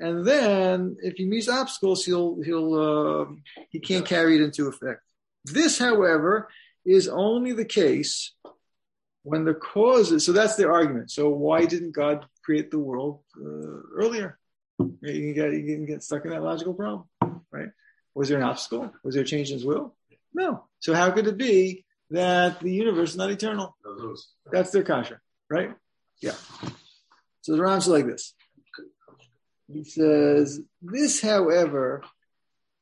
and 0.00 0.26
then 0.26 0.96
if 1.02 1.16
he 1.16 1.26
meets 1.26 1.46
obstacles, 1.46 2.06
he'll 2.06 2.40
he'll 2.40 2.74
uh, 2.74 3.26
he 3.68 3.78
can't 3.78 4.06
carry 4.06 4.36
it 4.36 4.40
into 4.40 4.66
effect. 4.66 5.02
This, 5.44 5.78
however, 5.78 6.48
is 6.86 7.06
only 7.06 7.52
the 7.52 7.66
case 7.66 8.32
when 9.24 9.44
the 9.44 9.52
causes. 9.52 10.24
So 10.24 10.32
that's 10.32 10.56
the 10.56 10.70
argument. 10.70 11.10
So 11.10 11.28
why 11.28 11.66
didn't 11.66 11.92
God 11.92 12.24
create 12.42 12.70
the 12.70 12.78
world 12.78 13.20
uh, 13.38 13.82
earlier? 13.94 14.38
You 14.78 14.96
can 15.02 15.34
get 15.34 15.52
you 15.52 15.76
can 15.76 15.84
get 15.84 16.02
stuck 16.02 16.24
in 16.24 16.30
that 16.30 16.42
logical 16.42 16.72
problem, 16.72 17.04
right? 17.52 17.68
Was 18.14 18.30
there 18.30 18.38
an 18.38 18.44
obstacle? 18.44 18.90
Was 19.04 19.14
there 19.14 19.24
a 19.24 19.26
change 19.26 19.50
in 19.50 19.58
His 19.58 19.66
will? 19.66 19.94
No. 20.32 20.64
So 20.80 20.94
how 20.94 21.10
could 21.10 21.26
it 21.26 21.36
be 21.36 21.84
that 22.08 22.60
the 22.60 22.72
universe 22.72 23.10
is 23.10 23.16
not 23.18 23.30
eternal? 23.30 23.76
That's 24.50 24.70
their 24.70 24.82
kasha, 24.82 25.20
right? 25.50 25.74
Yeah. 26.20 26.34
So 27.42 27.52
the 27.54 27.62
Ram's 27.62 27.88
like 27.88 28.06
this. 28.06 28.34
He 29.72 29.84
says, 29.84 30.60
This, 30.82 31.20
however, 31.20 32.02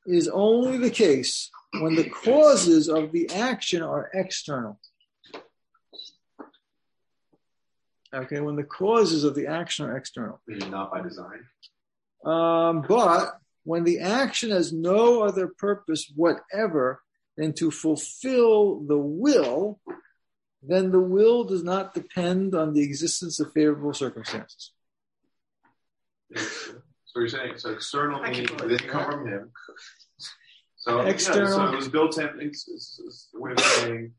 is 0.05 0.27
only 0.27 0.77
the 0.77 0.89
case 0.89 1.49
when 1.73 1.95
the 1.95 2.09
causes 2.09 2.87
of 2.89 3.11
the 3.11 3.29
action 3.31 3.81
are 3.81 4.09
external. 4.13 4.79
Okay, 8.13 8.39
when 8.39 8.55
the 8.55 8.63
causes 8.63 9.23
of 9.23 9.35
the 9.35 9.47
action 9.47 9.85
are 9.85 9.97
external. 9.97 10.39
Not 10.47 10.91
by 10.91 11.01
design. 11.01 11.45
Um, 12.23 12.85
but 12.87 13.37
when 13.65 13.83
the 13.83 13.99
action 13.99 14.51
has 14.51 14.71
no 14.71 15.23
other 15.23 15.47
purpose 15.47 16.11
whatever 16.15 17.01
than 17.35 17.53
to 17.53 17.71
fulfill 17.71 18.79
the 18.87 18.97
will, 18.97 19.79
then 20.67 20.91
the 20.91 20.99
will 20.99 21.43
does 21.43 21.63
not 21.63 21.93
depend 21.93 22.55
on 22.55 22.73
the 22.73 22.83
existence 22.83 23.39
of 23.39 23.51
favorable 23.53 23.93
circumstances. 23.93 24.71
So 26.35 27.19
you're 27.21 27.29
saying 27.29 27.53
so 27.57 27.71
external 27.71 28.21
I 28.21 28.31
can 28.31 28.43
meaning 28.43 28.55
it 28.55 28.67
didn't 28.67 28.89
come 28.89 29.11
from 29.11 29.27
him. 29.27 29.51
So 30.77 30.99
External. 30.99 31.49
Yeah, 31.49 31.55
so 31.55 31.73
it 31.73 31.75
was 31.75 31.87
built 31.87 32.17
in. 32.19 32.29
It's, 32.41 32.67
it's, 32.67 33.01
it's 33.03 33.29
a 33.35 33.39
way 33.39 33.53
of 33.53 33.59
saying. 33.59 34.11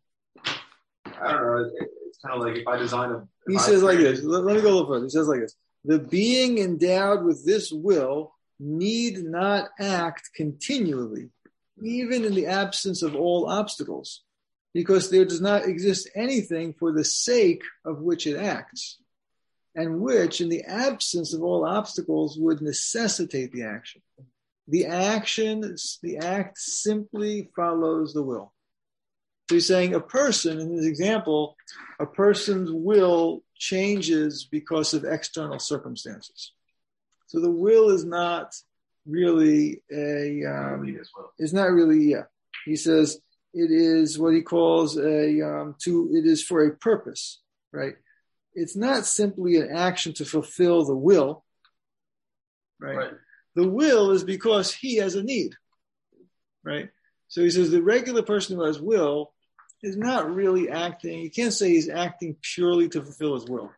I 0.45 1.33
don't 1.33 1.43
know. 1.43 1.71
It, 1.79 1.89
it's 2.09 2.19
kind 2.19 2.35
of 2.35 2.47
like 2.47 2.57
if 2.57 2.67
I 2.67 2.77
design 2.77 3.11
a. 3.11 3.29
He 3.49 3.57
I 3.57 3.61
says 3.61 3.83
like 3.83 3.99
this. 3.99 4.23
Let, 4.23 4.45
let 4.45 4.57
me 4.57 4.63
go 4.63 4.69
a 4.69 4.73
little 4.73 4.89
further. 4.89 5.05
He 5.05 5.11
says 5.11 5.29
like 5.29 5.41
this. 5.41 5.55
The 5.85 6.01
being 6.01 6.59
endowed 6.59 7.25
with 7.25 7.47
this 7.47 7.71
will 7.71 8.35
need 8.59 9.19
not 9.19 9.69
act 9.79 10.31
continually, 10.35 11.31
even 11.83 12.25
in 12.25 12.35
the 12.35 12.47
absence 12.47 13.03
of 13.03 13.15
all 13.15 13.49
obstacles, 13.49 14.23
because 14.77 15.09
there 15.09 15.25
does 15.25 15.41
not 15.41 15.65
exist 15.65 16.07
anything 16.15 16.75
for 16.75 16.93
the 16.93 17.03
sake 17.03 17.63
of 17.87 18.03
which 18.03 18.27
it 18.27 18.37
acts, 18.37 18.99
and 19.75 20.01
which, 20.01 20.43
in 20.43 20.51
the 20.51 20.65
absence 20.65 21.33
of 21.33 21.43
all 21.43 21.65
obstacles, 21.65 22.37
would 22.39 22.61
necessitate 22.61 23.53
the 23.53 23.63
action. 23.63 24.03
The 24.69 24.85
action, 24.85 25.77
the 26.03 26.19
act 26.19 26.59
simply 26.59 27.49
follows 27.57 28.13
the 28.13 28.23
will. 28.23 28.53
So 29.49 29.55
he's 29.55 29.67
saying 29.67 29.95
a 29.95 30.01
person, 30.01 30.61
in 30.61 30.77
this 30.77 30.85
example, 30.85 31.57
a 31.99 32.05
person's 32.05 32.71
will 32.71 33.45
changes 33.57 34.45
because 34.45 34.93
of 34.93 35.07
external 35.07 35.59
circumstances. 35.59 36.53
So 37.29 37.41
the 37.41 37.51
will 37.51 37.89
is 37.89 38.05
not 38.05 38.53
really 39.07 39.83
a 39.91 40.45
um, 40.45 40.83
Lead 40.83 41.01
as 41.01 41.09
well. 41.17 41.33
is 41.39 41.55
not 41.55 41.71
really 41.71 42.11
yeah. 42.11 42.25
He 42.67 42.77
says 42.77 43.21
it 43.57 43.71
is 43.71 44.19
what 44.19 44.35
he 44.35 44.43
calls 44.43 44.99
a 44.99 45.41
um, 45.41 45.77
to 45.85 46.11
it 46.13 46.27
is 46.27 46.43
for 46.43 46.65
a 46.67 46.77
purpose, 46.77 47.41
right? 47.73 47.95
It's 48.55 48.77
not 48.77 49.07
simply 49.07 49.57
an 49.57 49.71
action 49.75 50.13
to 50.15 50.25
fulfill 50.27 50.85
the 50.85 50.95
will, 50.97 51.45
right? 52.79 52.97
Right. 52.97 53.13
The 53.55 53.67
will 53.67 54.11
is 54.11 54.25
because 54.25 54.73
he 54.73 54.97
has 54.97 55.15
a 55.15 55.23
need, 55.23 55.55
right? 56.63 56.91
So 57.29 57.41
he 57.43 57.51
says 57.51 57.71
the 57.71 57.83
regular 57.83 58.23
person 58.23 58.57
who 58.57 58.65
has 58.65 58.79
will 58.79 59.33
is 59.83 59.97
not 59.97 60.35
really 60.35 60.69
acting. 60.69 61.21
You 61.21 61.31
can't 61.31 61.53
say 61.53 61.71
he's 61.71 61.89
acting 61.89 62.37
purely 62.43 62.91
to 62.91 63.03
fulfill 63.03 63.35
his 63.35 63.47
will. 63.47 63.73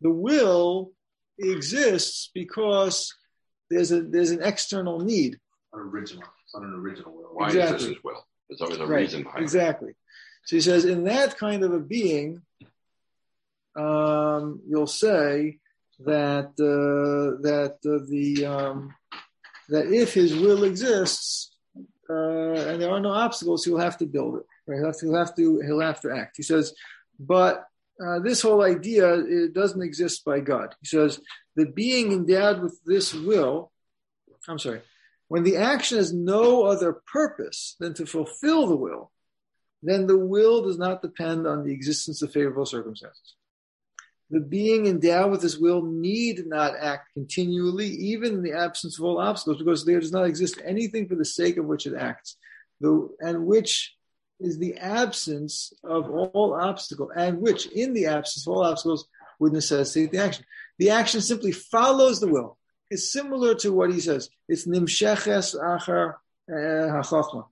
The 0.00 0.10
will 0.10 0.90
exists 1.38 2.30
because 2.34 3.14
there's 3.70 3.92
a 3.92 4.02
there's 4.02 4.32
an 4.32 4.42
external 4.42 4.98
need. 4.98 5.38
An 5.72 5.80
original. 5.80 6.24
It's 6.44 6.54
not 6.54 6.64
an 6.64 6.74
original 6.74 7.12
will. 7.14 7.30
Why 7.32 7.46
Exactly. 7.46 7.76
is 7.76 7.82
this 7.82 7.94
his 7.94 8.04
will? 8.04 8.26
There's 8.50 8.60
always 8.60 8.78
a 8.78 8.86
right. 8.86 9.02
reason 9.02 9.22
behind 9.22 9.42
it. 9.42 9.44
Exactly. 9.44 9.92
So 10.44 10.56
he 10.56 10.60
says, 10.60 10.84
in 10.84 11.04
that 11.04 11.38
kind 11.38 11.62
of 11.62 11.72
a 11.72 11.78
being, 11.78 12.42
um, 13.76 14.60
you'll 14.66 14.88
say 14.88 15.58
that 16.00 16.48
uh, 16.58 17.40
that 17.42 17.76
uh, 17.86 18.04
the 18.10 18.46
um, 18.46 18.94
that 19.68 19.86
if 19.92 20.14
his 20.14 20.34
will 20.34 20.64
exists 20.64 21.54
uh, 22.08 22.12
and 22.12 22.82
there 22.82 22.90
are 22.90 22.98
no 23.00 23.12
obstacles, 23.12 23.64
he'll 23.64 23.78
have 23.78 23.98
to 23.98 24.06
build 24.06 24.38
it. 24.38 24.46
Right? 24.66 24.78
He'll 24.78 24.86
have 24.86 24.98
to, 24.98 25.06
he'll 25.06 25.18
have 25.18 25.36
to 25.36 25.60
he'll 25.60 25.80
have 25.80 26.00
to 26.00 26.10
act. 26.10 26.36
He 26.36 26.42
says, 26.42 26.74
but 27.20 27.64
uh, 28.04 28.18
this 28.18 28.42
whole 28.42 28.62
idea 28.64 29.14
it 29.14 29.54
doesn't 29.54 29.82
exist 29.82 30.24
by 30.24 30.40
God. 30.40 30.74
He 30.80 30.88
says 30.88 31.20
the 31.54 31.66
being 31.66 32.10
endowed 32.10 32.60
with 32.60 32.80
this 32.84 33.14
will. 33.14 33.70
I'm 34.48 34.58
sorry. 34.58 34.80
When 35.30 35.44
the 35.44 35.58
action 35.58 35.98
has 35.98 36.12
no 36.12 36.64
other 36.64 36.92
purpose 36.92 37.76
than 37.78 37.94
to 37.94 38.04
fulfill 38.04 38.66
the 38.66 38.74
will, 38.74 39.12
then 39.80 40.08
the 40.08 40.18
will 40.18 40.64
does 40.64 40.76
not 40.76 41.02
depend 41.02 41.46
on 41.46 41.62
the 41.62 41.72
existence 41.72 42.20
of 42.20 42.32
favorable 42.32 42.66
circumstances. 42.66 43.36
The 44.30 44.40
being 44.40 44.86
endowed 44.86 45.30
with 45.30 45.42
this 45.42 45.56
will 45.56 45.82
need 45.82 46.48
not 46.48 46.74
act 46.76 47.10
continually, 47.14 47.86
even 47.86 48.34
in 48.34 48.42
the 48.42 48.54
absence 48.54 48.98
of 48.98 49.04
all 49.04 49.20
obstacles, 49.20 49.58
because 49.58 49.84
there 49.84 50.00
does 50.00 50.10
not 50.10 50.26
exist 50.26 50.60
anything 50.64 51.06
for 51.06 51.14
the 51.14 51.24
sake 51.24 51.58
of 51.58 51.64
which 51.64 51.86
it 51.86 51.94
acts, 51.94 52.36
and 52.80 53.46
which 53.46 53.94
is 54.40 54.58
the 54.58 54.78
absence 54.78 55.72
of 55.84 56.10
all 56.10 56.58
obstacle, 56.60 57.12
and 57.14 57.40
which, 57.40 57.66
in 57.66 57.94
the 57.94 58.06
absence 58.06 58.48
of 58.48 58.52
all 58.52 58.64
obstacles, 58.64 59.06
would 59.38 59.52
necessitate 59.52 60.10
the 60.10 60.18
action. 60.18 60.44
The 60.80 60.90
action 60.90 61.20
simply 61.20 61.52
follows 61.52 62.18
the 62.18 62.26
will. 62.26 62.58
It's 62.90 63.12
similar 63.12 63.54
to 63.56 63.72
what 63.72 63.92
he 63.92 64.00
says. 64.00 64.28
It's 64.48 64.66
nimsheches 64.66 65.54
achar 65.56 66.14
uh, 66.50 66.52
hachachma. 66.52 67.46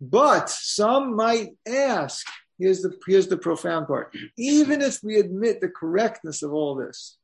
But 0.00 0.50
some 0.50 1.16
might 1.16 1.50
ask, 1.66 2.26
here's 2.58 2.82
the, 2.82 2.94
here's 3.06 3.28
the 3.28 3.38
profound 3.38 3.86
part. 3.86 4.14
Even 4.36 4.82
if 4.82 5.02
we 5.02 5.18
admit 5.18 5.60
the 5.60 5.68
correctness 5.68 6.42
of 6.42 6.52
all 6.52 6.74
this, 6.74 7.16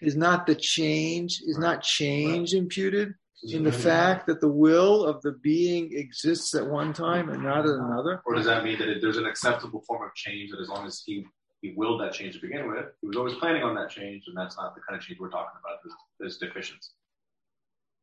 is 0.00 0.16
not 0.16 0.46
the 0.46 0.54
change, 0.54 1.42
is 1.46 1.58
not 1.58 1.82
change 1.82 2.54
imputed 2.54 3.14
in 3.44 3.62
the 3.62 3.72
fact 3.72 4.26
that 4.26 4.40
the 4.40 4.48
will 4.48 5.04
of 5.04 5.20
the 5.22 5.32
being 5.32 5.96
exists 5.96 6.54
at 6.54 6.66
one 6.66 6.92
time 6.92 7.28
and 7.28 7.42
not 7.42 7.66
at 7.66 7.74
another? 7.74 8.22
Or 8.24 8.34
does 8.34 8.46
that 8.46 8.64
mean 8.64 8.78
that 8.78 8.88
it, 8.88 9.00
there's 9.00 9.16
an 9.16 9.26
acceptable 9.26 9.82
form 9.86 10.02
of 10.02 10.14
change 10.14 10.50
that 10.50 10.60
as 10.60 10.68
long 10.68 10.86
as 10.86 11.02
he 11.04 11.26
he 11.62 11.72
willed 11.76 12.00
that 12.00 12.12
change 12.12 12.34
to 12.34 12.40
begin 12.40 12.68
with. 12.68 12.86
He 13.00 13.06
was 13.06 13.16
always 13.16 13.34
planning 13.36 13.62
on 13.62 13.74
that 13.76 13.88
change, 13.88 14.24
and 14.26 14.36
that's 14.36 14.56
not 14.56 14.74
the 14.74 14.80
kind 14.80 14.98
of 14.98 15.06
change 15.06 15.20
we're 15.20 15.30
talking 15.30 15.58
about. 15.64 15.78
There's, 15.84 15.94
there's 16.18 16.36
deficiency. 16.38 16.90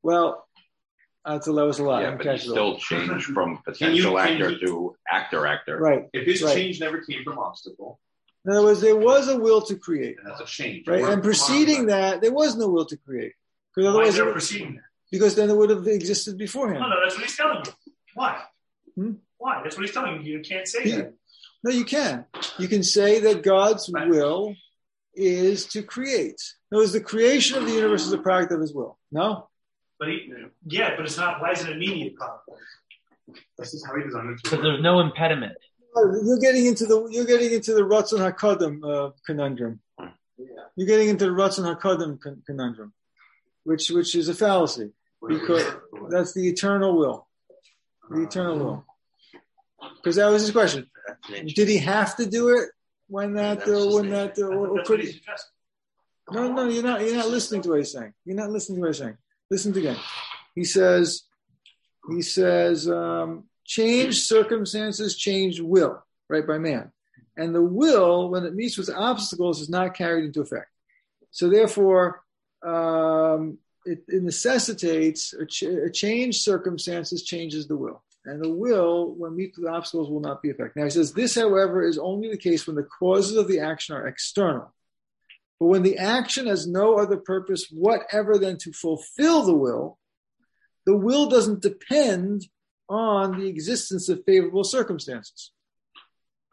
Well, 0.03 0.47
that's 1.25 1.47
a, 1.47 1.51
that 1.51 1.65
was 1.65 1.79
a 1.79 1.83
lot. 1.83 2.01
Yeah, 2.01 2.09
I'm 2.09 2.17
but 2.17 2.25
you 2.25 2.37
still 2.37 2.77
change 2.77 3.25
from 3.25 3.59
potential 3.65 4.11
you- 4.13 4.17
actor 4.17 4.51
you- 4.51 4.59
to 4.59 4.95
actor 5.11 5.45
actor. 5.45 5.77
Right. 5.77 6.05
If 6.13 6.25
his 6.25 6.41
Right. 6.41 6.55
change 6.55 6.79
never 6.79 7.01
came 7.01 7.23
from 7.23 7.37
obstacle, 7.37 7.99
In 8.45 8.51
other 8.51 8.63
words, 8.63 8.81
there 8.81 8.95
was 8.95 9.27
a 9.27 9.37
will 9.37 9.61
to 9.63 9.75
create, 9.75 10.15
then 10.17 10.25
that's 10.29 10.41
a 10.41 10.45
change. 10.45 10.87
right? 10.87 11.03
And 11.03 11.21
preceding 11.21 11.87
that, 11.87 12.21
there 12.21 12.31
was 12.31 12.55
no 12.55 12.69
will 12.69 12.85
to 12.85 12.97
create, 12.97 13.33
because 13.75 13.93
Why 13.93 14.03
is 14.03 14.07
otherwise, 14.07 14.13
it 14.13 14.17
there 14.17 14.25
would- 14.25 14.31
proceeding 14.33 14.75
that? 14.75 14.83
because 15.11 15.35
then 15.35 15.49
it 15.49 15.55
would 15.57 15.69
have 15.71 15.87
existed 15.87 16.37
beforehand. 16.37 16.79
No, 16.81 16.87
no, 16.89 16.95
that's 17.03 17.15
what 17.15 17.25
he's 17.25 17.35
telling 17.35 17.63
you. 17.65 17.93
Why? 18.13 18.41
Hmm? 18.95 19.13
Why? 19.37 19.61
That's 19.63 19.75
what 19.75 19.85
he's 19.85 19.93
telling 19.93 20.21
you. 20.23 20.37
You 20.37 20.41
can't 20.43 20.67
say 20.67 20.83
He- 20.83 20.91
that. 20.91 21.13
No, 21.63 21.71
you 21.71 21.83
can. 21.83 22.25
You 22.57 22.67
can 22.69 22.83
say 22.83 23.19
that 23.19 23.43
God's 23.43 23.89
Right. 23.93 24.07
will 24.07 24.55
is 25.15 25.65
to 25.73 25.83
create. 25.83 26.39
In 26.71 26.75
other 26.75 26.83
words, 26.83 26.93
the 26.93 27.01
creation 27.01 27.57
of 27.57 27.65
the 27.65 27.73
universe 27.73 28.05
is 28.05 28.13
a 28.13 28.17
product 28.17 28.51
of 28.53 28.61
His 28.61 28.73
will. 28.73 28.97
No, 29.11 29.49
But 29.99 30.07
he, 30.07 30.33
yeah, 30.65 30.95
but 30.95 31.05
it's 31.05 31.17
not. 31.17 31.41
Why 31.41 31.51
is 31.51 31.61
it 31.61 31.67
an 31.67 31.73
immediate 31.73 32.15
problem? 32.15 32.39
This 33.57 33.73
is 33.73 33.85
how 33.85 33.95
he 33.97 34.03
designed 34.03 34.29
it. 34.29 34.37
to 34.37 34.43
Because 34.43 34.63
there's 34.63 34.81
no 34.81 35.01
impediment. 35.01 35.53
you're 35.95 36.39
getting 36.39 36.65
into 36.65 36.85
the 36.85 37.07
you're 37.11 37.25
getting 37.25 37.51
into 37.51 37.73
the 37.73 37.81
Ratzon 37.81 38.19
Hakadim 38.19 38.83
uh, 38.83 39.11
conundrum. 39.25 39.81
You're 40.77 40.87
getting 40.87 41.09
into 41.09 41.25
the 41.25 41.31
Ratzon 41.31 41.65
Hakadim 41.75 42.19
con- 42.21 42.41
conundrum, 42.45 42.93
which 43.65 43.89
which 43.89 44.15
is 44.15 44.29
a 44.29 44.33
fallacy 44.33 44.91
because 45.27 45.65
that's 46.09 46.33
the 46.33 46.47
eternal 46.47 46.95
will, 46.97 47.27
the 48.09 48.23
eternal 48.23 48.57
will. 48.57 48.85
Because 49.97 50.15
that 50.15 50.27
was 50.29 50.43
his 50.43 50.51
question. 50.51 50.89
Did 51.29 51.67
he 51.67 51.77
have 51.79 52.15
to 52.17 52.25
do 52.25 52.49
it 52.57 52.69
when 53.07 53.33
that 53.33 53.67
uh, 53.67 53.93
when 53.93 54.09
that 54.11 54.39
uh, 54.39 54.43
or, 54.43 54.79
or 54.79 54.83
could 54.83 55.01
he? 55.01 55.21
No, 56.31 56.51
no, 56.53 56.69
you're 56.69 56.83
not. 56.83 57.01
You're 57.01 57.15
not 57.15 57.27
listening 57.29 57.61
to 57.63 57.69
what 57.69 57.79
he's 57.79 57.91
saying. 57.91 58.13
You're 58.23 58.37
not 58.37 58.49
listening 58.51 58.77
to 58.77 58.81
what 58.81 58.89
he's 58.89 58.99
saying. 58.99 59.17
Listen 59.49 59.75
again. 59.75 59.97
He 60.55 60.63
says, 60.63 61.23
he 62.09 62.21
says, 62.21 62.87
um, 62.87 63.45
change 63.65 64.21
circumstances, 64.21 65.15
change 65.17 65.59
will, 65.59 66.03
right 66.27 66.45
by 66.45 66.57
man, 66.57 66.91
and 67.35 67.53
the 67.53 67.61
will, 67.61 68.29
when 68.29 68.45
it 68.45 68.55
meets 68.55 68.77
with 68.77 68.89
obstacles, 68.89 69.61
is 69.61 69.69
not 69.69 69.95
carried 69.95 70.25
into 70.25 70.41
effect. 70.41 70.67
So 71.31 71.49
therefore, 71.49 72.23
um, 72.63 73.57
it, 73.85 74.03
it 74.07 74.23
necessitates 74.23 75.33
a, 75.33 75.45
ch- 75.45 75.63
a 75.63 75.89
change. 75.89 76.41
Circumstances 76.41 77.23
changes 77.23 77.67
the 77.67 77.77
will, 77.77 78.03
and 78.25 78.43
the 78.43 78.49
will, 78.49 79.13
when 79.15 79.35
meet 79.35 79.55
with 79.57 79.67
obstacles, 79.67 80.09
will 80.09 80.19
not 80.19 80.41
be 80.41 80.49
effective. 80.49 80.75
Now 80.75 80.83
he 80.83 80.89
says 80.89 81.13
this, 81.13 81.35
however, 81.35 81.87
is 81.87 81.97
only 81.97 82.29
the 82.29 82.37
case 82.37 82.67
when 82.67 82.75
the 82.75 82.83
causes 82.99 83.37
of 83.37 83.47
the 83.47 83.59
action 83.59 83.95
are 83.95 84.07
external. 84.07 84.73
But 85.59 85.67
when 85.67 85.83
the 85.83 85.97
action 85.97 86.47
has 86.47 86.67
no 86.67 86.97
other 86.97 87.17
purpose 87.17 87.67
whatever 87.71 88.37
than 88.37 88.57
to 88.59 88.71
fulfill 88.71 89.43
the 89.43 89.55
will, 89.55 89.97
the 90.85 90.95
will 90.95 91.27
doesn't 91.27 91.61
depend 91.61 92.47
on 92.87 93.39
the 93.39 93.47
existence 93.47 94.09
of 94.09 94.23
favorable 94.25 94.63
circumstances. 94.63 95.51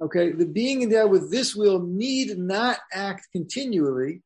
Okay, 0.01 0.33
the 0.33 0.45
being 0.45 0.83
endowed 0.83 1.11
with 1.11 1.31
this 1.31 1.57
will 1.57 1.83
need 1.83 2.37
not 2.37 2.79
act 2.93 3.29
continually, 3.33 4.23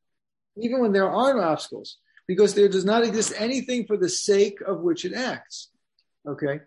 even 0.56 0.80
when 0.80 0.92
there 0.92 1.08
are 1.08 1.34
no 1.34 1.42
obstacles, 1.42 1.98
because 2.26 2.54
there 2.54 2.68
does 2.68 2.84
not 2.84 3.04
exist 3.04 3.32
anything 3.36 3.86
for 3.86 3.96
the 3.96 4.08
sake 4.08 4.60
of 4.62 4.80
which 4.80 5.04
it 5.04 5.12
acts. 5.12 5.70
Okay, 6.26 6.60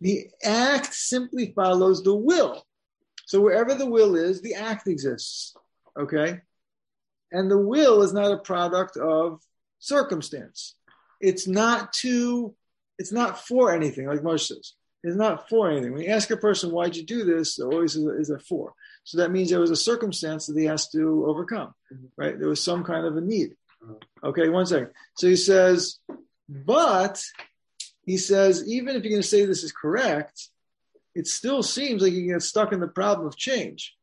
the 0.00 0.28
act 0.42 0.92
simply 0.92 1.52
follows 1.56 2.02
the 2.02 2.14
will. 2.14 2.66
So 3.26 3.40
wherever 3.40 3.74
the 3.74 3.86
will 3.86 4.14
is, 4.14 4.42
the 4.42 4.56
act 4.56 4.88
exists. 4.88 5.54
Okay, 5.98 6.42
and 7.32 7.50
the 7.50 7.58
will 7.58 8.02
is 8.02 8.12
not 8.12 8.32
a 8.32 8.38
product 8.38 8.96
of 8.96 9.40
circumstance. 9.78 10.74
It's 11.20 11.46
not 11.48 11.92
to, 11.94 12.54
it's 12.98 13.12
not 13.12 13.46
for 13.46 13.72
anything, 13.72 14.06
like 14.06 14.20
Moshe 14.20 14.48
says. 14.48 14.74
It's 15.02 15.16
not 15.16 15.48
for 15.50 15.70
anything. 15.70 15.92
When 15.92 16.02
you 16.02 16.08
ask 16.08 16.30
a 16.30 16.36
person, 16.36 16.70
why'd 16.70 16.96
you 16.96 17.04
do 17.04 17.24
this? 17.24 17.56
There 17.56 17.66
always 17.66 17.94
is 17.94 18.06
a, 18.06 18.18
is 18.18 18.30
a 18.30 18.38
for. 18.38 18.72
So 19.04 19.18
that 19.18 19.30
means 19.30 19.50
there 19.50 19.60
was 19.60 19.70
a 19.70 19.76
circumstance 19.76 20.46
that 20.46 20.58
he 20.58 20.64
has 20.64 20.88
to 20.90 21.26
overcome, 21.26 21.74
mm-hmm. 21.92 22.06
right? 22.16 22.38
There 22.38 22.48
was 22.48 22.64
some 22.64 22.84
kind 22.84 23.06
of 23.06 23.16
a 23.16 23.20
need. 23.20 23.54
Uh-huh. 23.82 24.28
Okay, 24.28 24.48
one 24.48 24.64
second. 24.64 24.90
So 25.18 25.26
he 25.28 25.36
says, 25.36 25.98
but 26.48 27.22
he 28.06 28.16
says, 28.16 28.66
even 28.66 28.96
if 28.96 29.02
you're 29.02 29.10
going 29.10 29.22
to 29.22 29.28
say 29.28 29.44
this 29.44 29.62
is 29.62 29.72
correct, 29.72 30.48
it 31.14 31.26
still 31.26 31.62
seems 31.62 32.02
like 32.02 32.12
you 32.12 32.32
get 32.32 32.42
stuck 32.42 32.72
in 32.72 32.80
the 32.80 32.88
problem 32.88 33.26
of 33.26 33.36
change. 33.36 33.94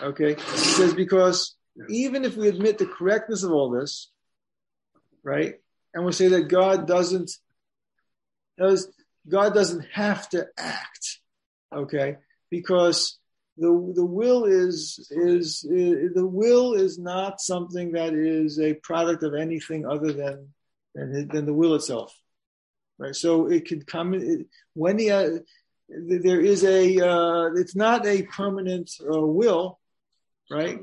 Okay, 0.00 0.34
he 0.34 0.58
says, 0.58 0.94
because 0.94 1.54
even 1.88 2.24
if 2.24 2.36
we 2.36 2.48
admit 2.48 2.78
the 2.78 2.86
correctness 2.86 3.42
of 3.42 3.52
all 3.52 3.70
this, 3.70 4.10
right, 5.22 5.54
and 5.94 6.04
we 6.04 6.12
say 6.12 6.28
that 6.28 6.48
God 6.48 6.86
doesn't, 6.86 7.30
does 8.58 8.88
God 9.28 9.54
doesn't 9.54 9.86
have 9.92 10.28
to 10.30 10.46
act, 10.56 11.18
okay, 11.74 12.16
because 12.50 13.18
the 13.56 13.92
the 13.94 14.04
will 14.04 14.44
is, 14.44 15.08
is 15.10 15.64
is 15.64 16.14
the 16.14 16.26
will 16.26 16.74
is 16.74 16.98
not 16.98 17.40
something 17.40 17.92
that 17.92 18.14
is 18.14 18.58
a 18.58 18.74
product 18.74 19.22
of 19.22 19.34
anything 19.34 19.86
other 19.86 20.12
than 20.12 20.48
than, 20.94 21.28
than 21.28 21.46
the 21.46 21.54
will 21.54 21.74
itself, 21.74 22.18
right? 22.98 23.14
So 23.14 23.46
it 23.46 23.68
could 23.68 23.86
come 23.86 24.14
it, 24.14 24.46
when 24.74 24.98
he 24.98 25.10
uh, 25.10 25.38
there 25.88 26.40
is 26.40 26.64
a 26.64 27.00
uh, 27.00 27.46
it's 27.54 27.76
not 27.76 28.06
a 28.06 28.22
permanent 28.22 28.90
uh, 29.00 29.20
will, 29.20 29.78
right? 30.50 30.80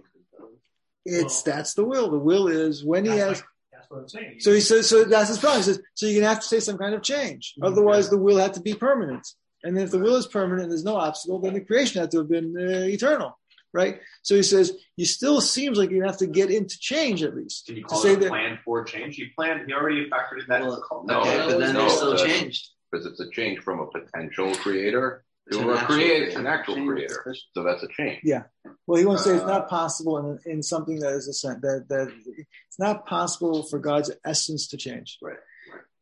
It's 1.07 1.41
that's 1.41 1.73
the 1.73 1.85
will. 1.85 2.09
The 2.11 2.19
will 2.19 2.47
is 2.47 2.83
when 2.83 3.05
he 3.05 3.11
has. 3.11 3.37
like- 3.39 3.43
that's 3.71 3.89
what 3.89 3.99
I'm 4.01 4.09
saying. 4.09 4.35
So 4.39 4.51
he 4.51 4.59
says. 4.61 4.89
So 4.89 5.03
that's 5.05 5.29
his 5.29 5.37
problem. 5.39 5.61
He 5.61 5.65
says. 5.65 5.79
So 5.93 6.05
you're 6.07 6.21
gonna 6.21 6.33
have 6.33 6.41
to 6.43 6.47
say 6.47 6.59
some 6.59 6.77
kind 6.77 6.93
of 6.93 7.01
change. 7.03 7.53
Otherwise, 7.61 8.09
the 8.09 8.17
will 8.17 8.37
had 8.37 8.53
to 8.55 8.59
be 8.61 8.73
permanent. 8.73 9.25
And 9.63 9.75
then 9.75 9.83
if 9.85 9.91
the 9.91 9.99
will 9.99 10.15
is 10.15 10.27
permanent, 10.27 10.69
there's 10.69 10.83
no 10.83 10.95
obstacle, 10.97 11.39
then 11.39 11.53
the 11.53 11.61
creation 11.61 12.01
had 12.01 12.11
to 12.11 12.19
have 12.19 12.29
been 12.29 12.55
uh, 12.57 12.85
eternal, 12.87 13.39
right? 13.73 13.99
So 14.23 14.35
he 14.35 14.43
says. 14.43 14.73
You 14.99 15.05
still 15.05 15.41
seems 15.41 15.77
like 15.77 15.91
you 15.91 16.01
have 16.03 16.17
to 16.17 16.25
get 16.27 16.49
into 16.49 16.75
change 16.79 17.21
at 17.21 17.35
least 17.35 17.67
Can 17.67 17.75
you 17.75 17.83
to 17.83 17.87
call 17.87 17.99
say 18.01 18.13
it 18.13 18.17
a 18.17 18.19
that. 18.21 18.29
plan 18.29 18.57
for 18.65 18.83
change? 18.83 19.15
He 19.15 19.25
planned. 19.35 19.67
He 19.67 19.73
already 19.73 20.09
factored 20.09 20.39
in 20.41 20.45
that. 20.49 20.61
Well, 20.63 21.05
No, 21.07 21.21
okay, 21.21 21.37
but 21.45 21.59
then 21.59 21.73
no, 21.75 21.83
they 21.83 21.89
still 21.89 22.13
uh, 22.13 22.25
changed. 22.25 22.69
Because 22.91 23.05
it's 23.05 23.19
a 23.19 23.29
change 23.29 23.59
from 23.59 23.79
a 23.79 23.85
potential 23.87 24.55
creator 24.55 25.23
To 25.51 25.59
to 25.59 25.71
an 25.71 25.77
a 25.77 25.85
create 25.85 26.07
creator. 26.23 26.39
an 26.39 26.47
actual 26.47 26.75
Change. 26.75 26.87
creator. 26.89 27.35
So 27.53 27.63
that's 27.63 27.83
a 27.83 27.87
change. 27.87 28.19
Yeah. 28.23 28.43
Well, 28.85 28.99
he 28.99 29.05
wants 29.05 29.23
to 29.23 29.29
say 29.29 29.35
it's 29.35 29.43
Uh, 29.43 29.47
not 29.47 29.69
possible 29.69 30.17
in, 30.17 30.39
in 30.51 30.61
something 30.63 30.99
that 30.99 31.13
is 31.13 31.27
a 31.27 31.33
sen- 31.33 31.61
that 31.61 31.85
that 31.89 32.07
it's 32.37 32.79
not 32.79 33.05
possible 33.05 33.63
for 33.63 33.79
God's 33.79 34.11
essence 34.25 34.67
to 34.69 34.77
change. 34.77 35.17
Right, 35.21 35.37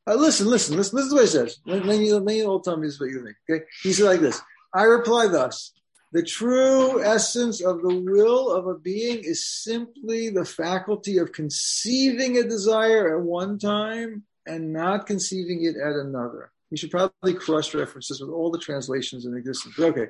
Uh, 0.07 0.15
listen, 0.15 0.47
listen, 0.47 0.75
listen. 0.77 0.95
This 0.97 1.05
is 1.07 1.13
what 1.13 1.21
he 1.21 1.27
says. 1.27 1.57
Let, 1.65 1.85
let 1.85 1.99
me 1.99 2.11
let 2.13 2.23
me 2.23 2.43
all 2.45 2.59
tell 2.59 2.77
me 2.77 2.87
this 2.87 2.95
is 2.95 2.99
what 3.01 3.09
you 3.09 3.23
think. 3.23 3.35
Okay, 3.49 3.65
he 3.83 3.93
said 3.93 4.05
like 4.05 4.19
this. 4.21 4.41
I 4.73 4.83
reply 4.83 5.27
thus: 5.27 5.73
the 6.11 6.23
true 6.23 7.03
essence 7.03 7.61
of 7.61 7.81
the 7.81 7.95
will 8.03 8.51
of 8.51 8.65
a 8.67 8.75
being 8.77 9.19
is 9.23 9.45
simply 9.45 10.29
the 10.29 10.45
faculty 10.45 11.17
of 11.19 11.31
conceiving 11.33 12.37
a 12.37 12.43
desire 12.43 13.15
at 13.17 13.23
one 13.23 13.59
time 13.59 14.23
and 14.47 14.73
not 14.73 15.05
conceiving 15.07 15.63
it 15.63 15.75
at 15.75 15.93
another. 15.95 16.51
You 16.75 16.77
should 16.77 16.91
probably 16.91 17.33
cross 17.35 17.73
references 17.73 18.19
with 18.19 18.31
all 18.31 18.51
the 18.51 18.59
translations 18.59 19.25
in 19.25 19.33
existence. 19.33 19.79
Okay. 19.79 20.07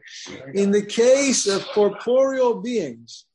In 0.55 0.71
the 0.71 0.81
case 0.81 1.45
of 1.45 1.63
corporeal 1.67 2.59
beings, 2.59 3.25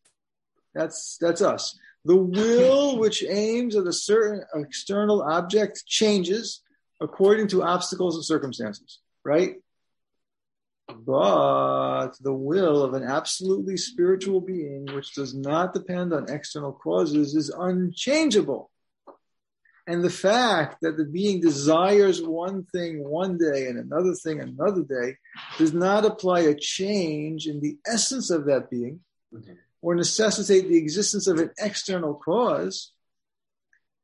that's 0.74 1.16
that's 1.20 1.40
us. 1.40 1.78
The 2.04 2.16
will 2.16 2.98
which 2.98 3.22
aims 3.22 3.76
at 3.76 3.86
a 3.86 3.92
certain 3.92 4.42
external 4.52 5.22
object 5.22 5.86
changes 5.86 6.62
according 7.00 7.46
to 7.52 7.62
obstacles 7.62 8.16
and 8.16 8.24
circumstances, 8.24 8.98
right? 9.24 9.54
But 10.88 12.14
the 12.20 12.34
will 12.34 12.82
of 12.82 12.94
an 12.94 13.04
absolutely 13.04 13.76
spiritual 13.76 14.40
being, 14.40 14.88
which 14.92 15.14
does 15.14 15.34
not 15.36 15.72
depend 15.72 16.12
on 16.12 16.28
external 16.28 16.72
causes, 16.72 17.36
is 17.36 17.48
unchangeable. 17.48 18.72
And 19.90 20.04
the 20.04 20.08
fact 20.08 20.82
that 20.82 20.96
the 20.96 21.04
being 21.04 21.40
desires 21.40 22.22
one 22.22 22.62
thing 22.62 23.02
one 23.02 23.36
day 23.38 23.66
and 23.66 23.76
another 23.76 24.14
thing 24.14 24.38
another 24.38 24.82
day 24.82 25.16
does 25.58 25.72
not 25.72 26.04
apply 26.04 26.42
a 26.42 26.54
change 26.54 27.48
in 27.48 27.58
the 27.60 27.76
essence 27.84 28.30
of 28.30 28.44
that 28.44 28.70
being 28.70 29.00
mm-hmm. 29.34 29.54
or 29.82 29.96
necessitate 29.96 30.68
the 30.68 30.78
existence 30.78 31.26
of 31.26 31.40
an 31.40 31.50
external 31.58 32.14
cause 32.14 32.92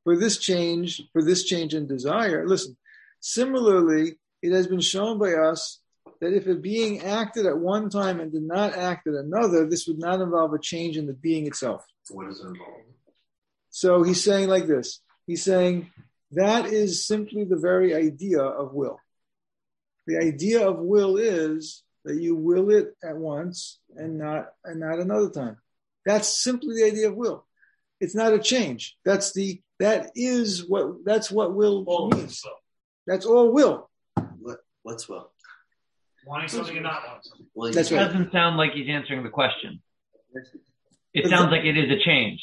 for 0.03 0.17
this 0.17 0.37
change, 0.37 1.03
for 1.13 1.23
this 1.23 1.45
change 1.45 1.73
in 1.73 1.87
desire. 1.87 2.45
Listen, 2.45 2.75
similarly, 3.21 4.17
it 4.41 4.51
has 4.51 4.67
been 4.67 4.81
shown 4.81 5.17
by 5.17 5.35
us 5.35 5.79
that 6.19 6.33
if 6.33 6.47
a 6.47 6.55
being 6.55 6.99
acted 6.99 7.45
at 7.45 7.57
one 7.57 7.89
time 7.89 8.19
and 8.19 8.33
did 8.33 8.43
not 8.43 8.73
act 8.73 9.07
at 9.07 9.13
another, 9.13 9.65
this 9.65 9.87
would 9.87 9.99
not 9.99 10.19
involve 10.19 10.51
a 10.53 10.59
change 10.59 10.97
in 10.97 11.07
the 11.07 11.13
being 11.13 11.47
itself. 11.47 11.85
What 12.09 12.27
does 12.27 12.41
it 12.41 12.47
involve? 12.47 12.81
So 13.69 14.03
he's 14.03 14.21
saying 14.21 14.49
like 14.49 14.67
this. 14.67 14.99
He's 15.27 15.43
saying 15.43 15.91
that 16.31 16.65
is 16.67 17.05
simply 17.05 17.43
the 17.43 17.57
very 17.57 17.93
idea 17.93 18.41
of 18.41 18.73
will. 18.73 18.99
The 20.07 20.17
idea 20.17 20.67
of 20.67 20.79
will 20.79 21.17
is 21.17 21.83
that 22.05 22.15
you 22.19 22.35
will 22.35 22.69
it 22.71 22.95
at 23.03 23.17
once 23.17 23.79
and 23.95 24.17
not 24.17 24.47
and 24.63 24.79
not 24.79 24.99
another 24.99 25.29
time. 25.29 25.57
That's 26.05 26.41
simply 26.41 26.75
the 26.75 26.85
idea 26.85 27.09
of 27.09 27.15
will. 27.15 27.45
It's 27.99 28.15
not 28.15 28.33
a 28.33 28.39
change. 28.39 28.95
That's 29.03 29.33
the 29.33 29.61
that 29.79 30.11
is 30.15 30.65
what 30.67 31.03
that's 31.05 31.29
what 31.29 31.53
will 31.53 31.83
All 31.87 32.09
means. 32.09 32.39
so. 32.39 32.49
That's 33.05 33.25
all 33.25 33.51
will. 33.51 33.89
What, 34.39 34.59
what's 34.83 35.07
well? 35.07 35.31
Wanting 36.25 36.49
something 36.49 36.75
and 36.75 36.83
not 36.83 37.03
wanting 37.05 37.21
something. 37.23 37.45
Well, 37.53 37.71
That's 37.71 37.91
It 37.91 37.95
right. 37.95 38.05
doesn't 38.05 38.31
sound 38.31 38.57
like 38.57 38.73
he's 38.73 38.89
answering 38.89 39.23
the 39.23 39.29
question. 39.29 39.81
It 41.13 41.29
sounds 41.29 41.51
like 41.51 41.63
it 41.63 41.77
is 41.77 41.89
a 41.89 42.03
change. 42.03 42.41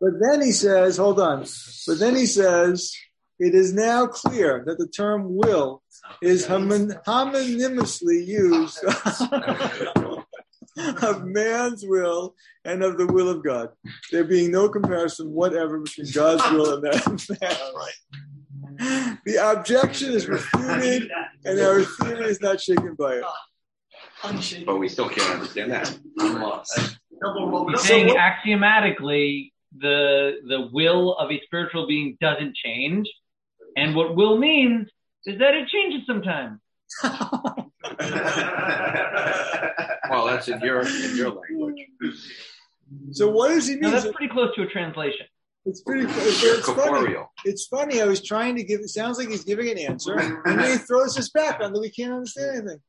But 0.00 0.12
then 0.20 0.42
he 0.42 0.52
says, 0.52 0.96
hold 0.96 1.20
on. 1.20 1.44
But 1.86 1.98
then 1.98 2.14
he 2.16 2.26
says, 2.26 2.94
it 3.38 3.54
is 3.54 3.72
now 3.72 4.06
clear 4.06 4.62
that 4.66 4.78
the 4.78 4.86
term 4.86 5.36
will 5.36 5.82
is 6.22 6.46
homin- 6.46 7.02
homonymously 7.04 8.26
used 8.26 8.78
of 11.02 11.24
man's 11.24 11.84
will 11.86 12.34
and 12.64 12.82
of 12.82 12.98
the 12.98 13.06
will 13.06 13.28
of 13.28 13.44
God. 13.44 13.70
There 14.12 14.24
being 14.24 14.50
no 14.50 14.68
comparison 14.68 15.30
whatever 15.32 15.78
between 15.80 16.08
God's 16.12 16.42
will 16.52 16.74
and 16.74 16.84
that 16.84 17.06
of 17.06 17.28
man. 18.78 19.18
The 19.24 19.36
objection 19.36 20.12
is 20.12 20.28
refuted 20.28 21.10
and 21.44 21.60
our 21.60 21.82
theory 21.82 22.26
is 22.26 22.40
not 22.40 22.60
shaken 22.60 22.94
by 22.94 23.16
it. 23.16 23.24
But 24.66 24.76
we 24.78 24.88
still 24.88 25.08
can't 25.08 25.30
understand 25.34 25.70
that. 25.72 25.96
I'm 26.20 26.40
lost. 26.40 26.96
He's 27.70 27.80
saying 27.82 28.16
axiomatically 28.16 29.52
the 29.78 30.40
the 30.46 30.68
will 30.72 31.14
of 31.16 31.30
a 31.30 31.40
spiritual 31.44 31.86
being 31.86 32.16
doesn't 32.20 32.54
change, 32.56 33.08
and 33.76 33.94
what 33.94 34.14
will 34.16 34.38
means 34.38 34.88
is 35.26 35.38
that 35.38 35.54
it 35.54 35.68
changes 35.68 36.06
sometimes. 36.06 36.60
Well, 40.10 40.26
that's 40.26 40.48
in 40.48 40.60
your 40.60 40.82
in 40.86 41.16
your 41.16 41.30
language. 41.30 41.88
So 43.12 43.28
what 43.30 43.48
does 43.48 43.66
he 43.66 43.76
Now 43.76 43.88
mean? 43.88 43.92
that's 43.92 44.14
pretty 44.14 44.32
close 44.32 44.54
to 44.56 44.62
a 44.62 44.66
translation. 44.66 45.26
It's 45.64 45.80
pretty. 45.80 46.04
It's, 46.06 46.42
it's 46.44 46.66
funny. 46.66 46.80
Corporeal. 46.82 47.32
It's 47.44 47.66
funny. 47.66 48.02
I 48.02 48.04
was 48.04 48.22
trying 48.22 48.56
to 48.56 48.62
give. 48.64 48.80
It 48.80 48.90
sounds 48.90 49.18
like 49.18 49.28
he's 49.28 49.44
giving 49.44 49.68
an 49.70 49.78
answer, 49.78 50.16
and 50.18 50.60
then 50.60 50.72
he 50.72 50.76
throws 50.76 51.16
us 51.18 51.30
back 51.30 51.60
on 51.60 51.72
that 51.72 51.80
we 51.80 51.90
can't 51.90 52.12
understand 52.12 52.58
anything. 52.58 52.80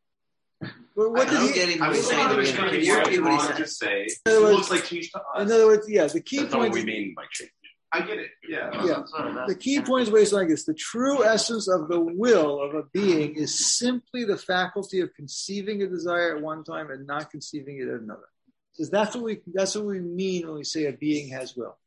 But 0.61 1.11
what 1.11 1.27
I 1.27 1.29
did 1.29 1.33
don't 1.33 1.47
he? 1.47 1.53
get 1.53 1.69
him 1.69 1.81
I 1.83 1.87
what 1.87 1.89
was 1.89 1.97
he's 1.99 2.07
saying. 2.07 2.29
saying 2.29 2.29
to 2.29 2.35
that 2.35 2.41
me. 2.41 2.51
we 2.51 2.69
Can 2.69 2.79
you 2.79 2.85
can't 2.85 3.05
repeat 3.07 3.21
what 3.21 3.29
he 3.31 3.37
want 3.37 3.41
said? 3.41 3.57
to 3.57 3.67
say. 3.67 4.01
It 4.03 4.41
words- 4.41 4.55
looks 4.57 4.71
like 4.71 4.85
change 4.85 5.11
to 5.11 5.19
us. 5.19 5.41
In 5.41 5.51
other 5.51 5.65
words, 5.67 5.89
yeah. 5.89 6.07
The 6.07 6.21
key 6.21 6.37
That's 6.39 6.53
point. 6.53 6.69
what 6.71 6.73
we 6.73 6.85
mean 6.85 7.13
by 7.15 7.23
change. 7.31 7.51
I 7.91 8.01
get 8.01 8.17
it. 8.19 8.29
Yeah. 8.49 8.83
Yeah. 8.85 9.03
The 9.47 9.55
key 9.55 9.81
point 9.81 10.07
is 10.07 10.13
based 10.13 10.33
like 10.33 10.47
this: 10.49 10.65
the 10.65 10.73
true 10.73 11.23
essence 11.23 11.67
of 11.69 11.87
the 11.87 11.99
will 11.99 12.61
of 12.61 12.73
a 12.75 12.83
being 12.93 13.35
is 13.35 13.57
simply 13.77 14.25
the 14.25 14.37
faculty 14.37 14.99
of 15.01 15.13
conceiving 15.13 15.81
a 15.81 15.87
desire 15.87 16.35
at 16.35 16.41
one 16.43 16.63
time 16.63 16.89
and 16.91 17.05
not 17.07 17.29
conceiving 17.31 17.77
it 17.77 17.87
at 17.87 18.01
another. 18.01 18.27
Because 18.73 18.89
that's 18.89 19.15
what 19.15 19.23
we 19.23 19.41
that's 19.53 19.75
what 19.75 19.85
we 19.85 19.99
mean 20.01 20.45
when 20.47 20.55
we 20.57 20.63
say 20.65 20.85
a 20.85 20.91
being 20.93 21.29
has 21.29 21.55
will. 21.55 21.77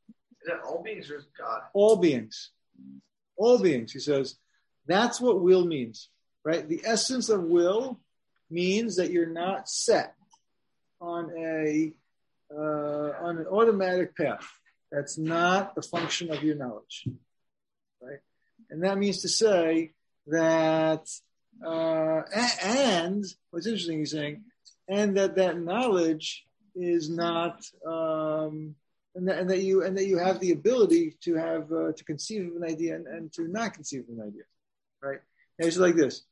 Is 0.41 0.49
that 0.49 0.61
all 0.67 0.83
beings 0.83 1.11
or 1.11 1.17
is 1.19 1.27
God? 1.39 1.61
All 1.75 1.97
beings, 1.97 2.51
all 3.37 3.59
beings. 3.59 3.93
He 3.93 3.99
says 4.01 4.37
that's 4.87 5.21
what 5.21 5.41
will 5.43 5.67
means, 5.67 6.09
right? 6.45 6.67
The 6.67 6.81
essence 6.85 7.29
of 7.29 7.43
will 7.43 8.01
means 8.51 8.97
that 8.97 9.11
you're 9.11 9.27
not 9.27 9.69
set 9.69 10.15
on 11.01 11.31
a 11.37 11.93
uh, 12.55 13.13
on 13.21 13.39
an 13.39 13.47
automatic 13.47 14.17
path. 14.17 14.47
That's 14.91 15.19
not 15.19 15.75
the 15.75 15.83
function 15.83 16.33
of 16.33 16.43
your 16.43 16.57
knowledge, 16.57 17.07
right? 18.01 18.21
And 18.71 18.83
that 18.85 18.99
means 18.99 19.23
to 19.23 19.29
say 19.29 19.93
that, 20.29 21.07
uh, 21.65 22.23
and 22.63 23.25
what's 23.51 23.67
interesting, 23.67 23.99
he's 23.99 24.13
saying, 24.13 24.45
and 24.89 25.17
that 25.19 25.37
that 25.37 25.59
knowledge 25.59 26.45
is 26.75 27.11
not, 27.11 27.63
um, 27.87 28.75
and 29.15 29.29
that, 29.29 29.39
and 29.39 29.51
that 29.51 29.63
you 29.63 29.85
and 29.85 29.97
that 29.99 30.07
you 30.07 30.19
have 30.19 30.41
the 30.41 30.53
ability 30.53 31.17
to 31.23 31.35
have 31.35 31.71
uh, 31.73 31.93
to 31.93 32.05
conceive 32.05 32.47
of 32.47 32.57
an 32.57 32.65
idea 32.65 32.95
and, 32.97 33.07
and 33.07 33.33
to 33.35 33.47
not 33.49 33.75
conceive 33.75 34.05
of 34.09 34.17
an 34.17 34.23
idea, 34.27 34.45
right? 35.03 35.21
And 35.59 35.69
it's 35.69 35.77
like 35.77 35.97
this. 35.97 36.23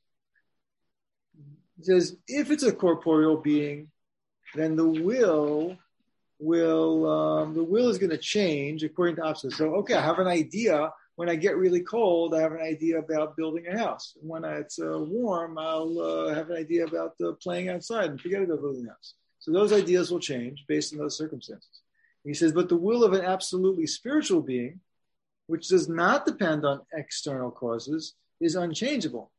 It 1.78 1.86
says 1.86 2.16
if 2.26 2.50
it's 2.50 2.62
a 2.62 2.72
corporeal 2.72 3.36
being, 3.36 3.90
then 4.54 4.76
the 4.76 4.86
will 4.86 5.76
will 6.38 7.10
um, 7.10 7.54
the 7.54 7.64
will 7.64 7.88
is 7.88 7.98
going 7.98 8.10
to 8.10 8.18
change 8.18 8.82
according 8.82 9.16
to 9.16 9.22
opposites. 9.22 9.56
So 9.56 9.74
okay, 9.76 9.94
I 9.94 10.02
have 10.02 10.18
an 10.18 10.26
idea. 10.26 10.92
When 11.16 11.30
I 11.30 11.34
get 11.36 11.56
really 11.56 11.80
cold, 11.80 12.34
I 12.34 12.42
have 12.42 12.52
an 12.52 12.60
idea 12.60 12.98
about 12.98 13.38
building 13.38 13.66
a 13.66 13.78
house. 13.78 14.12
When 14.20 14.44
it's 14.44 14.78
uh, 14.78 14.98
warm, 14.98 15.56
I'll 15.56 15.98
uh, 15.98 16.34
have 16.34 16.50
an 16.50 16.56
idea 16.58 16.84
about 16.84 17.14
uh, 17.24 17.32
playing 17.42 17.70
outside 17.70 18.10
and 18.10 18.20
forget 18.20 18.42
about 18.42 18.60
building 18.60 18.86
a 18.86 18.90
house. 18.90 19.14
So 19.38 19.50
those 19.50 19.72
ideas 19.72 20.10
will 20.10 20.20
change 20.20 20.64
based 20.68 20.92
on 20.92 20.98
those 20.98 21.16
circumstances. 21.16 21.80
He 22.22 22.34
says, 22.34 22.52
but 22.52 22.68
the 22.68 22.76
will 22.76 23.04
of 23.04 23.12
an 23.12 23.24
absolutely 23.24 23.86
spiritual 23.86 24.42
being, 24.42 24.80
which 25.46 25.68
does 25.68 25.88
not 25.88 26.26
depend 26.26 26.66
on 26.66 26.80
external 26.92 27.52
causes, 27.52 28.14
is 28.40 28.56
unchangeable. 28.56 29.30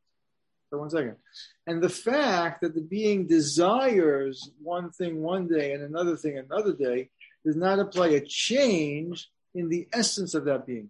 So 0.70 0.80
one 0.80 0.89
second. 0.89 1.15
And 1.65 1.82
the 1.82 1.89
fact 1.89 2.61
that 2.61 2.76
the 2.76 2.82
being 2.82 3.28
desires 3.28 4.51
one 4.61 4.91
thing 4.91 5.22
one 5.22 5.47
day 5.47 5.74
and 5.74 5.84
another 5.84 6.18
thing 6.18 6.38
another 6.38 6.74
day 6.74 7.09
does 7.45 7.55
not 7.55 7.80
imply 7.80 8.09
a 8.09 8.22
change 8.22 9.30
in 9.55 9.70
the 9.70 9.88
essence 9.93 10.34
of 10.34 10.45
that 10.45 10.65
being 10.65 10.89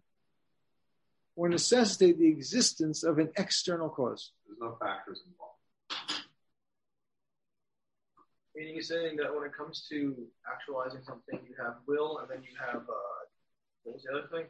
or 1.35 1.47
necessitate 1.47 2.17
the 2.17 2.27
existence 2.27 3.03
of 3.03 3.19
an 3.19 3.29
external 3.37 3.89
cause. 3.89 4.31
There's 4.47 4.59
no 4.59 4.75
factors 4.81 5.21
involved. 5.27 5.53
Meaning 8.55 8.73
he's 8.73 8.87
saying 8.87 9.17
that 9.17 9.33
when 9.33 9.45
it 9.45 9.55
comes 9.55 9.85
to 9.91 10.15
actualizing 10.51 11.01
something, 11.05 11.39
you 11.47 11.53
have 11.63 11.75
will 11.87 12.17
and 12.17 12.27
then 12.27 12.41
you 12.41 12.57
have, 12.59 12.81
uh, 12.81 13.21
what 13.83 13.93
was 13.93 14.03
the 14.03 14.17
other 14.17 14.27
thing? 14.31 14.45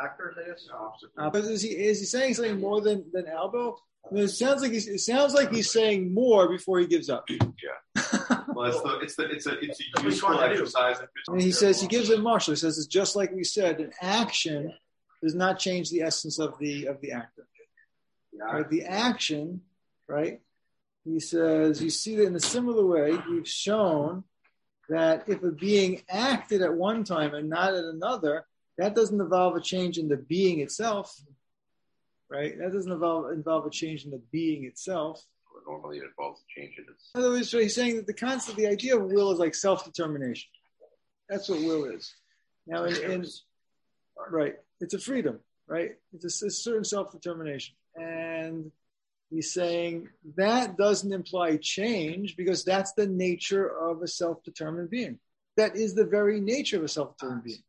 Factors, 0.00 0.36
I 0.42 0.48
guess? 0.48 0.68
Opposite. 0.72 1.10
Uh, 1.16 1.30
but 1.30 1.44
is 1.44 1.62
he 1.62 1.70
is 1.70 2.00
he 2.00 2.06
saying 2.06 2.34
something 2.34 2.60
more 2.60 2.80
than 2.80 3.04
than 3.12 3.26
Albo? 3.26 3.76
I 4.08 4.14
mean, 4.14 4.24
it 4.24 4.28
sounds 4.28 4.62
like 4.62 4.72
he's 4.72 4.88
it 4.88 5.00
sounds 5.00 5.34
like 5.34 5.52
he's 5.52 5.70
saying 5.70 6.12
more 6.12 6.48
before 6.48 6.78
he 6.78 6.86
gives 6.86 7.08
up. 7.10 7.24
Yeah. 7.28 7.44
Well, 8.54 8.66
it's 8.72 8.82
the 8.82 8.98
it's 8.98 9.14
the 9.14 9.30
it's 9.30 9.46
a 9.46 9.58
it's 9.60 9.80
a 9.80 9.84
That's 9.94 9.94
what 9.94 10.04
he's 10.04 10.14
useful 10.14 10.28
trying 10.30 10.50
to 10.50 10.54
exercise. 10.56 10.96
And 11.28 11.40
he 11.40 11.52
says 11.52 11.80
he 11.80 11.86
gives 11.86 12.10
it 12.10 12.20
Marshall. 12.20 12.54
He 12.54 12.58
says 12.58 12.76
it's 12.76 12.88
just 12.88 13.14
like 13.14 13.30
we 13.30 13.44
said, 13.44 13.78
an 13.78 13.92
action 14.02 14.72
does 15.22 15.36
not 15.36 15.60
change 15.60 15.90
the 15.90 16.02
essence 16.02 16.40
of 16.40 16.58
the 16.58 16.86
of 16.86 17.00
the 17.00 17.12
actor. 17.12 17.46
Right? 18.36 18.68
The 18.68 18.84
action, 18.84 19.60
right? 20.08 20.40
He 21.04 21.20
says 21.20 21.80
you 21.80 21.90
see 21.90 22.16
that 22.16 22.26
in 22.26 22.34
a 22.34 22.40
similar 22.40 22.84
way, 22.84 23.16
we've 23.30 23.46
shown 23.46 24.24
that 24.88 25.28
if 25.28 25.42
a 25.44 25.52
being 25.52 26.02
acted 26.08 26.62
at 26.62 26.74
one 26.74 27.04
time 27.04 27.34
and 27.34 27.48
not 27.48 27.74
at 27.74 27.84
another, 27.84 28.44
that 28.78 28.94
doesn't 28.94 29.20
involve 29.20 29.56
a 29.56 29.60
change 29.60 29.98
in 29.98 30.08
the 30.08 30.16
being 30.16 30.60
itself. 30.60 31.14
Right? 32.30 32.58
That 32.58 32.72
doesn't 32.72 32.92
involve 32.92 33.32
involve 33.32 33.66
a 33.66 33.70
change 33.70 34.04
in 34.04 34.10
the 34.10 34.22
being 34.30 34.64
itself. 34.64 35.24
Normally, 35.66 35.98
it 35.98 36.04
involves 36.04 36.40
a 36.40 36.60
change 36.60 36.78
in 36.78 36.84
its. 36.84 37.10
In 37.14 37.20
other 37.20 37.30
words, 37.30 37.50
so 37.50 37.58
he's 37.58 37.74
saying 37.74 37.96
that 37.96 38.06
the 38.06 38.14
concept, 38.14 38.56
the 38.56 38.66
idea 38.66 38.96
of 38.96 39.10
will 39.10 39.32
is 39.32 39.38
like 39.38 39.54
self-determination. 39.54 40.48
That's 41.28 41.48
what 41.48 41.60
will 41.60 41.84
is. 41.84 42.14
Now, 42.66 42.84
in, 42.84 42.96
in 43.10 43.26
right, 44.30 44.54
it's 44.80 44.94
a 44.94 44.98
freedom, 44.98 45.40
right? 45.66 45.92
It's 46.12 46.42
a, 46.42 46.46
a 46.46 46.50
certain 46.50 46.84
self-determination, 46.84 47.74
and 47.96 48.70
he's 49.30 49.52
saying 49.52 50.08
that 50.36 50.76
doesn't 50.76 51.12
imply 51.12 51.56
change 51.56 52.36
because 52.36 52.64
that's 52.64 52.92
the 52.92 53.06
nature 53.06 53.66
of 53.68 54.02
a 54.02 54.08
self-determined 54.08 54.90
being. 54.90 55.18
That 55.56 55.76
is 55.76 55.94
the 55.94 56.04
very 56.06 56.40
nature 56.40 56.76
of 56.76 56.84
a 56.84 56.88
self-determined 56.88 57.44
being, 57.44 57.62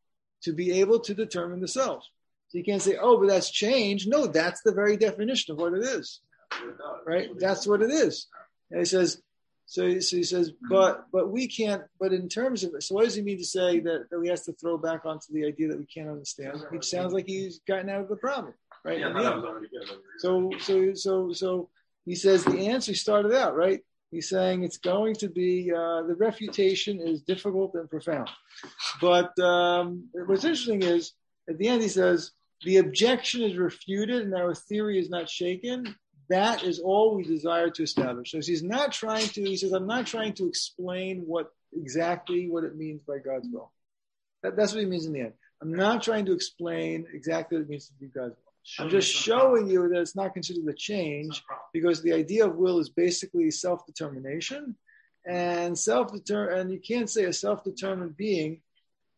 to 0.44 0.54
be 0.54 0.80
able 0.80 1.00
to 1.02 1.14
determine 1.14 1.60
the 1.60 1.68
self. 1.68 2.04
So 2.50 2.58
you 2.58 2.64
can't 2.64 2.82
say, 2.82 2.98
"Oh, 3.00 3.18
but 3.20 3.28
that's 3.28 3.52
change." 3.52 4.08
No, 4.08 4.26
that's 4.28 4.62
the 4.62 4.72
very 4.72 4.98
definition 4.98 5.54
of 5.54 5.60
what 5.60 5.74
it 5.74 5.84
is 5.84 6.22
right? 7.06 7.30
That's 7.38 7.68
what 7.68 7.82
it 7.82 7.92
is. 7.92 8.28
And 8.72 8.80
he 8.80 8.86
says, 8.86 9.22
so, 9.66 10.00
so 10.00 10.18
he 10.18 10.24
says, 10.24 10.52
but 10.68 11.06
but 11.12 11.32
we 11.32 11.48
can't. 11.48 11.84
But 12.00 12.12
in 12.12 12.28
terms 12.28 12.64
of 12.64 12.72
so, 12.80 12.96
what 12.96 13.04
does 13.04 13.14
he 13.14 13.22
mean 13.22 13.38
to 13.38 13.46
say 13.46 13.80
that, 13.82 14.10
that 14.10 14.20
we 14.20 14.28
have 14.30 14.44
to 14.44 14.54
throw 14.54 14.80
back 14.80 15.06
onto 15.06 15.32
the 15.32 15.46
idea 15.46 15.68
that 15.68 15.78
we 15.78 15.86
can't 15.86 16.10
understand? 16.10 16.64
It 16.74 16.84
sounds 16.84 17.14
like 17.14 17.28
he's 17.28 17.60
gotten 17.68 17.90
out 17.90 18.02
of 18.02 18.10
the 18.10 18.16
problem, 18.16 18.56
right? 18.84 19.00
Yeah, 19.00 19.10
no, 19.10 19.20
the 19.20 19.24
that 19.24 19.36
was 19.36 19.46
already 19.46 19.68
good. 19.68 19.88
So 20.18 20.50
so 20.60 20.94
so 20.96 21.34
so 21.34 21.70
he 22.06 22.16
says 22.16 22.44
the 22.44 22.68
answer 22.68 22.96
started 22.96 23.32
out 23.34 23.56
right. 23.56 23.82
He's 24.12 24.30
saying 24.30 24.64
it's 24.64 24.78
going 24.78 25.16
to 25.16 25.30
be 25.30 25.72
uh, 25.72 26.03
the 26.03 26.16
refutation 26.18 26.99
is 26.99 27.22
difficult 27.22 27.76
and 27.76 27.89
profound, 27.89 28.30
but 28.99 29.38
um, 29.39 30.10
what's 30.26 30.45
interesting 30.45 30.82
is 30.82 31.14
at 31.47 31.57
the 31.57 31.68
end 31.68 31.84
he 31.84 31.89
says 31.89 32.32
the 32.64 32.78
objection 32.78 33.43
is 33.43 33.55
refuted 33.55 34.24
and 34.24 34.34
our 34.36 34.55
theory 34.55 34.99
is 34.99 35.10
not 35.10 35.30
shaken. 35.30 35.95
That 36.30 36.64
is 36.64 36.80
all 36.80 37.16
we 37.16 37.24
desire 37.24 37.70
to 37.72 37.84
establish. 37.84 38.32
So 38.32 38.38
he's 38.38 38.64
not 38.64 38.91
trying 38.91 39.28
to. 39.30 39.43
He 39.43 39.57
says 39.57 39.72
I'm 39.72 39.88
not 39.88 40.05
trying 40.05 40.34
to 40.34 40.47
explain 40.47 41.24
what 41.26 41.51
exactly 41.74 42.49
what 42.49 42.64
it 42.64 42.76
means 42.76 43.01
by 43.07 43.18
God's 43.20 43.47
will. 43.51 43.72
That, 44.43 44.55
that's 44.55 44.74
what 44.74 44.82
he 44.82 44.86
means 44.86 45.05
in 45.05 45.14
the 45.14 45.22
end. 45.22 45.34
I'm 45.62 45.74
not 45.74 46.03
trying 46.03 46.26
to 46.26 46.34
explain 46.34 47.05
exactly 47.14 47.57
what 47.57 47.64
it 47.64 47.70
means 47.70 47.88
to 47.88 47.93
be 47.93 48.07
God's 48.07 48.36
will. 48.38 48.49
I'm 48.78 48.89
just 48.89 49.11
showing 49.11 49.70
you 49.70 49.89
that 49.89 49.99
it's 49.99 50.15
not 50.15 50.34
considered 50.34 50.67
a 50.67 50.74
change 50.74 51.43
because 51.74 52.01
the 52.01 52.13
idea 52.13 52.45
of 52.45 52.55
will 52.55 52.80
is 52.80 52.89
basically 52.89 53.49
self-determination 53.51 54.76
and 55.26 55.78
self-deter 55.78 56.51
and 56.51 56.72
you 56.72 56.80
can't 56.80 57.09
say 57.09 57.26
a 57.26 57.34
self-determined 57.34 58.15
being 58.15 58.61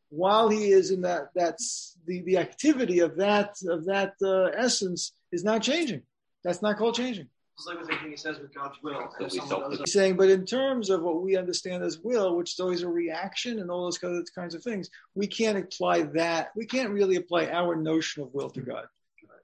while 0.09 0.49
he 0.49 0.71
is 0.71 0.91
in 0.91 1.01
that 1.01 1.29
that's 1.35 1.97
the 2.05 2.21
the 2.21 2.37
activity 2.37 2.99
of 2.99 3.15
that 3.17 3.55
of 3.67 3.85
that 3.85 4.13
uh, 4.21 4.45
essence 4.57 5.13
is 5.31 5.43
not 5.43 5.61
changing. 5.61 6.01
That's 6.43 6.61
not 6.61 6.77
called 6.77 6.95
changing. 6.95 7.27
It's 7.57 7.67
like 7.67 7.79
the 7.79 7.85
thing 7.85 8.09
he 8.09 8.17
says 8.17 8.39
with 8.39 8.53
God's 8.53 8.77
will. 8.81 9.07
So 9.19 9.25
If 9.25 9.31
we 9.33 9.39
someone 9.39 9.47
self- 9.47 9.71
does 9.71 9.79
He's 9.79 9.93
saying, 9.93 10.17
but 10.17 10.29
in 10.29 10.45
terms 10.45 10.89
of 10.89 11.03
what 11.03 11.21
we 11.21 11.37
understand 11.37 11.83
as 11.83 11.99
will, 11.99 12.35
which 12.35 12.53
is 12.53 12.59
always 12.59 12.81
a 12.81 12.89
reaction 12.89 13.59
and 13.59 13.69
all 13.69 13.83
those 13.83 13.99
kinds 13.99 14.55
of 14.55 14.63
things, 14.63 14.89
we 15.13 15.27
can't 15.27 15.57
apply 15.57 16.03
that. 16.03 16.51
We 16.55 16.65
can't 16.65 16.89
really 16.89 17.17
apply 17.17 17.47
our 17.47 17.75
notion 17.75 18.23
of 18.23 18.33
will 18.33 18.49
to 18.49 18.61
God 18.61 18.85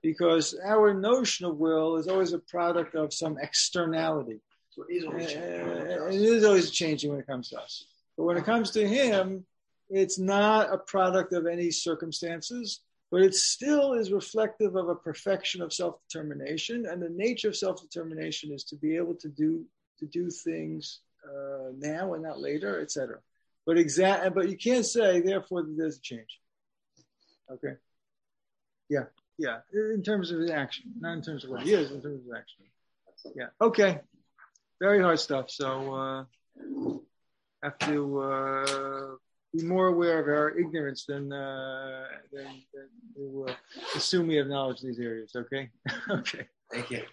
because 0.08 0.58
our 0.64 0.94
notion 0.94 1.46
of 1.46 1.58
will 1.58 1.98
is 1.98 2.08
always 2.08 2.32
a 2.32 2.40
product 2.40 2.96
of 2.96 3.14
some 3.14 3.38
externality. 3.40 4.40
So 4.70 4.86
he's 4.90 5.04
Uh, 5.04 5.08
always 5.08 5.34
and 5.34 6.14
it 6.16 6.22
is 6.38 6.46
always 6.46 6.72
changing 6.72 7.12
when 7.12 7.20
it 7.20 7.28
comes 7.28 7.50
to 7.50 7.60
us. 7.60 7.88
But 8.16 8.24
when 8.24 8.38
it 8.38 8.46
comes 8.46 8.72
to 8.72 8.88
him, 8.88 9.46
it's 9.90 10.18
not 10.18 10.74
a 10.74 10.78
product 10.78 11.34
of 11.34 11.46
any 11.46 11.72
circumstances, 11.72 12.80
but 13.12 13.22
it 13.22 13.36
still 13.36 13.88
is 14.00 14.14
reflective 14.14 14.78
of 14.78 14.88
a 14.88 14.96
perfection 14.96 15.62
of 15.62 15.74
self-determination. 15.74 16.86
And 16.86 17.02
the 17.02 17.10
nature 17.10 17.50
of 17.50 17.58
self-determination 17.58 18.54
is 18.54 18.64
to 18.66 18.78
be 18.78 18.96
able 18.96 19.16
to 19.16 19.28
do 19.28 19.66
to 20.00 20.06
do 20.06 20.30
things 20.30 21.02
uh, 21.30 21.72
now 21.92 22.14
and 22.14 22.24
not 22.24 22.40
later, 22.40 22.80
etc. 22.80 23.20
But 23.66 23.78
exact, 23.78 24.34
but 24.36 24.48
you 24.48 24.56
can't 24.56 24.86
say 24.86 25.20
therefore 25.20 25.64
that 25.64 25.76
there's 25.78 25.98
a 25.98 26.02
change. 26.12 26.34
Okay. 27.52 27.76
Yeah, 28.96 29.08
yeah. 29.38 29.60
In 29.74 30.02
terms 30.04 30.32
of 30.32 30.40
his 30.40 30.52
action, 30.52 30.94
not 31.00 31.14
in 31.14 31.22
terms 31.22 31.44
of 31.44 31.52
what 31.52 31.62
he 31.62 31.74
is, 31.74 31.92
in 31.92 32.02
terms 32.02 32.20
of 32.20 32.26
his 32.26 32.34
action. 32.36 32.66
Yeah. 33.36 33.48
Okay. 33.62 34.00
Very 34.80 35.02
hard 35.02 35.20
stuff. 35.20 35.50
So 35.50 35.94
uh, 35.94 36.24
have 37.64 37.78
to 37.80 38.20
uh, 38.20 39.16
be 39.54 39.64
more 39.64 39.88
aware 39.88 40.20
of 40.20 40.28
our 40.28 40.58
ignorance 40.58 41.06
than 41.06 41.32
uh, 41.32 42.06
than, 42.32 42.46
than 42.74 42.88
will 43.16 43.50
assume 43.96 44.28
we 44.28 44.36
have 44.36 44.48
knowledge 44.48 44.82
in 44.82 44.90
these 44.90 45.00
areas. 45.00 45.32
Okay. 45.36 45.70
okay. 46.10 46.48
Thank 46.72 46.92
you. 46.92 47.04